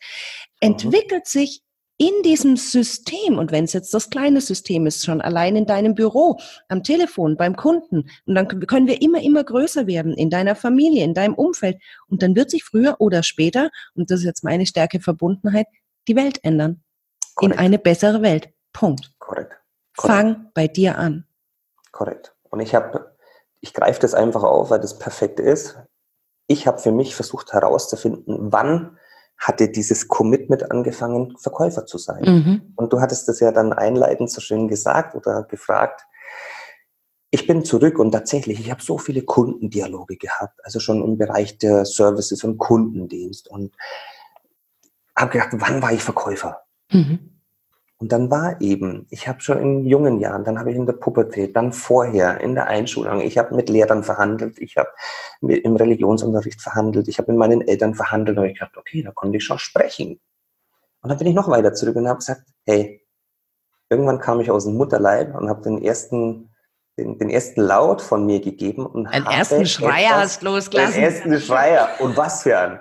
Entwickelt 0.60 1.26
sich 1.26 1.62
in 1.98 2.22
diesem 2.22 2.56
System, 2.56 3.38
und 3.38 3.52
wenn 3.52 3.64
es 3.64 3.72
jetzt 3.72 3.94
das 3.94 4.10
kleine 4.10 4.42
System 4.42 4.86
ist, 4.86 5.04
schon 5.04 5.22
allein 5.22 5.56
in 5.56 5.64
deinem 5.64 5.94
Büro, 5.94 6.38
am 6.68 6.82
Telefon, 6.82 7.36
beim 7.38 7.56
Kunden, 7.56 8.10
und 8.26 8.34
dann 8.34 8.48
können 8.66 8.86
wir 8.86 9.00
immer, 9.00 9.22
immer 9.22 9.42
größer 9.42 9.86
werden 9.86 10.12
in 10.12 10.28
deiner 10.28 10.54
Familie, 10.54 11.04
in 11.04 11.14
deinem 11.14 11.34
Umfeld. 11.34 11.78
Und 12.08 12.22
dann 12.22 12.36
wird 12.36 12.50
sich 12.50 12.64
früher 12.64 12.96
oder 12.98 13.22
später, 13.22 13.70
und 13.94 14.10
das 14.10 14.20
ist 14.20 14.26
jetzt 14.26 14.44
meine 14.44 14.66
stärke 14.66 15.00
Verbundenheit, 15.00 15.66
die 16.06 16.16
Welt 16.16 16.44
ändern. 16.44 16.82
Korrekt. 17.34 17.54
In 17.54 17.58
eine 17.58 17.78
bessere 17.78 18.20
Welt. 18.20 18.50
Punkt. 18.74 19.12
Korrekt. 19.18 19.54
Fang 19.94 20.50
bei 20.52 20.68
dir 20.68 20.98
an. 20.98 21.26
Korrekt. 21.92 22.34
Und 22.50 22.60
ich 22.60 22.74
habe, 22.74 23.16
ich 23.62 23.72
greife 23.72 24.00
das 24.00 24.12
einfach 24.12 24.42
auf, 24.42 24.68
weil 24.68 24.80
das 24.80 24.98
perfekt 24.98 25.40
ist. 25.40 25.78
Ich 26.46 26.66
habe 26.66 26.78
für 26.78 26.92
mich 26.92 27.14
versucht 27.14 27.54
herauszufinden, 27.54 28.52
wann 28.52 28.95
hatte 29.38 29.68
dieses 29.68 30.08
Commitment 30.08 30.70
angefangen, 30.70 31.36
Verkäufer 31.38 31.86
zu 31.86 31.98
sein. 31.98 32.22
Mhm. 32.24 32.72
Und 32.76 32.92
du 32.92 33.00
hattest 33.00 33.28
das 33.28 33.40
ja 33.40 33.52
dann 33.52 33.72
einleitend 33.72 34.30
so 34.30 34.40
schön 34.40 34.68
gesagt 34.68 35.14
oder 35.14 35.42
gefragt. 35.44 36.02
Ich 37.30 37.46
bin 37.46 37.64
zurück 37.64 37.98
und 37.98 38.12
tatsächlich, 38.12 38.60
ich 38.60 38.70
habe 38.70 38.82
so 38.82 38.98
viele 38.98 39.22
Kundendialoge 39.22 40.16
gehabt, 40.16 40.58
also 40.64 40.80
schon 40.80 41.04
im 41.04 41.18
Bereich 41.18 41.58
der 41.58 41.84
Services 41.84 42.44
und 42.44 42.56
Kundendienst 42.58 43.48
und 43.48 43.74
habe 45.14 45.32
gedacht, 45.32 45.50
wann 45.52 45.82
war 45.82 45.92
ich 45.92 46.02
Verkäufer? 46.02 46.62
Mhm. 46.90 47.35
Und 47.98 48.12
dann 48.12 48.30
war 48.30 48.60
eben, 48.60 49.06
ich 49.08 49.26
habe 49.26 49.40
schon 49.40 49.58
in 49.58 49.84
jungen 49.86 50.18
Jahren, 50.18 50.44
dann 50.44 50.58
habe 50.58 50.70
ich 50.70 50.76
in 50.76 50.84
der 50.84 50.92
Pubertät, 50.92 51.56
dann 51.56 51.72
vorher 51.72 52.40
in 52.42 52.54
der 52.54 52.66
Einschulung, 52.66 53.22
ich 53.22 53.38
habe 53.38 53.54
mit 53.54 53.70
Lehrern 53.70 54.04
verhandelt, 54.04 54.58
ich 54.58 54.76
habe 54.76 54.90
im 55.40 55.76
Religionsunterricht 55.76 56.60
verhandelt, 56.60 57.08
ich 57.08 57.18
habe 57.18 57.32
mit 57.32 57.38
meinen 57.38 57.62
Eltern 57.62 57.94
verhandelt 57.94 58.36
und 58.36 58.44
ich 58.44 58.58
dachte, 58.58 58.78
okay, 58.78 59.02
da 59.02 59.12
konnte 59.12 59.38
ich 59.38 59.44
schon 59.44 59.58
sprechen. 59.58 60.20
Und 61.00 61.08
dann 61.08 61.18
bin 61.18 61.26
ich 61.26 61.34
noch 61.34 61.48
weiter 61.48 61.72
zurück 61.72 61.96
und 61.96 62.06
habe 62.06 62.18
gesagt, 62.18 62.42
hey, 62.66 63.02
irgendwann 63.88 64.18
kam 64.18 64.40
ich 64.40 64.50
aus 64.50 64.64
dem 64.64 64.74
Mutterleib 64.74 65.34
und 65.34 65.48
habe 65.48 65.62
den 65.62 65.82
ersten 65.82 66.50
den, 66.98 67.18
den 67.18 67.30
ersten 67.30 67.60
Laut 67.60 68.00
von 68.00 68.24
mir 68.24 68.40
gegeben 68.40 68.86
und 68.86 69.06
einen 69.06 69.26
ersten 69.26 69.66
Schreier 69.66 70.16
hast 70.16 70.42
losgelassen. 70.42 70.94
Den 70.94 71.02
ersten 71.02 71.40
Schreier 71.40 71.88
und 72.00 72.16
was 72.16 72.42
für 72.42 72.58
ein. 72.58 72.80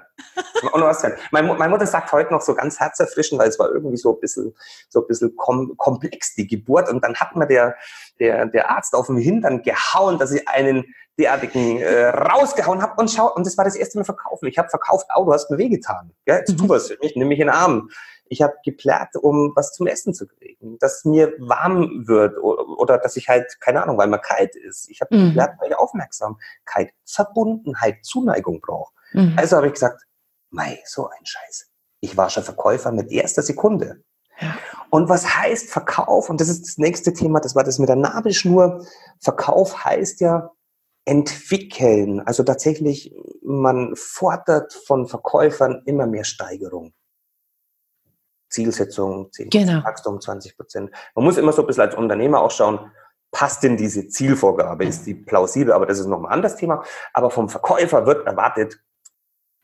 Und 0.73 0.81
was 0.81 1.01
für 1.01 1.07
ein. 1.07 1.13
Meine, 1.31 1.53
meine 1.53 1.69
Mutter 1.69 1.85
sagt 1.85 2.11
heute 2.11 2.31
noch 2.31 2.41
so 2.41 2.55
ganz 2.55 2.79
herzerfrischend, 2.79 3.39
weil 3.39 3.49
es 3.49 3.59
war 3.59 3.69
irgendwie 3.69 3.97
so 3.97 4.13
ein 4.15 4.19
bisschen, 4.19 4.55
so 4.89 5.01
ein 5.01 5.07
bisschen 5.07 5.35
kom 5.35 5.75
komplex, 5.77 6.35
die 6.35 6.47
Geburt. 6.47 6.89
Und 6.89 7.03
dann 7.03 7.15
hat 7.15 7.35
mir 7.35 7.47
der, 7.47 7.75
der, 8.19 8.45
der 8.45 8.69
Arzt 8.69 8.95
auf 8.95 9.07
den 9.07 9.17
Hintern 9.17 9.61
gehauen, 9.61 10.17
dass 10.17 10.31
ich 10.31 10.47
einen 10.47 10.85
derartigen 11.17 11.79
äh, 11.79 12.07
rausgehauen 12.07 12.81
habe 12.81 12.99
und 12.99 13.09
schau, 13.09 13.33
und 13.33 13.45
das 13.45 13.57
war 13.57 13.65
das 13.65 13.75
erste 13.75 13.97
Mal 13.97 14.03
verkaufen. 14.03 14.47
Ich 14.47 14.57
habe 14.57 14.69
verkauft, 14.69 15.07
oh, 15.15 15.25
du 15.25 15.33
hast 15.33 15.49
mir 15.49 15.57
wehgetan. 15.57 16.11
Ja, 16.25 16.37
jetzt 16.37 16.57
tu 16.57 16.67
was 16.67 16.87
für 16.87 16.97
mich, 17.01 17.15
nimm 17.15 17.29
mich 17.29 17.39
in 17.39 17.47
den 17.47 17.55
Arm. 17.55 17.89
Ich 18.27 18.41
habe 18.41 18.55
geplärrt, 18.65 19.15
um 19.15 19.53
was 19.55 19.71
zum 19.73 19.85
Essen 19.87 20.13
zu 20.13 20.25
kriegen, 20.25 20.79
dass 20.79 21.05
mir 21.05 21.33
warm 21.37 22.07
wird 22.07 22.37
oder, 22.39 22.67
oder 22.67 22.97
dass 22.97 23.15
ich 23.17 23.29
halt, 23.29 23.59
keine 23.61 23.83
Ahnung, 23.83 23.97
weil 23.97 24.07
man 24.07 24.19
kalt 24.19 24.55
ist. 24.55 24.89
Ich 24.89 24.99
habe 24.99 25.15
mhm. 25.15 25.27
geplärrt, 25.27 25.57
weil 25.59 25.69
ich 25.69 25.77
Aufmerksamkeit, 25.77 26.91
Verbundenheit, 27.05 28.03
Zuneigung 28.03 28.61
brauche. 28.61 28.91
Mhm. 29.13 29.33
Also 29.37 29.57
habe 29.57 29.67
ich 29.67 29.73
gesagt, 29.73 30.01
mei, 30.49 30.81
so 30.85 31.07
ein 31.07 31.25
Scheiß. 31.25 31.69
Ich 32.01 32.17
war 32.17 32.29
schon 32.29 32.43
Verkäufer 32.43 32.91
mit 32.91 33.11
erster 33.11 33.41
Sekunde. 33.41 34.03
Ja. 34.39 34.57
Und 34.89 35.09
was 35.09 35.35
heißt 35.37 35.69
Verkauf? 35.69 36.29
Und 36.29 36.41
das 36.41 36.49
ist 36.49 36.63
das 36.63 36.77
nächste 36.77 37.13
Thema, 37.13 37.39
das 37.39 37.55
war 37.55 37.63
das 37.63 37.79
mit 37.79 37.89
der 37.89 37.95
Nabelschnur. 37.95 38.85
Verkauf 39.19 39.85
heißt 39.85 40.21
ja 40.21 40.51
entwickeln. 41.05 42.21
Also 42.21 42.43
tatsächlich, 42.43 43.15
man 43.43 43.95
fordert 43.95 44.73
von 44.73 45.07
Verkäufern 45.07 45.83
immer 45.85 46.07
mehr 46.07 46.23
Steigerung. 46.23 46.93
Zielsetzung, 48.49 49.31
10 49.31 49.49
genau. 49.49 49.83
Wachstum, 49.83 50.19
20 50.21 50.57
Prozent. 50.57 50.91
Man 51.13 51.25
muss 51.25 51.37
immer 51.37 51.51
so 51.51 51.61
ein 51.61 51.67
bisschen 51.67 51.83
als 51.83 51.95
Unternehmer 51.95 52.41
auch 52.41 52.51
schauen, 52.51 52.91
passt 53.31 53.63
denn 53.63 53.75
diese 53.75 54.07
Zielvorgabe? 54.07 54.85
Ist 54.85 55.05
die 55.05 55.13
plausibel? 55.13 55.73
Aber 55.73 55.85
das 55.85 55.99
ist 55.99 56.05
nochmal 56.05 56.31
ein 56.31 56.35
anderes 56.35 56.55
Thema. 56.55 56.83
Aber 57.13 57.29
vom 57.29 57.49
Verkäufer 57.49 58.05
wird 58.05 58.25
erwartet, 58.25 58.79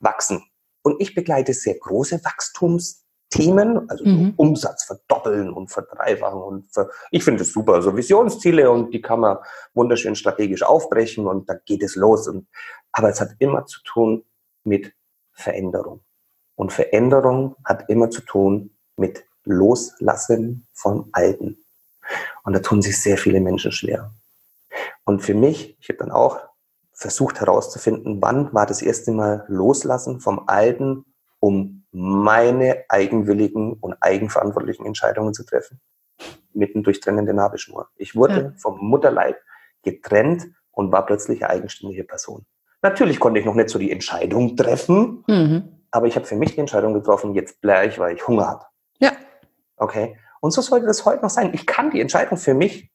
wachsen. 0.01 0.43
Und 0.83 0.99
ich 0.99 1.15
begleite 1.15 1.53
sehr 1.53 1.75
große 1.75 2.23
Wachstumsthemen, 2.23 3.89
also 3.89 4.05
mhm. 4.05 4.33
Umsatz 4.35 4.83
verdoppeln 4.83 5.53
und 5.53 5.69
verdreifachen. 5.69 6.41
Und 6.41 6.73
ver 6.73 6.89
ich 7.11 7.23
finde 7.23 7.43
es 7.43 7.53
super. 7.53 7.73
Also 7.73 7.95
Visionsziele 7.95 8.69
und 8.69 8.93
die 8.93 9.01
kann 9.01 9.19
man 9.19 9.37
wunderschön 9.73 10.15
strategisch 10.15 10.63
aufbrechen 10.63 11.27
und 11.27 11.49
da 11.49 11.53
geht 11.53 11.83
es 11.83 11.95
los. 11.95 12.27
Und, 12.27 12.47
aber 12.91 13.09
es 13.09 13.21
hat 13.21 13.29
immer 13.39 13.65
zu 13.65 13.81
tun 13.83 14.25
mit 14.63 14.93
Veränderung. 15.33 16.01
Und 16.55 16.73
Veränderung 16.73 17.55
hat 17.63 17.89
immer 17.89 18.09
zu 18.09 18.21
tun 18.21 18.75
mit 18.95 19.25
Loslassen 19.43 20.67
vom 20.73 21.09
Alten. 21.11 21.63
Und 22.43 22.53
da 22.53 22.59
tun 22.59 22.81
sich 22.81 22.99
sehr 22.99 23.17
viele 23.17 23.39
Menschen 23.39 23.71
schwer. 23.71 24.11
Und 25.03 25.21
für 25.21 25.33
mich, 25.33 25.77
ich 25.79 25.89
habe 25.89 25.97
dann 25.97 26.11
auch 26.11 26.39
versucht 27.01 27.39
herauszufinden, 27.41 28.21
wann 28.21 28.53
war 28.53 28.67
das 28.67 28.83
erste 28.83 29.11
Mal 29.11 29.43
Loslassen 29.47 30.19
vom 30.19 30.43
Alten, 30.47 31.03
um 31.39 31.83
meine 31.91 32.85
eigenwilligen 32.89 33.73
und 33.73 33.95
eigenverantwortlichen 34.01 34.85
Entscheidungen 34.85 35.33
zu 35.33 35.43
treffen. 35.43 35.81
Mitten 36.53 36.83
durch 36.83 36.99
trennende 36.99 37.33
Nabelschnur. 37.33 37.89
Ich 37.95 38.15
wurde 38.15 38.33
ja. 38.33 38.53
vom 38.55 38.77
Mutterleib 38.79 39.37
getrennt 39.81 40.47
und 40.69 40.91
war 40.91 41.05
plötzlich 41.07 41.43
eine 41.43 41.49
eigenständige 41.49 42.03
Person. 42.03 42.45
Natürlich 42.83 43.19
konnte 43.19 43.39
ich 43.39 43.47
noch 43.47 43.55
nicht 43.55 43.69
so 43.69 43.79
die 43.79 43.91
Entscheidung 43.91 44.55
treffen, 44.55 45.23
mhm. 45.27 45.81
aber 45.89 46.05
ich 46.05 46.15
habe 46.15 46.27
für 46.27 46.35
mich 46.35 46.53
die 46.53 46.59
Entscheidung 46.59 46.93
getroffen, 46.93 47.33
jetzt 47.33 47.61
bleibe 47.61 47.87
ich, 47.87 47.97
weil 47.97 48.15
ich 48.15 48.27
Hunger 48.27 48.47
habe. 48.47 48.65
Ja. 48.99 49.13
Okay. 49.75 50.17
Und 50.39 50.51
so 50.51 50.61
sollte 50.61 50.85
das 50.85 51.03
heute 51.05 51.23
noch 51.23 51.31
sein. 51.31 51.51
Ich 51.53 51.65
kann 51.65 51.89
die 51.89 52.01
Entscheidung 52.01 52.37
für 52.37 52.53
mich 52.53 52.90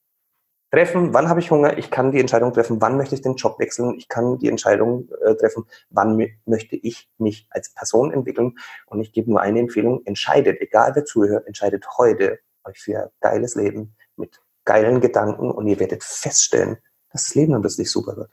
treffen, 0.70 1.14
wann 1.14 1.28
habe 1.28 1.40
ich 1.40 1.50
Hunger. 1.50 1.78
Ich 1.78 1.90
kann 1.90 2.12
die 2.12 2.20
Entscheidung 2.20 2.52
treffen, 2.52 2.80
wann 2.80 2.96
möchte 2.96 3.14
ich 3.14 3.22
den 3.22 3.36
Job 3.36 3.58
wechseln. 3.58 3.94
Ich 3.98 4.08
kann 4.08 4.38
die 4.38 4.48
Entscheidung 4.48 5.08
äh, 5.24 5.34
treffen, 5.34 5.64
wann 5.90 6.16
möchte 6.44 6.76
ich 6.76 7.08
mich 7.18 7.46
als 7.50 7.72
Person 7.72 8.12
entwickeln. 8.12 8.58
Und 8.86 9.00
ich 9.00 9.12
gebe 9.12 9.30
nur 9.30 9.40
eine 9.40 9.60
Empfehlung. 9.60 10.02
Entscheidet, 10.04 10.60
egal 10.60 10.92
wer 10.94 11.04
zuhört, 11.04 11.46
entscheidet 11.46 11.86
heute 11.98 12.38
euch 12.64 12.78
für 12.78 13.04
ein 13.04 13.08
geiles 13.20 13.54
Leben 13.54 13.94
mit 14.16 14.40
geilen 14.64 15.00
Gedanken 15.00 15.50
und 15.50 15.66
ihr 15.68 15.78
werdet 15.78 16.02
feststellen, 16.02 16.78
dass 17.10 17.24
das 17.24 17.34
Leben 17.34 17.52
dann 17.52 17.62
plötzlich 17.62 17.90
super 17.90 18.16
wird. 18.16 18.30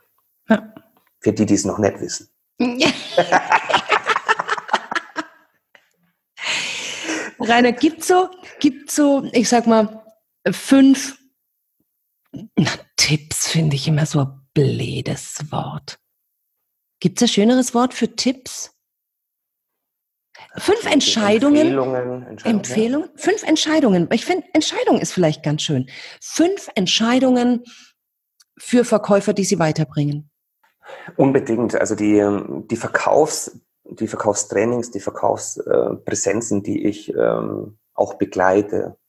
Ja. 0.49 0.73
Für 1.19 1.31
die, 1.31 1.45
die 1.45 1.53
es 1.53 1.63
noch 1.63 1.77
nicht 1.77 2.01
wissen. 2.01 2.29
Rainer, 7.39 7.71
gibt 7.73 8.03
so, 8.03 8.29
gibt 8.59 8.89
so, 8.89 9.23
ich 9.31 9.47
sag 9.49 9.67
mal, 9.67 10.03
fünf 10.51 11.17
na, 12.55 12.71
Tipps 12.97 13.47
finde 13.47 13.75
ich 13.75 13.87
immer 13.87 14.05
so 14.05 14.21
ein 14.21 14.41
blädes 14.53 15.51
Wort. 15.51 15.99
Gibt 16.99 17.21
es 17.21 17.29
ein 17.29 17.33
schöneres 17.33 17.73
Wort 17.73 17.93
für 17.93 18.15
Tipps? 18.15 18.71
Fünf 20.57 20.85
Entscheidungen. 20.85 21.57
Empfehlungen. 21.57 22.27
Entscheidungen. 22.27 22.57
Empfehlungen. 22.57 23.09
Fünf 23.15 23.43
Entscheidungen. 23.43 24.09
Ich 24.11 24.25
finde, 24.25 24.47
Entscheidung 24.53 24.99
ist 24.99 25.11
vielleicht 25.11 25.43
ganz 25.43 25.63
schön. 25.63 25.89
Fünf 26.21 26.69
Entscheidungen 26.75 27.63
für 28.57 28.85
Verkäufer, 28.85 29.33
die 29.33 29.43
sie 29.43 29.59
weiterbringen. 29.59 30.29
Unbedingt. 31.17 31.75
Also 31.75 31.95
die, 31.95 32.23
die, 32.69 32.75
Verkaufs, 32.75 33.59
die 33.83 34.07
Verkaufstrainings, 34.07 34.91
die 34.91 34.99
Verkaufspräsenzen, 34.99 36.61
die 36.63 36.85
ich 36.85 37.13
ähm, 37.13 37.77
auch 37.93 38.15
begleite, 38.15 38.97
äh, 39.01 39.02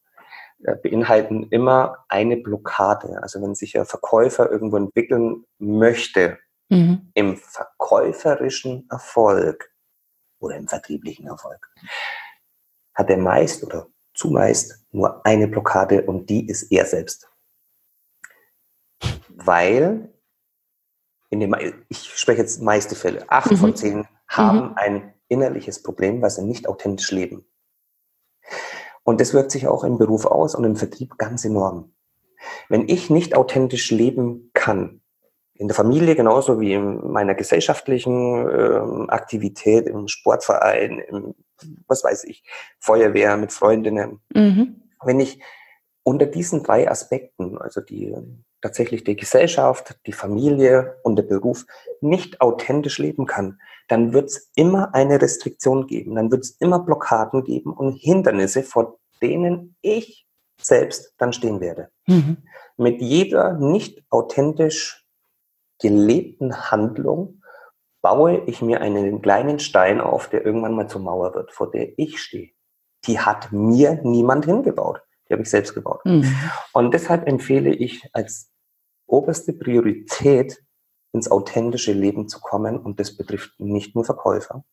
beinhalten 0.83 1.49
immer 1.51 2.05
eine 2.09 2.37
Blockade. 2.37 3.23
Also 3.23 3.43
wenn 3.43 3.55
sich 3.55 3.79
ein 3.79 3.85
Verkäufer 3.85 4.51
irgendwo 4.51 4.77
entwickeln 4.77 5.45
möchte, 5.59 6.39
mhm. 6.69 7.11
im 7.15 7.37
verkäuferischen 7.37 8.87
Erfolg 8.91 9.71
oder 10.41 10.57
im 10.57 10.69
vertrieblichen 10.69 11.27
Erfolg, 11.27 11.71
hat 12.95 13.11
er 13.11 13.19
meist 13.19 13.65
oder 13.65 13.89
zumeist 14.15 14.87
nur 14.93 15.25
eine 15.27 15.49
Blockade 15.49 16.03
und 16.03 16.31
die 16.31 16.49
ist 16.49 16.71
er 16.71 16.87
selbst. 16.87 17.29
Weil 19.29 20.15
in 21.31 21.41
dem, 21.41 21.55
ich 21.89 22.15
spreche 22.15 22.43
jetzt 22.43 22.63
meiste 22.63 22.95
Fälle, 22.95 23.29
acht 23.29 23.51
mhm. 23.51 23.57
von 23.57 23.77
zehn 23.77 24.09
haben 24.29 24.69
mhm. 24.69 24.75
ein 24.77 25.15
innerliches 25.29 25.83
Problem, 25.83 26.23
weil 26.23 26.31
sie 26.31 26.45
nicht 26.45 26.69
authentisch 26.69 27.11
leben. 27.11 27.45
Und 29.05 29.21
das 29.21 29.35
wirkt 29.35 29.51
sich 29.51 29.67
auch 29.69 29.85
im 29.85 29.99
Beruf 29.99 30.27
aus 30.27 30.55
und 30.55 30.65
im 30.65 30.77
Vertrieb 30.77 31.19
ganz 31.19 31.45
enorm. 31.45 31.93
Wenn 32.69 32.89
ich 32.89 33.11
nicht 33.11 33.37
authentisch 33.37 33.91
leben 33.91 34.51
kann, 34.55 35.01
in 35.55 35.69
der 35.69 35.77
Familie 35.77 36.17
genauso 36.17 36.61
wie 36.61 36.75
in 36.75 37.13
meiner 37.13 37.35
gesellschaftlichen 37.35 38.49
äh, 38.49 39.11
Aktivität, 39.11 39.87
im 39.87 40.09
Sportverein, 40.09 40.99
im, 40.99 41.35
was 41.87 42.03
weiß 42.03 42.25
ich, 42.25 42.43
Feuerwehr 42.81 43.37
mit 43.37 43.53
Freundinnen. 43.53 44.21
Mhm. 44.35 44.83
Wenn 45.05 45.21
ich 45.21 45.41
unter 46.05 46.27
diesen 46.27 46.63
drei 46.63 46.89
Aspekten, 46.89 47.59
also 47.59 47.81
die 47.81 48.15
tatsächlich 48.61 49.05
die 49.05 49.17
Gesellschaft, 49.17 49.99
die 50.07 50.13
Familie 50.13 50.97
und 51.03 51.17
der 51.17 51.25
Beruf 51.25 51.67
nicht 52.01 52.41
authentisch 52.41 52.99
leben 52.99 53.27
kann, 53.27 53.59
dann 53.89 54.13
wird 54.13 54.29
es 54.29 54.51
immer 54.55 54.95
eine 54.95 55.21
Restriktion 55.21 55.87
geben, 55.87 56.15
dann 56.15 56.31
wird 56.31 56.45
es 56.45 56.51
immer 56.61 56.79
Blockaden 56.79 57.45
geben 57.45 57.73
und 57.73 57.93
Hindernisse, 57.93 58.63
vor 58.63 58.99
denen 59.21 59.77
ich 59.83 60.27
selbst 60.61 61.15
dann 61.19 61.33
stehen 61.33 61.61
werde. 61.61 61.91
Mhm. 62.07 62.39
Mit 62.77 63.01
jeder 63.03 63.55
nicht 63.55 64.03
authentisch 64.11 65.07
gelebten 65.81 66.71
Handlung 66.71 67.43
baue 68.01 68.43
ich 68.47 68.63
mir 68.63 68.81
einen 68.81 69.23
kleinen 69.23 69.59
Stein 69.59 70.01
auf, 70.01 70.29
der 70.29 70.45
irgendwann 70.45 70.75
mal 70.75 70.89
zur 70.89 71.01
Mauer 71.01 71.35
wird, 71.35 71.53
vor 71.53 71.71
der 71.71 71.99
ich 71.99 72.21
stehe. 72.21 72.51
Die 73.07 73.19
hat 73.19 73.53
mir 73.53 74.01
niemand 74.03 74.47
hingebaut. 74.47 75.03
Die 75.29 75.33
habe 75.33 75.43
ich 75.43 75.51
selbst 75.51 75.75
gebaut. 75.75 76.01
Mhm. 76.05 76.35
Und 76.73 76.93
deshalb 76.93 77.27
empfehle 77.27 77.75
ich 77.75 78.09
als 78.13 78.51
oberste 79.07 79.53
Priorität, 79.53 80.63
ins 81.13 81.31
authentische 81.31 81.93
Leben 81.93 82.29
zu 82.29 82.41
kommen. 82.41 82.79
Und 82.79 82.99
das 82.99 83.17
betrifft 83.17 83.59
nicht 83.59 83.95
nur 83.95 84.05
Verkäufer. 84.05 84.65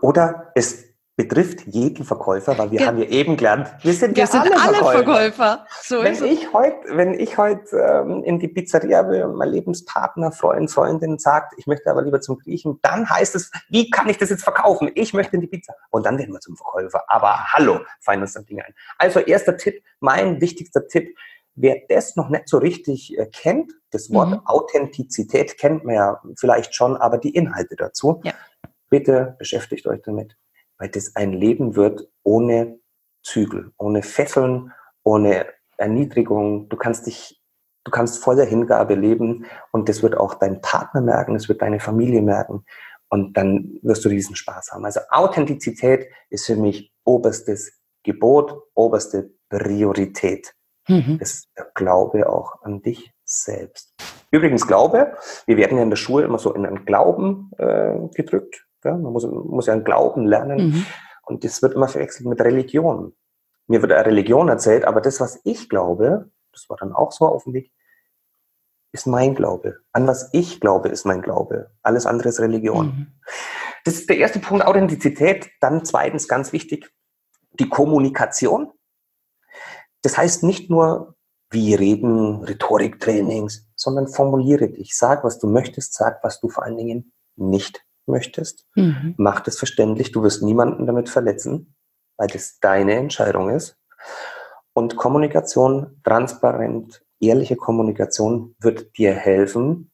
Oder 0.00 0.50
es 0.54 0.89
betrifft 1.28 1.66
jeden 1.66 2.04
Verkäufer, 2.04 2.56
weil 2.56 2.70
wir 2.70 2.80
ja. 2.80 2.86
haben 2.86 2.98
ja 2.98 3.04
eben 3.04 3.36
gelernt, 3.36 3.70
wir 3.82 3.92
sind 3.92 4.16
wir 4.16 4.24
ja 4.24 4.26
sind 4.26 4.40
alle, 4.40 4.56
alle 4.56 4.76
Verkäufer. 4.78 5.04
Verkäufer. 5.04 5.66
So 5.82 6.02
wenn, 6.02 6.24
ich 6.24 6.52
heut, 6.52 6.74
wenn 6.86 7.14
ich 7.14 7.36
heute 7.36 7.76
ähm, 7.76 8.24
in 8.24 8.38
die 8.38 8.48
Pizzeria 8.48 9.06
will 9.08 9.24
und 9.24 9.36
mein 9.36 9.50
Lebenspartner, 9.50 10.32
Freund, 10.32 10.70
Freundin 10.70 11.18
sagt, 11.18 11.54
ich 11.58 11.66
möchte 11.66 11.90
aber 11.90 12.02
lieber 12.02 12.20
zum 12.20 12.38
Griechen, 12.38 12.78
dann 12.82 13.08
heißt 13.08 13.34
es, 13.34 13.50
wie 13.68 13.90
kann 13.90 14.08
ich 14.08 14.16
das 14.16 14.30
jetzt 14.30 14.44
verkaufen? 14.44 14.90
Ich 14.94 15.12
möchte 15.12 15.36
in 15.36 15.42
die 15.42 15.46
Pizza. 15.46 15.74
Und 15.90 16.06
dann 16.06 16.18
werden 16.18 16.32
wir 16.32 16.40
zum 16.40 16.56
Verkäufer. 16.56 17.02
Aber 17.08 17.52
hallo, 17.52 17.80
fallen 18.00 18.22
uns 18.22 18.32
dann 18.32 18.46
Dinge 18.46 18.64
ein. 18.64 18.74
Also 18.96 19.20
erster 19.20 19.56
Tipp, 19.56 19.82
mein 20.00 20.40
wichtigster 20.40 20.86
Tipp, 20.88 21.14
wer 21.54 21.76
das 21.88 22.16
noch 22.16 22.30
nicht 22.30 22.48
so 22.48 22.58
richtig 22.58 23.18
äh, 23.18 23.26
kennt, 23.26 23.72
das 23.90 24.10
Wort 24.10 24.30
mhm. 24.30 24.46
Authentizität 24.46 25.58
kennt 25.58 25.84
man 25.84 25.94
ja 25.94 26.22
vielleicht 26.38 26.74
schon, 26.74 26.96
aber 26.96 27.18
die 27.18 27.34
Inhalte 27.34 27.76
dazu, 27.76 28.20
ja. 28.24 28.32
bitte 28.88 29.36
beschäftigt 29.38 29.86
euch 29.86 30.00
damit 30.02 30.36
weil 30.80 30.88
das 30.88 31.14
ein 31.14 31.32
Leben 31.32 31.76
wird 31.76 32.08
ohne 32.24 32.80
Zügel, 33.22 33.70
ohne 33.76 34.02
Fesseln, 34.02 34.72
ohne 35.04 35.46
Erniedrigung. 35.76 36.68
Du 36.68 36.76
kannst 36.76 37.06
dich, 37.06 37.40
du 37.84 37.90
kannst 37.90 38.24
voller 38.24 38.44
Hingabe 38.44 38.94
leben 38.94 39.46
und 39.72 39.88
das 39.88 40.02
wird 40.02 40.16
auch 40.16 40.34
dein 40.34 40.60
Partner 40.62 41.02
merken, 41.02 41.36
es 41.36 41.48
wird 41.48 41.62
deine 41.62 41.80
Familie 41.80 42.22
merken 42.22 42.64
und 43.10 43.36
dann 43.36 43.78
wirst 43.82 44.04
du 44.04 44.08
diesen 44.08 44.36
Spaß 44.36 44.72
haben. 44.72 44.84
Also 44.84 45.00
Authentizität 45.10 46.08
ist 46.30 46.46
für 46.46 46.56
mich 46.56 46.92
oberstes 47.04 47.78
Gebot, 48.02 48.62
oberste 48.74 49.30
Priorität. 49.50 50.54
Mhm. 50.88 51.18
Das 51.18 51.32
ist 51.32 51.48
der 51.58 51.70
Glaube 51.74 52.28
auch 52.28 52.62
an 52.62 52.80
dich 52.80 53.12
selbst. 53.24 53.92
Übrigens 54.30 54.66
Glaube, 54.66 55.16
wir 55.46 55.56
werden 55.56 55.76
ja 55.76 55.82
in 55.82 55.90
der 55.90 55.96
Schule 55.96 56.24
immer 56.24 56.38
so 56.38 56.54
in 56.54 56.64
einen 56.64 56.86
Glauben 56.86 57.50
äh, 57.58 57.98
gedrückt. 58.14 58.66
Ja, 58.84 58.96
man 58.96 59.12
muss, 59.12 59.26
muss 59.26 59.66
ja 59.66 59.72
einen 59.72 59.84
Glauben 59.84 60.26
lernen. 60.26 60.68
Mhm. 60.68 60.86
Und 61.24 61.44
das 61.44 61.62
wird 61.62 61.74
immer 61.74 61.88
verwechselt 61.88 62.28
mit 62.28 62.40
Religion. 62.40 63.14
Mir 63.66 63.82
wird 63.82 63.92
eine 63.92 64.06
Religion 64.06 64.48
erzählt, 64.48 64.84
aber 64.84 65.00
das, 65.00 65.20
was 65.20 65.40
ich 65.44 65.68
glaube, 65.68 66.30
das 66.52 66.68
war 66.68 66.76
dann 66.76 66.92
auch 66.92 67.12
so 67.12 67.26
auf 67.26 67.44
dem 67.44 67.54
Weg, 67.54 67.72
ist 68.92 69.06
mein 69.06 69.34
Glaube. 69.34 69.78
An 69.92 70.06
was 70.06 70.30
ich 70.32 70.60
glaube, 70.60 70.88
ist 70.88 71.04
mein 71.04 71.22
Glaube. 71.22 71.70
Alles 71.82 72.06
andere 72.06 72.30
ist 72.30 72.40
Religion. 72.40 72.86
Mhm. 72.86 73.06
Das 73.84 73.94
ist 73.94 74.08
der 74.08 74.18
erste 74.18 74.40
Punkt, 74.40 74.64
Authentizität. 74.64 75.50
Dann 75.60 75.84
zweitens 75.84 76.26
ganz 76.26 76.52
wichtig, 76.52 76.92
die 77.52 77.68
Kommunikation. 77.68 78.72
Das 80.02 80.18
heißt 80.18 80.42
nicht 80.42 80.70
nur, 80.70 81.14
wie 81.50 81.74
reden, 81.74 82.42
Rhetoriktrainings, 82.44 83.68
sondern 83.74 84.08
formuliere 84.08 84.68
dich. 84.68 84.96
Sag, 84.96 85.24
was 85.24 85.38
du 85.38 85.46
möchtest, 85.46 85.94
sag, 85.94 86.22
was 86.22 86.40
du 86.40 86.48
vor 86.48 86.64
allen 86.64 86.76
Dingen 86.76 87.12
nicht 87.36 87.84
möchtest. 88.10 88.66
Mhm. 88.74 89.14
Mach 89.16 89.40
das 89.40 89.56
verständlich. 89.58 90.12
Du 90.12 90.22
wirst 90.22 90.42
niemanden 90.42 90.86
damit 90.86 91.08
verletzen, 91.08 91.74
weil 92.16 92.28
das 92.28 92.58
deine 92.60 92.94
Entscheidung 92.94 93.50
ist. 93.50 93.78
Und 94.72 94.96
Kommunikation, 94.96 96.00
transparent, 96.04 97.02
ehrliche 97.20 97.56
Kommunikation 97.56 98.54
wird 98.60 98.96
dir 98.96 99.12
helfen, 99.12 99.90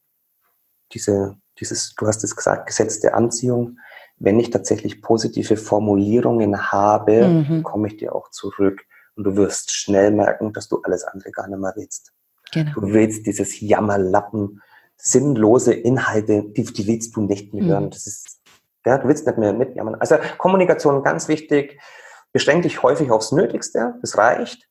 diese, 0.93 1.37
dieses, 1.59 1.95
du 1.97 2.07
hast 2.07 2.23
es 2.25 2.37
gesagt, 2.37 2.67
Gesetz 2.67 3.01
der 3.01 3.17
Anziehung. 3.17 3.79
Wenn 4.19 4.39
ich 4.41 4.51
tatsächlich 4.51 5.03
positive 5.03 5.57
Formulierungen 5.57 6.71
habe, 6.73 7.27
mhm. 7.27 7.63
komme 7.63 7.89
ich 7.89 7.97
dir 7.97 8.15
auch 8.15 8.31
zurück. 8.31 8.83
Und 9.15 9.25
du 9.25 9.37
wirst 9.37 9.73
schnell 9.73 10.11
merken, 10.11 10.53
dass 10.53 10.69
du 10.69 10.81
alles 10.83 11.05
andere 11.05 11.31
gar 11.33 11.49
nicht 11.49 11.59
mehr 11.59 11.73
willst. 11.77 12.13
Genau. 12.53 12.73
Du 12.75 12.83
willst 12.93 13.27
dieses 13.27 13.61
Jammerlappen, 13.61 14.63
sinnlose 14.97 15.73
Inhalte, 15.73 16.45
die, 16.45 16.65
die 16.65 16.87
willst 16.87 17.17
du 17.17 17.23
nicht 17.23 17.53
mehr 17.55 17.65
hören. 17.65 17.85
Mhm. 17.87 17.91
Das 17.91 18.07
ist, 18.07 18.41
ja, 18.85 18.99
du 18.99 19.09
willst 19.09 19.27
nicht 19.27 19.39
mehr 19.39 19.53
mitjammern. 19.53 19.95
Also 19.97 20.17
Kommunikation 20.39 21.03
ganz 21.03 21.29
wichtig. 21.29 21.81
Beschränk 22.33 22.63
dich 22.63 22.83
häufig 22.83 23.11
aufs 23.11 23.33
Nötigste, 23.33 23.95
das 24.01 24.19
reicht. 24.19 24.69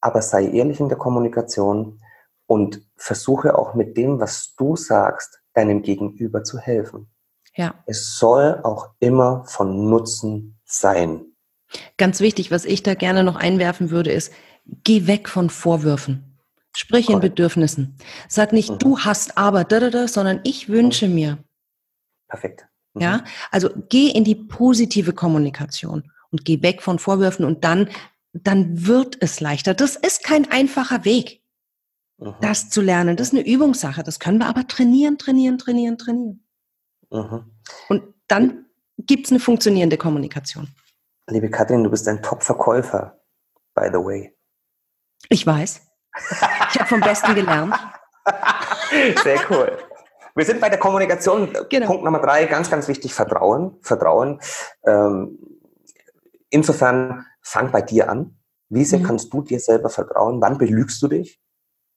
Aber 0.00 0.22
sei 0.22 0.46
ehrlich 0.46 0.80
in 0.80 0.88
der 0.88 0.98
Kommunikation 0.98 2.00
und 2.46 2.82
versuche 2.96 3.58
auch 3.58 3.74
mit 3.74 3.96
dem, 3.96 4.20
was 4.20 4.54
du 4.56 4.76
sagst, 4.76 5.42
deinem 5.54 5.82
Gegenüber 5.82 6.42
zu 6.44 6.58
helfen. 6.58 7.10
Ja. 7.54 7.74
Es 7.86 8.16
soll 8.18 8.60
auch 8.62 8.94
immer 8.98 9.44
von 9.46 9.90
Nutzen 9.90 10.58
sein. 10.64 11.26
Ganz 11.98 12.20
wichtig, 12.20 12.50
was 12.50 12.64
ich 12.64 12.82
da 12.82 12.94
gerne 12.94 13.24
noch 13.24 13.36
einwerfen 13.36 13.90
würde, 13.90 14.10
ist, 14.10 14.32
geh 14.84 15.06
weg 15.06 15.28
von 15.28 15.50
Vorwürfen. 15.50 16.31
Sprich 16.74 17.10
in 17.10 17.20
Bedürfnissen. 17.20 17.96
Sag 18.28 18.52
nicht, 18.52 18.70
mhm. 18.70 18.78
du 18.78 18.98
hast 18.98 19.36
aber, 19.36 19.64
da, 19.64 19.80
da, 19.80 19.90
da, 19.90 20.08
sondern 20.08 20.40
ich 20.44 20.68
wünsche 20.68 21.06
mhm. 21.06 21.14
mir. 21.14 21.38
Perfekt. 22.28 22.66
Mhm. 22.94 23.02
Ja, 23.02 23.24
also 23.50 23.70
geh 23.88 24.08
in 24.08 24.24
die 24.24 24.34
positive 24.34 25.12
Kommunikation 25.12 26.10
und 26.30 26.44
geh 26.44 26.62
weg 26.62 26.82
von 26.82 26.98
Vorwürfen 26.98 27.44
und 27.44 27.64
dann, 27.64 27.90
dann 28.32 28.86
wird 28.86 29.18
es 29.20 29.40
leichter. 29.40 29.74
Das 29.74 29.96
ist 29.96 30.24
kein 30.24 30.50
einfacher 30.50 31.04
Weg, 31.04 31.42
mhm. 32.18 32.34
das 32.40 32.70
zu 32.70 32.80
lernen. 32.80 33.16
Das 33.16 33.28
ist 33.28 33.34
eine 33.34 33.46
Übungssache. 33.46 34.02
Das 34.02 34.18
können 34.18 34.38
wir 34.38 34.46
aber 34.46 34.66
trainieren, 34.66 35.18
trainieren, 35.18 35.58
trainieren, 35.58 35.98
trainieren. 35.98 36.44
Mhm. 37.10 37.52
Und 37.88 38.02
dann 38.28 38.64
gibt 38.96 39.26
es 39.26 39.32
eine 39.32 39.40
funktionierende 39.40 39.98
Kommunikation. 39.98 40.68
Liebe 41.28 41.50
Katrin, 41.50 41.84
du 41.84 41.90
bist 41.90 42.08
ein 42.08 42.22
Top-Verkäufer, 42.22 43.20
by 43.74 43.88
the 43.92 43.98
way. 43.98 44.34
Ich 45.28 45.46
weiß. 45.46 45.91
Ich 46.72 46.78
habe 46.78 46.88
vom 46.88 47.00
Besten 47.00 47.34
gelernt. 47.34 47.74
Sehr 49.22 49.40
cool. 49.50 49.78
Wir 50.34 50.44
sind 50.44 50.60
bei 50.60 50.68
der 50.68 50.78
Kommunikation. 50.78 51.52
Genau. 51.68 51.86
Punkt 51.86 52.04
Nummer 52.04 52.20
drei, 52.20 52.46
ganz, 52.46 52.70
ganz 52.70 52.88
wichtig, 52.88 53.12
Vertrauen. 53.12 53.78
Vertrauen. 53.82 54.40
Ähm, 54.86 55.38
insofern 56.50 57.26
fang 57.42 57.70
bei 57.70 57.82
dir 57.82 58.08
an. 58.08 58.38
Wie 58.70 58.84
sehr 58.84 59.00
mhm. 59.00 59.04
kannst 59.04 59.32
du 59.32 59.42
dir 59.42 59.60
selber 59.60 59.90
vertrauen? 59.90 60.40
Wann 60.40 60.56
belügst 60.56 61.02
du 61.02 61.08
dich? 61.08 61.38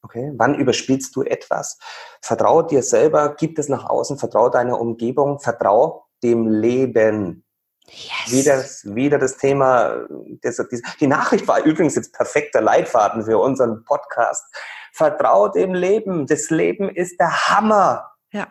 Okay, 0.01 0.33
wann 0.35 0.55
überspielst 0.55 1.15
du 1.15 1.23
etwas? 1.23 1.79
Vertraue 2.21 2.67
dir 2.67 2.83
selber, 2.83 3.35
gib 3.35 3.57
es 3.57 3.69
nach 3.69 3.85
außen, 3.85 4.19
vertraue 4.19 4.51
deiner 4.51 4.79
Umgebung, 4.79 5.39
vertraue 5.39 6.01
dem 6.21 6.47
Leben. 6.47 7.44
Yes. 7.87 8.31
Wieder, 8.31 8.95
wieder 8.95 9.19
das 9.19 9.37
Thema, 9.37 10.05
das, 10.41 10.61
die 10.99 11.07
Nachricht 11.07 11.47
war 11.47 11.63
übrigens 11.63 11.95
jetzt 11.95 12.13
perfekter 12.13 12.61
Leitfaden 12.61 13.23
für 13.23 13.37
unseren 13.37 13.83
Podcast. 13.83 14.43
Vertraue 14.91 15.51
dem 15.51 15.73
Leben. 15.73 16.25
Das 16.25 16.49
Leben 16.49 16.89
ist 16.89 17.19
der 17.19 17.49
Hammer. 17.49 18.11
Ja. 18.31 18.47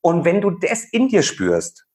Und 0.00 0.24
wenn 0.24 0.40
du 0.40 0.50
das 0.50 0.84
in 0.84 1.08
dir 1.08 1.22
spürst, 1.22 1.86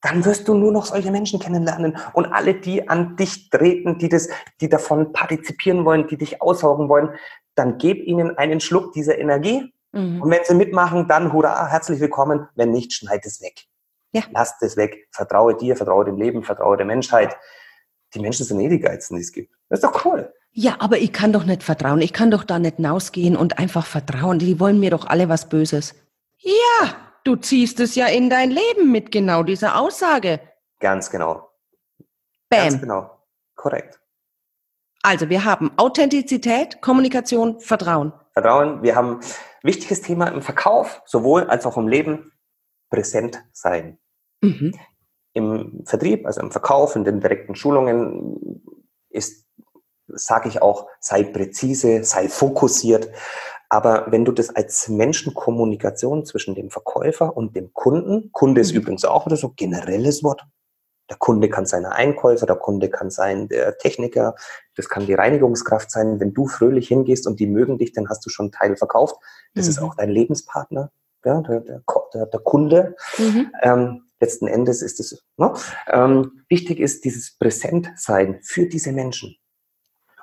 dann 0.00 0.24
wirst 0.24 0.46
du 0.48 0.54
nur 0.54 0.72
noch 0.72 0.86
solche 0.86 1.10
Menschen 1.10 1.40
kennenlernen. 1.40 1.96
Und 2.12 2.26
alle, 2.26 2.54
die 2.54 2.88
an 2.88 3.16
dich 3.16 3.50
treten, 3.50 3.98
die, 3.98 4.08
das, 4.08 4.28
die 4.60 4.68
davon 4.68 5.12
partizipieren 5.12 5.84
wollen, 5.84 6.06
die 6.08 6.16
dich 6.16 6.42
aussaugen 6.42 6.88
wollen, 6.88 7.10
dann 7.54 7.78
gib 7.78 7.98
ihnen 8.06 8.36
einen 8.36 8.60
Schluck 8.60 8.92
dieser 8.92 9.18
Energie. 9.18 9.72
Mhm. 9.92 10.22
Und 10.22 10.30
wenn 10.30 10.44
sie 10.44 10.54
mitmachen, 10.54 11.08
dann 11.08 11.32
hurra, 11.32 11.68
herzlich 11.68 12.00
willkommen. 12.00 12.48
Wenn 12.54 12.70
nicht, 12.70 12.92
schneid 12.92 13.24
es 13.24 13.40
weg. 13.40 13.66
Ja. 14.12 14.22
Lass 14.30 14.54
es 14.60 14.76
weg. 14.76 15.08
Vertraue 15.10 15.56
dir, 15.56 15.76
vertraue 15.76 16.04
dem 16.04 16.16
Leben, 16.16 16.42
vertraue 16.42 16.76
der 16.76 16.86
Menschheit. 16.86 17.36
Die 18.14 18.20
Menschen 18.20 18.46
sind 18.46 18.60
eh 18.60 18.68
die 18.68 18.80
Geilsten, 18.80 19.16
die 19.16 19.22
es 19.22 19.32
gibt. 19.32 19.52
Das 19.68 19.80
ist 19.80 19.84
doch 19.84 20.04
cool. 20.04 20.32
Ja, 20.52 20.76
aber 20.78 20.98
ich 20.98 21.12
kann 21.12 21.32
doch 21.32 21.44
nicht 21.44 21.62
vertrauen. 21.62 22.00
Ich 22.00 22.14
kann 22.14 22.30
doch 22.30 22.44
da 22.44 22.58
nicht 22.58 22.76
hinausgehen 22.76 23.36
und 23.36 23.58
einfach 23.58 23.84
vertrauen. 23.84 24.38
Die 24.38 24.58
wollen 24.58 24.80
mir 24.80 24.90
doch 24.90 25.06
alle 25.06 25.28
was 25.28 25.48
Böses. 25.48 25.94
Ja, 26.38 26.94
du 27.24 27.36
ziehst 27.36 27.78
es 27.80 27.94
ja 27.94 28.06
in 28.06 28.30
dein 28.30 28.50
Leben 28.50 28.90
mit 28.90 29.12
genau 29.12 29.42
dieser 29.42 29.78
Aussage. 29.78 30.40
Ganz 30.80 31.10
genau. 31.10 31.50
Bam. 32.48 32.68
Ganz 32.68 32.80
genau. 32.80 33.10
Korrekt. 33.54 34.00
Also 35.02 35.28
wir 35.28 35.44
haben 35.44 35.70
Authentizität, 35.76 36.80
Kommunikation, 36.80 37.60
Vertrauen. 37.60 38.12
Vertrauen. 38.32 38.82
Wir 38.82 38.96
haben 38.96 39.20
wichtiges 39.62 40.02
Thema 40.02 40.28
im 40.28 40.42
Verkauf, 40.42 41.02
sowohl 41.04 41.44
als 41.44 41.66
auch 41.66 41.76
im 41.76 41.88
Leben, 41.88 42.32
präsent 42.90 43.44
sein. 43.52 43.98
Mhm. 44.40 44.74
Im 45.32 45.82
Vertrieb, 45.84 46.26
also 46.26 46.40
im 46.40 46.50
Verkauf, 46.50 46.96
in 46.96 47.04
den 47.04 47.20
direkten 47.20 47.54
Schulungen 47.54 48.62
ist, 49.10 49.46
sage 50.08 50.48
ich 50.48 50.62
auch, 50.62 50.88
sei 51.00 51.24
präzise, 51.24 52.04
sei 52.04 52.28
fokussiert. 52.28 53.10
Aber 53.68 54.06
wenn 54.10 54.24
du 54.24 54.32
das 54.32 54.54
als 54.54 54.88
Menschenkommunikation 54.88 56.24
zwischen 56.24 56.54
dem 56.54 56.70
Verkäufer 56.70 57.36
und 57.36 57.56
dem 57.56 57.72
Kunden, 57.72 58.30
Kunde 58.32 58.60
ist 58.60 58.72
mhm. 58.72 58.80
übrigens 58.80 59.04
auch 59.04 59.26
wieder 59.26 59.36
so 59.36 59.52
generelles 59.56 60.22
Wort, 60.22 60.46
der 61.08 61.16
Kunde 61.18 61.48
kann 61.48 61.66
sein 61.66 61.82
der 61.82 61.92
Einkäufer, 61.92 62.46
der 62.46 62.56
Kunde 62.56 62.90
kann 62.90 63.10
sein 63.10 63.48
der 63.48 63.78
Techniker, 63.78 64.34
das 64.74 64.88
kann 64.88 65.06
die 65.06 65.14
Reinigungskraft 65.14 65.90
sein. 65.90 66.18
Wenn 66.18 66.34
du 66.34 66.46
fröhlich 66.46 66.88
hingehst 66.88 67.26
und 67.26 67.38
die 67.38 67.46
mögen 67.46 67.78
dich, 67.78 67.92
dann 67.92 68.08
hast 68.08 68.26
du 68.26 68.30
schon 68.30 68.46
einen 68.46 68.52
Teil 68.52 68.76
verkauft. 68.76 69.16
Das 69.54 69.66
mhm. 69.66 69.70
ist 69.70 69.78
auch 69.82 69.94
dein 69.94 70.10
Lebenspartner, 70.10 70.90
ja, 71.26 71.40
der, 71.42 71.60
der, 71.60 72.26
der 72.26 72.40
Kunde. 72.40 72.96
Mhm. 73.18 73.52
Ähm, 73.62 74.02
letzten 74.20 74.46
Endes 74.46 74.80
ist 74.80 74.98
es, 75.00 75.22
ne? 75.36 75.52
ähm, 75.88 76.44
wichtig 76.48 76.80
ist 76.80 77.04
dieses 77.04 77.36
Präsentsein 77.36 78.40
für 78.42 78.66
diese 78.66 78.92
Menschen. 78.92 79.36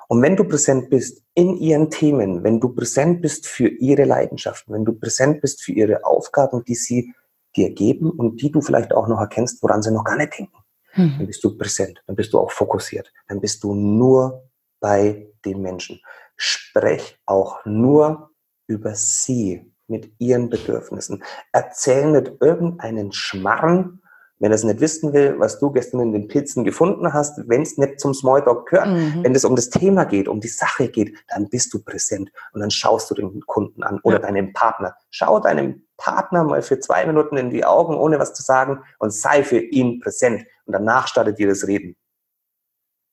Und 0.08 0.20
wenn 0.20 0.36
du 0.36 0.44
präsent 0.44 0.90
bist 0.90 1.22
in 1.34 1.56
ihren 1.56 1.90
Themen, 1.90 2.42
wenn 2.42 2.60
du 2.60 2.74
präsent 2.74 3.22
bist 3.22 3.46
für 3.46 3.68
ihre 3.68 4.04
Leidenschaften, 4.04 4.74
wenn 4.74 4.84
du 4.84 4.92
präsent 4.92 5.40
bist 5.40 5.62
für 5.62 5.72
ihre 5.72 6.04
Aufgaben, 6.04 6.64
die 6.64 6.74
sie 6.74 7.14
dir 7.56 7.70
geben 7.70 8.10
und 8.10 8.42
die 8.42 8.50
du 8.50 8.60
vielleicht 8.60 8.92
auch 8.92 9.06
noch 9.06 9.20
erkennst, 9.20 9.62
woran 9.62 9.80
sie 9.80 9.92
noch 9.92 10.04
gar 10.04 10.16
nicht 10.16 10.36
denken, 10.38 10.64
hm. 10.94 11.14
Dann 11.18 11.26
bist 11.26 11.42
du 11.42 11.56
präsent, 11.56 12.02
dann 12.06 12.14
bist 12.16 12.32
du 12.32 12.38
auch 12.38 12.50
fokussiert, 12.50 13.12
dann 13.28 13.40
bist 13.40 13.64
du 13.64 13.74
nur 13.74 14.48
bei 14.80 15.28
den 15.44 15.60
Menschen. 15.60 16.00
Sprech 16.36 17.18
auch 17.26 17.64
nur 17.64 18.30
über 18.66 18.94
sie 18.94 19.72
mit 19.86 20.12
ihren 20.18 20.48
Bedürfnissen. 20.50 21.22
Erzähl 21.52 22.10
nicht 22.10 22.32
irgendeinen 22.40 23.12
Schmarrn, 23.12 24.00
wenn 24.38 24.50
er 24.50 24.56
es 24.56 24.64
nicht 24.64 24.80
wissen 24.80 25.12
will, 25.12 25.36
was 25.38 25.58
du 25.58 25.70
gestern 25.70 26.00
in 26.00 26.12
den 26.12 26.28
Pilzen 26.28 26.64
gefunden 26.64 27.12
hast, 27.12 27.48
wenn 27.48 27.62
es 27.62 27.78
nicht 27.78 28.00
zum 28.00 28.14
Smalltalk 28.14 28.68
gehört, 28.68 28.88
mhm. 28.88 29.22
wenn 29.22 29.34
es 29.34 29.44
um 29.44 29.56
das 29.56 29.70
Thema 29.70 30.04
geht, 30.04 30.28
um 30.28 30.40
die 30.40 30.48
Sache 30.48 30.88
geht, 30.88 31.16
dann 31.28 31.48
bist 31.48 31.72
du 31.72 31.82
präsent 31.82 32.30
und 32.52 32.60
dann 32.60 32.70
schaust 32.70 33.10
du 33.10 33.14
den 33.14 33.40
Kunden 33.46 33.82
an 33.82 34.00
oder 34.02 34.16
ja. 34.16 34.22
deinen 34.22 34.52
Partner. 34.52 34.96
Schau 35.10 35.38
deinem 35.38 35.86
Partner 35.96 36.44
mal 36.44 36.62
für 36.62 36.80
zwei 36.80 37.06
Minuten 37.06 37.36
in 37.36 37.50
die 37.50 37.64
Augen, 37.64 37.94
ohne 37.94 38.18
was 38.18 38.34
zu 38.34 38.42
sagen 38.42 38.82
und 38.98 39.12
sei 39.12 39.44
für 39.44 39.60
ihn 39.60 40.00
präsent 40.00 40.44
und 40.66 40.72
danach 40.72 41.06
startet 41.06 41.38
ihr 41.38 41.48
das 41.48 41.66
Reden. 41.66 41.96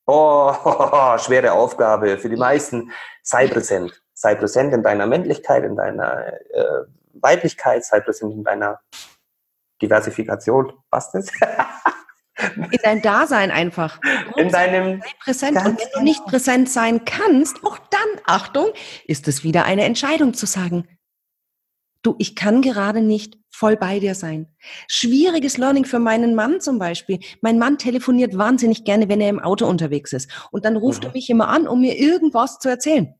Oh, 0.08 0.54
schwere 1.20 1.54
Aufgabe 1.54 2.18
für 2.18 2.30
die 2.30 2.36
meisten. 2.36 2.92
Sei 3.24 3.48
präsent. 3.48 4.02
Sei 4.22 4.36
präsent 4.36 4.72
in 4.72 4.84
deiner 4.84 5.08
Männlichkeit, 5.08 5.64
in 5.64 5.76
deiner 5.76 6.32
äh, 6.52 6.86
Weiblichkeit, 7.14 7.84
sei 7.84 8.02
präsent 8.02 8.36
in 8.36 8.44
deiner 8.44 8.80
Diversifikation. 9.82 10.74
Was 10.92 11.12
das? 11.12 11.28
in 12.72 12.80
dein 12.84 13.02
Dasein 13.02 13.50
einfach. 13.50 14.00
In 14.38 14.50
deinem 14.50 15.02
sei 15.02 15.08
präsent 15.24 15.58
und 15.58 15.80
wenn 15.80 15.88
du 15.96 16.04
nicht 16.04 16.24
präsent 16.26 16.70
sein 16.70 17.04
kannst, 17.04 17.66
auch 17.66 17.80
dann, 17.80 18.24
Achtung, 18.26 18.68
ist 19.06 19.28
es 19.28 19.44
wieder 19.44 19.66
eine 19.66 19.86
Entscheidung 19.86 20.36
zu 20.36 20.46
sagen, 20.46 20.88
du, 22.04 22.14
ich 22.20 22.36
kann 22.36 22.62
gerade 22.62 23.02
nicht 23.02 23.40
voll 23.50 23.76
bei 23.76 23.98
dir 23.98 24.14
sein. 24.14 24.56
Schwieriges 24.88 25.58
Learning 25.58 25.86
für 25.86 25.98
meinen 25.98 26.36
Mann 26.36 26.62
zum 26.62 26.78
Beispiel. 26.78 27.18
Mein 27.42 27.58
Mann 27.58 27.80
telefoniert 27.80 28.38
wahnsinnig 28.38 28.84
gerne, 28.84 29.10
wenn 29.10 29.20
er 29.20 29.30
im 29.30 29.40
Auto 29.40 29.66
unterwegs 29.66 30.14
ist. 30.14 30.30
Und 30.52 30.64
dann 30.66 30.78
ruft 30.78 31.02
mhm. 31.02 31.10
er 31.10 31.14
mich 31.14 31.28
immer 31.32 31.48
an, 31.48 31.68
um 31.68 31.82
mir 31.82 31.98
irgendwas 31.98 32.60
zu 32.60 32.70
erzählen. 32.70 33.16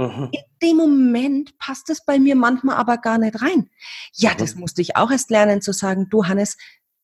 Mhm. 0.00 0.30
In 0.32 0.40
dem 0.62 0.76
Moment 0.78 1.58
passt 1.58 1.90
es 1.90 2.04
bei 2.04 2.18
mir 2.18 2.34
manchmal 2.34 2.76
aber 2.76 2.96
gar 2.96 3.18
nicht 3.18 3.42
rein. 3.42 3.68
Ja, 4.14 4.34
das 4.34 4.54
mhm. 4.54 4.62
musste 4.62 4.80
ich 4.80 4.96
auch 4.96 5.10
erst 5.10 5.30
lernen 5.30 5.60
zu 5.60 5.72
sagen, 5.72 6.08
du 6.08 6.26
Hannes, 6.26 6.56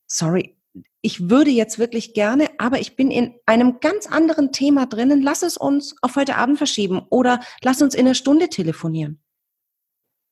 sorry, 0.07 0.57
ich 1.03 1.29
würde 1.29 1.51
jetzt 1.51 1.79
wirklich 1.79 2.15
gerne, 2.15 2.49
aber 2.59 2.81
ich 2.81 2.97
bin 2.97 3.11
in 3.11 3.35
einem 3.45 3.81
ganz 3.81 4.07
anderen 4.07 4.51
Thema 4.51 4.87
drinnen. 4.87 5.23
Lass 5.23 5.43
es 5.43 5.57
uns 5.57 5.95
auf 6.01 6.17
heute 6.17 6.37
Abend 6.37 6.59
verschieben 6.59 7.03
oder 7.11 7.41
lass 7.63 7.83
uns 7.83 7.95
in 7.95 8.07
einer 8.07 8.15
Stunde 8.15 8.49
telefonieren. 8.49 9.23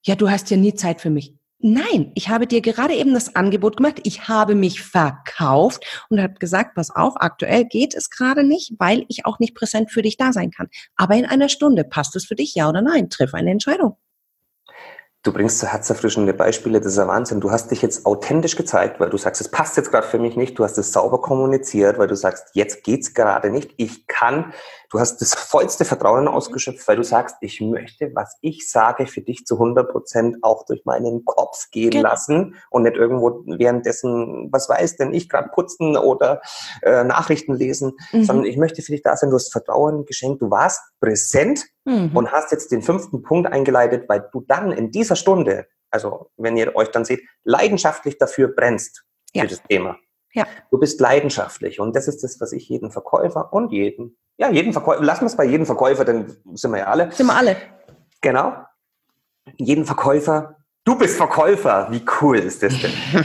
Ja, 0.07 0.17
du 0.17 0.31
hast 0.31 0.51
ja 0.51 0.57
nie 0.57 0.75
Zeit 0.75 1.01
für 1.01 1.11
mich. 1.11 1.35
Nein, 1.67 2.13
ich 2.15 2.29
habe 2.29 2.47
dir 2.47 2.61
gerade 2.61 2.93
eben 2.93 3.15
das 3.15 3.37
Angebot 3.37 3.79
gemacht. 3.79 3.99
Ich 4.05 4.29
habe 4.29 4.55
mich 4.55 4.83
verkauft 4.83 6.05
und 6.11 6.21
habe 6.21 6.35
gesagt, 6.35 6.75
pass 6.75 6.91
auf, 6.91 7.15
aktuell 7.17 7.65
geht 7.65 7.95
es 7.95 8.11
gerade 8.11 8.45
nicht, 8.45 8.75
weil 8.79 9.07
ich 9.09 9.25
auch 9.25 9.39
nicht 9.39 9.55
präsent 9.55 9.91
für 9.91 10.03
dich 10.03 10.19
da 10.19 10.35
sein 10.35 10.51
kann. 10.51 10.69
Aber 10.97 11.15
in 11.15 11.25
einer 11.25 11.49
Stunde 11.49 11.85
passt 11.85 12.17
es 12.17 12.27
für 12.27 12.35
dich, 12.35 12.55
ja 12.55 12.69
oder 12.69 12.83
nein? 12.83 13.09
Triff 13.09 13.33
eine 13.33 13.51
Entscheidung. 13.51 13.97
Du 15.23 15.33
bringst 15.33 15.59
so 15.59 15.67
herzerfrischende 15.67 16.35
Beispiele, 16.35 16.81
das 16.81 16.93
ist 16.93 16.99
ja 16.99 17.09
Wahnsinn. 17.09 17.41
Du 17.41 17.51
hast 17.51 17.71
dich 17.71 17.81
jetzt 17.81 18.05
authentisch 18.05 18.57
gezeigt, 18.57 19.01
weil 19.01 19.09
du 19.09 19.17
sagst, 19.17 19.41
es 19.41 19.51
passt 19.51 19.79
jetzt 19.79 19.91
gerade 19.91 20.07
für 20.07 20.19
mich 20.19 20.37
nicht. 20.37 20.59
Du 20.59 20.65
hast 20.65 20.77
es 20.77 20.93
sauber 20.93 21.23
kommuniziert, 21.23 21.97
weil 21.97 22.09
du 22.09 22.15
sagst, 22.15 22.49
jetzt 22.53 22.85
geht's 22.85 23.15
gerade 23.15 23.49
nicht. 23.49 23.73
Ich 23.79 24.07
kann. 24.07 24.53
Du 24.95 25.01
hast 25.01 25.21
das 25.21 25.35
vollste 25.35 25.85
Vertrauen 25.85 26.29
ausgeschöpft, 26.29 26.87
weil 26.87 26.95
du 26.95 27.03
sagst, 27.03 27.39
ich 27.41 27.61
möchte, 27.61 28.13
was 28.15 28.39
ich 28.43 28.71
sage, 28.71 29.09
für 29.09 29.23
dich 29.23 29.45
zu 29.45 29.57
100 29.57 29.91
Prozent 29.91 30.37
auch 30.43 30.65
durch 30.67 30.85
meinen 30.85 31.25
Kopf 31.25 31.69
gehen 31.73 31.91
genau. 31.91 32.11
lassen 32.11 32.55
und 32.71 32.85
nicht 32.85 32.95
irgendwo 32.95 33.43
währenddessen, 33.45 34.51
was 34.53 34.69
weiß 34.69 34.97
denn 34.97 35.13
ich, 35.13 35.29
gerade 35.29 35.49
putzen 35.49 35.97
oder 35.97 36.43
äh, 36.83 37.03
Nachrichten 37.03 37.55
lesen, 37.55 37.95
mhm. 38.13 38.23
sondern 38.23 38.47
ich 38.47 38.57
möchte 38.57 38.83
für 38.83 38.93
dich 38.93 39.03
da 39.03 39.17
sein. 39.17 39.31
Du 39.31 39.35
hast 39.35 39.51
Vertrauen 39.51 40.05
geschenkt. 40.05 40.41
Du 40.41 40.49
warst 40.53 40.81
präsent 41.01 41.65
mhm. 41.85 42.13
und 42.15 42.31
hast 42.31 42.53
jetzt 42.53 42.71
den 42.71 42.83
fünften 42.83 43.23
Punkt 43.23 43.53
eingeleitet, 43.53 44.09
weil 44.09 44.29
du 44.33 44.43
dann 44.47 44.71
in 44.71 44.93
dieser 44.93 45.17
Stunde, 45.17 45.67
also 45.91 46.31
wenn 46.37 46.57
ihr 46.57 46.77
euch 46.77 46.93
dann 46.93 47.05
seht, 47.05 47.25
leidenschaftlich 47.43 48.17
dafür 48.17 48.47
brennst 48.47 49.03
ja. 49.33 49.43
für 49.43 49.49
das 49.49 49.63
Thema. 49.65 49.97
Ja. 50.35 50.47
Du 50.71 50.79
bist 50.79 51.01
leidenschaftlich 51.01 51.81
und 51.81 51.97
das 51.97 52.07
ist 52.07 52.23
das, 52.23 52.41
was 52.41 52.53
ich 52.53 52.69
jeden 52.69 52.93
Verkäufer 52.93 53.53
und 53.53 53.73
jeden, 53.73 54.17
ja, 54.37 54.51
jeden 54.51 54.73
Verkäufer, 54.73 55.03
lassen 55.03 55.23
wir 55.23 55.27
es 55.27 55.37
bei 55.37 55.45
jedem 55.45 55.67
Verkäufer, 55.67 56.05
denn 56.05 56.37
sind 56.55 56.73
wir 56.73 56.79
ja 56.79 56.87
alle. 56.87 57.13
Sind 57.13 57.27
wir 57.27 57.37
alle. 57.37 57.57
Genau. 58.21 58.55
Jeden 59.59 59.85
Verkäufer, 59.85 60.57
du 60.85 60.97
bist 60.97 61.17
Verkäufer, 61.17 61.89
wie 61.91 62.05
cool 62.21 62.39
ist 62.39 62.63
das 62.63 62.75
denn? 62.81 63.25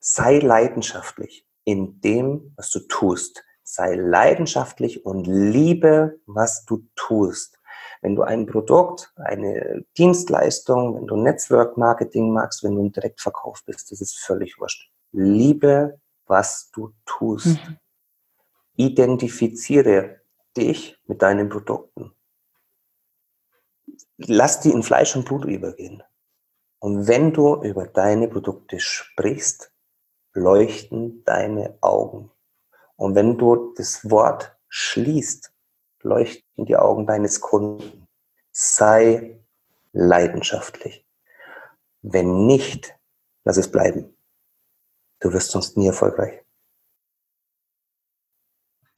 Sei 0.00 0.38
leidenschaftlich 0.38 1.46
in 1.64 2.00
dem, 2.00 2.52
was 2.56 2.70
du 2.70 2.80
tust. 2.80 3.44
Sei 3.62 3.94
leidenschaftlich 3.94 5.04
und 5.04 5.26
liebe, 5.26 6.18
was 6.26 6.64
du 6.64 6.84
tust. 6.96 7.58
Wenn 8.00 8.14
du 8.14 8.22
ein 8.22 8.46
Produkt, 8.46 9.12
eine 9.16 9.84
Dienstleistung, 9.96 10.96
wenn 10.96 11.06
du 11.06 11.16
Netzwerk 11.16 11.76
Marketing 11.76 12.32
magst, 12.32 12.62
wenn 12.64 12.74
du 12.74 12.80
im 12.80 12.92
Direktverkauf 12.92 13.62
bist, 13.64 13.90
das 13.92 14.00
ist 14.00 14.18
völlig 14.18 14.58
wurscht. 14.58 14.90
Liebe, 15.12 16.00
was 16.26 16.70
du 16.72 16.92
tust. 17.04 17.46
Mhm. 17.46 17.76
Identifiziere 18.76 20.17
dich 20.58 20.98
mit 21.06 21.22
deinen 21.22 21.48
Produkten. 21.48 22.12
Lass 24.16 24.60
die 24.60 24.70
in 24.70 24.82
Fleisch 24.82 25.14
und 25.16 25.24
Blut 25.24 25.44
übergehen. 25.44 26.02
Und 26.80 27.08
wenn 27.08 27.32
du 27.32 27.62
über 27.62 27.86
deine 27.86 28.28
Produkte 28.28 28.78
sprichst, 28.80 29.72
leuchten 30.32 31.24
deine 31.24 31.78
Augen. 31.80 32.30
Und 32.96 33.14
wenn 33.14 33.38
du 33.38 33.74
das 33.76 34.10
Wort 34.10 34.56
schließt, 34.68 35.52
leuchten 36.02 36.66
die 36.66 36.76
Augen 36.76 37.06
deines 37.06 37.40
Kunden. 37.40 38.06
Sei 38.52 39.40
leidenschaftlich. 39.92 41.06
Wenn 42.02 42.46
nicht, 42.46 42.94
lass 43.44 43.56
es 43.56 43.70
bleiben. 43.70 44.16
Du 45.20 45.32
wirst 45.32 45.50
sonst 45.50 45.76
nie 45.76 45.88
erfolgreich. 45.88 46.44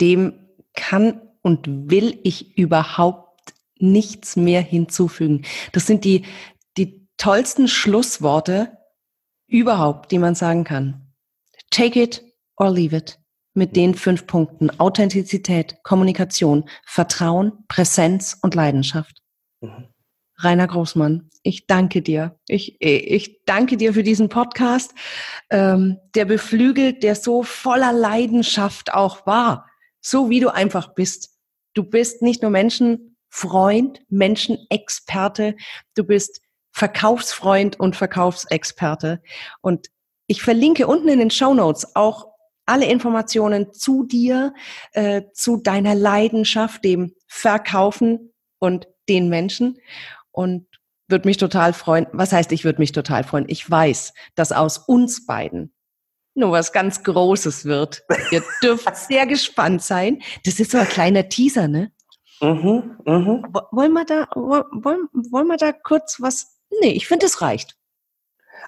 Dem 0.00 0.48
kann 0.74 1.29
und 1.42 1.90
will 1.90 2.18
ich 2.22 2.56
überhaupt 2.56 3.54
nichts 3.78 4.36
mehr 4.36 4.60
hinzufügen. 4.60 5.42
Das 5.72 5.86
sind 5.86 6.04
die, 6.04 6.24
die 6.76 7.08
tollsten 7.16 7.68
Schlussworte 7.68 8.76
überhaupt, 9.46 10.12
die 10.12 10.18
man 10.18 10.34
sagen 10.34 10.64
kann. 10.64 11.12
Take 11.70 12.00
it 12.00 12.22
or 12.56 12.70
leave 12.70 12.96
it. 12.96 13.18
Mit 13.52 13.74
den 13.74 13.94
fünf 13.94 14.26
Punkten. 14.26 14.70
Authentizität, 14.78 15.82
Kommunikation, 15.82 16.68
Vertrauen, 16.86 17.64
Präsenz 17.66 18.38
und 18.42 18.54
Leidenschaft. 18.54 19.22
Mhm. 19.60 19.88
Rainer 20.42 20.66
Großmann, 20.66 21.28
ich 21.42 21.66
danke 21.66 22.00
dir. 22.00 22.38
Ich, 22.46 22.80
ich 22.80 23.44
danke 23.44 23.76
dir 23.76 23.92
für 23.92 24.02
diesen 24.02 24.28
Podcast, 24.28 24.94
ähm, 25.50 25.98
der 26.14 26.24
beflügelt, 26.24 27.02
der 27.02 27.14
so 27.14 27.42
voller 27.42 27.92
Leidenschaft 27.92 28.94
auch 28.94 29.26
war. 29.26 29.66
So 30.00 30.30
wie 30.30 30.40
du 30.40 30.48
einfach 30.48 30.94
bist. 30.94 31.29
Du 31.74 31.84
bist 31.84 32.22
nicht 32.22 32.42
nur 32.42 32.50
Menschenfreund, 32.50 34.00
Menschenexperte, 34.08 35.56
du 35.94 36.04
bist 36.04 36.40
Verkaufsfreund 36.72 37.78
und 37.78 37.96
Verkaufsexperte. 37.96 39.22
Und 39.60 39.88
ich 40.26 40.42
verlinke 40.42 40.86
unten 40.86 41.08
in 41.08 41.18
den 41.18 41.30
Show 41.30 41.54
Notes 41.54 41.96
auch 41.96 42.28
alle 42.66 42.86
Informationen 42.86 43.72
zu 43.72 44.04
dir, 44.04 44.54
äh, 44.92 45.22
zu 45.32 45.56
deiner 45.56 45.94
Leidenschaft, 45.94 46.84
dem 46.84 47.14
Verkaufen 47.26 48.32
und 48.60 48.86
den 49.08 49.28
Menschen 49.28 49.78
und 50.30 50.66
würde 51.08 51.26
mich 51.26 51.36
total 51.36 51.72
freuen. 51.72 52.06
Was 52.12 52.32
heißt, 52.32 52.52
ich 52.52 52.64
würde 52.64 52.78
mich 52.78 52.92
total 52.92 53.24
freuen? 53.24 53.46
Ich 53.48 53.68
weiß, 53.68 54.12
dass 54.36 54.52
aus 54.52 54.78
uns 54.78 55.26
beiden 55.26 55.72
nur 56.34 56.52
was 56.52 56.72
ganz 56.72 57.02
Großes 57.02 57.64
wird. 57.64 58.02
Ihr 58.30 58.42
dürft 58.62 58.96
sehr 58.96 59.26
gespannt 59.26 59.82
sein. 59.82 60.22
Das 60.44 60.60
ist 60.60 60.70
so 60.70 60.78
ein 60.78 60.88
kleiner 60.88 61.28
Teaser, 61.28 61.68
ne? 61.68 61.92
Mhm, 62.40 62.96
mhm. 63.04 63.44
Wollen 63.70 63.92
wir 63.92 64.04
da, 64.04 64.26
wollen, 64.34 65.08
wollen 65.30 65.46
wir 65.48 65.58
da 65.58 65.72
kurz 65.72 66.20
was? 66.20 66.58
Nee, 66.80 66.92
ich 66.92 67.06
finde, 67.06 67.26
es 67.26 67.42
reicht. 67.42 67.76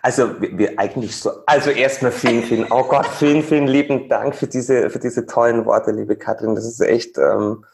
Also 0.02 0.40
wir, 0.40 0.58
wir, 0.58 0.78
eigentlich 0.78 1.16
so, 1.16 1.30
also 1.46 1.70
erstmal 1.70 2.12
vielen, 2.12 2.42
vielen, 2.42 2.66
oh 2.70 2.84
Gott, 2.84 3.06
vielen, 3.06 3.42
vielen 3.42 3.66
lieben 3.66 4.08
Dank 4.08 4.34
für 4.34 4.46
diese, 4.46 4.90
für 4.90 4.98
diese 4.98 5.26
tollen 5.26 5.64
Worte, 5.64 5.92
liebe 5.92 6.16
Katrin. 6.16 6.54
Das 6.54 6.66
ist 6.66 6.80
echt, 6.80 7.16
ähm, 7.18 7.64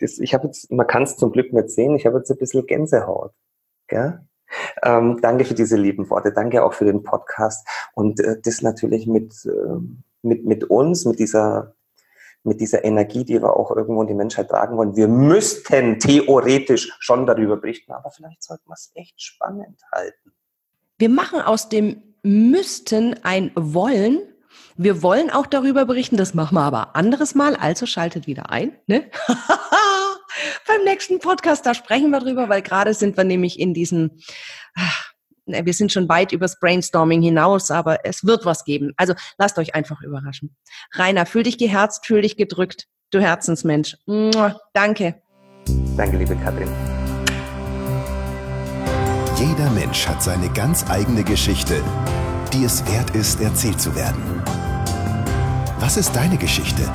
das, 0.00 0.18
ich 0.18 0.34
habe 0.34 0.46
jetzt, 0.46 0.70
man 0.72 0.86
kann 0.86 1.02
es 1.02 1.16
zum 1.16 1.32
Glück 1.32 1.52
nicht 1.52 1.70
sehen, 1.70 1.94
ich 1.94 2.06
habe 2.06 2.18
jetzt 2.18 2.30
ein 2.30 2.38
bisschen 2.38 2.66
Gänsehaut. 2.66 3.32
Gell? 3.88 4.20
Ähm, 4.82 5.20
danke 5.20 5.44
für 5.44 5.54
diese 5.54 5.76
lieben 5.76 6.08
Worte, 6.10 6.32
danke 6.32 6.64
auch 6.64 6.72
für 6.72 6.84
den 6.84 7.02
Podcast 7.02 7.66
und 7.94 8.20
äh, 8.20 8.40
das 8.42 8.62
natürlich 8.62 9.06
mit, 9.06 9.34
äh, 9.44 9.50
mit, 10.22 10.44
mit 10.44 10.64
uns, 10.64 11.04
mit 11.04 11.18
dieser, 11.18 11.74
mit 12.42 12.60
dieser 12.60 12.84
Energie, 12.84 13.24
die 13.24 13.40
wir 13.40 13.56
auch 13.56 13.74
irgendwo 13.74 14.02
in 14.02 14.08
die 14.08 14.14
Menschheit 14.14 14.48
tragen 14.48 14.76
wollen. 14.76 14.96
Wir 14.96 15.08
müssten 15.08 15.98
theoretisch 15.98 16.96
schon 17.00 17.26
darüber 17.26 17.56
berichten, 17.56 17.92
aber 17.92 18.10
vielleicht 18.10 18.42
sollten 18.42 18.68
wir 18.68 18.74
es 18.74 18.92
echt 18.94 19.20
spannend 19.20 19.80
halten. 19.92 20.32
Wir 20.98 21.10
machen 21.10 21.40
aus 21.40 21.68
dem 21.68 22.02
müssten 22.22 23.14
ein 23.22 23.52
wollen. 23.54 24.20
Wir 24.76 25.02
wollen 25.02 25.30
auch 25.30 25.46
darüber 25.46 25.84
berichten, 25.84 26.16
das 26.16 26.34
machen 26.34 26.54
wir 26.54 26.62
aber 26.62 26.96
anderes 26.96 27.34
Mal, 27.34 27.56
also 27.56 27.86
schaltet 27.86 28.26
wieder 28.26 28.50
ein. 28.50 28.76
Ne? 28.86 29.04
beim 30.66 30.84
nächsten 30.84 31.18
Podcast, 31.18 31.66
da 31.66 31.74
sprechen 31.74 32.10
wir 32.10 32.20
drüber, 32.20 32.48
weil 32.48 32.62
gerade 32.62 32.94
sind 32.94 33.16
wir 33.16 33.24
nämlich 33.24 33.58
in 33.58 33.74
diesen, 33.74 34.20
ach, 34.74 35.12
ne, 35.46 35.64
wir 35.64 35.72
sind 35.72 35.92
schon 35.92 36.08
weit 36.08 36.32
übers 36.32 36.58
Brainstorming 36.58 37.22
hinaus, 37.22 37.70
aber 37.70 38.04
es 38.04 38.24
wird 38.24 38.44
was 38.44 38.64
geben. 38.64 38.92
Also 38.96 39.14
lasst 39.38 39.58
euch 39.58 39.74
einfach 39.74 40.02
überraschen. 40.02 40.56
Rainer, 40.92 41.26
fühl 41.26 41.44
dich 41.44 41.58
geherzt, 41.58 42.06
fühl 42.06 42.22
dich 42.22 42.36
gedrückt, 42.36 42.86
du 43.10 43.20
Herzensmensch. 43.20 43.96
Danke. 44.72 45.22
Danke, 45.96 46.16
liebe 46.16 46.36
Katrin. 46.36 46.68
Jeder 49.38 49.70
Mensch 49.70 50.06
hat 50.06 50.22
seine 50.22 50.50
ganz 50.52 50.88
eigene 50.90 51.22
Geschichte, 51.22 51.82
die 52.52 52.64
es 52.64 52.86
wert 52.90 53.10
ist, 53.10 53.40
erzählt 53.40 53.80
zu 53.80 53.94
werden. 53.94 54.42
Was 55.78 55.96
ist 55.98 56.16
deine 56.16 56.38
Geschichte? 56.38 56.90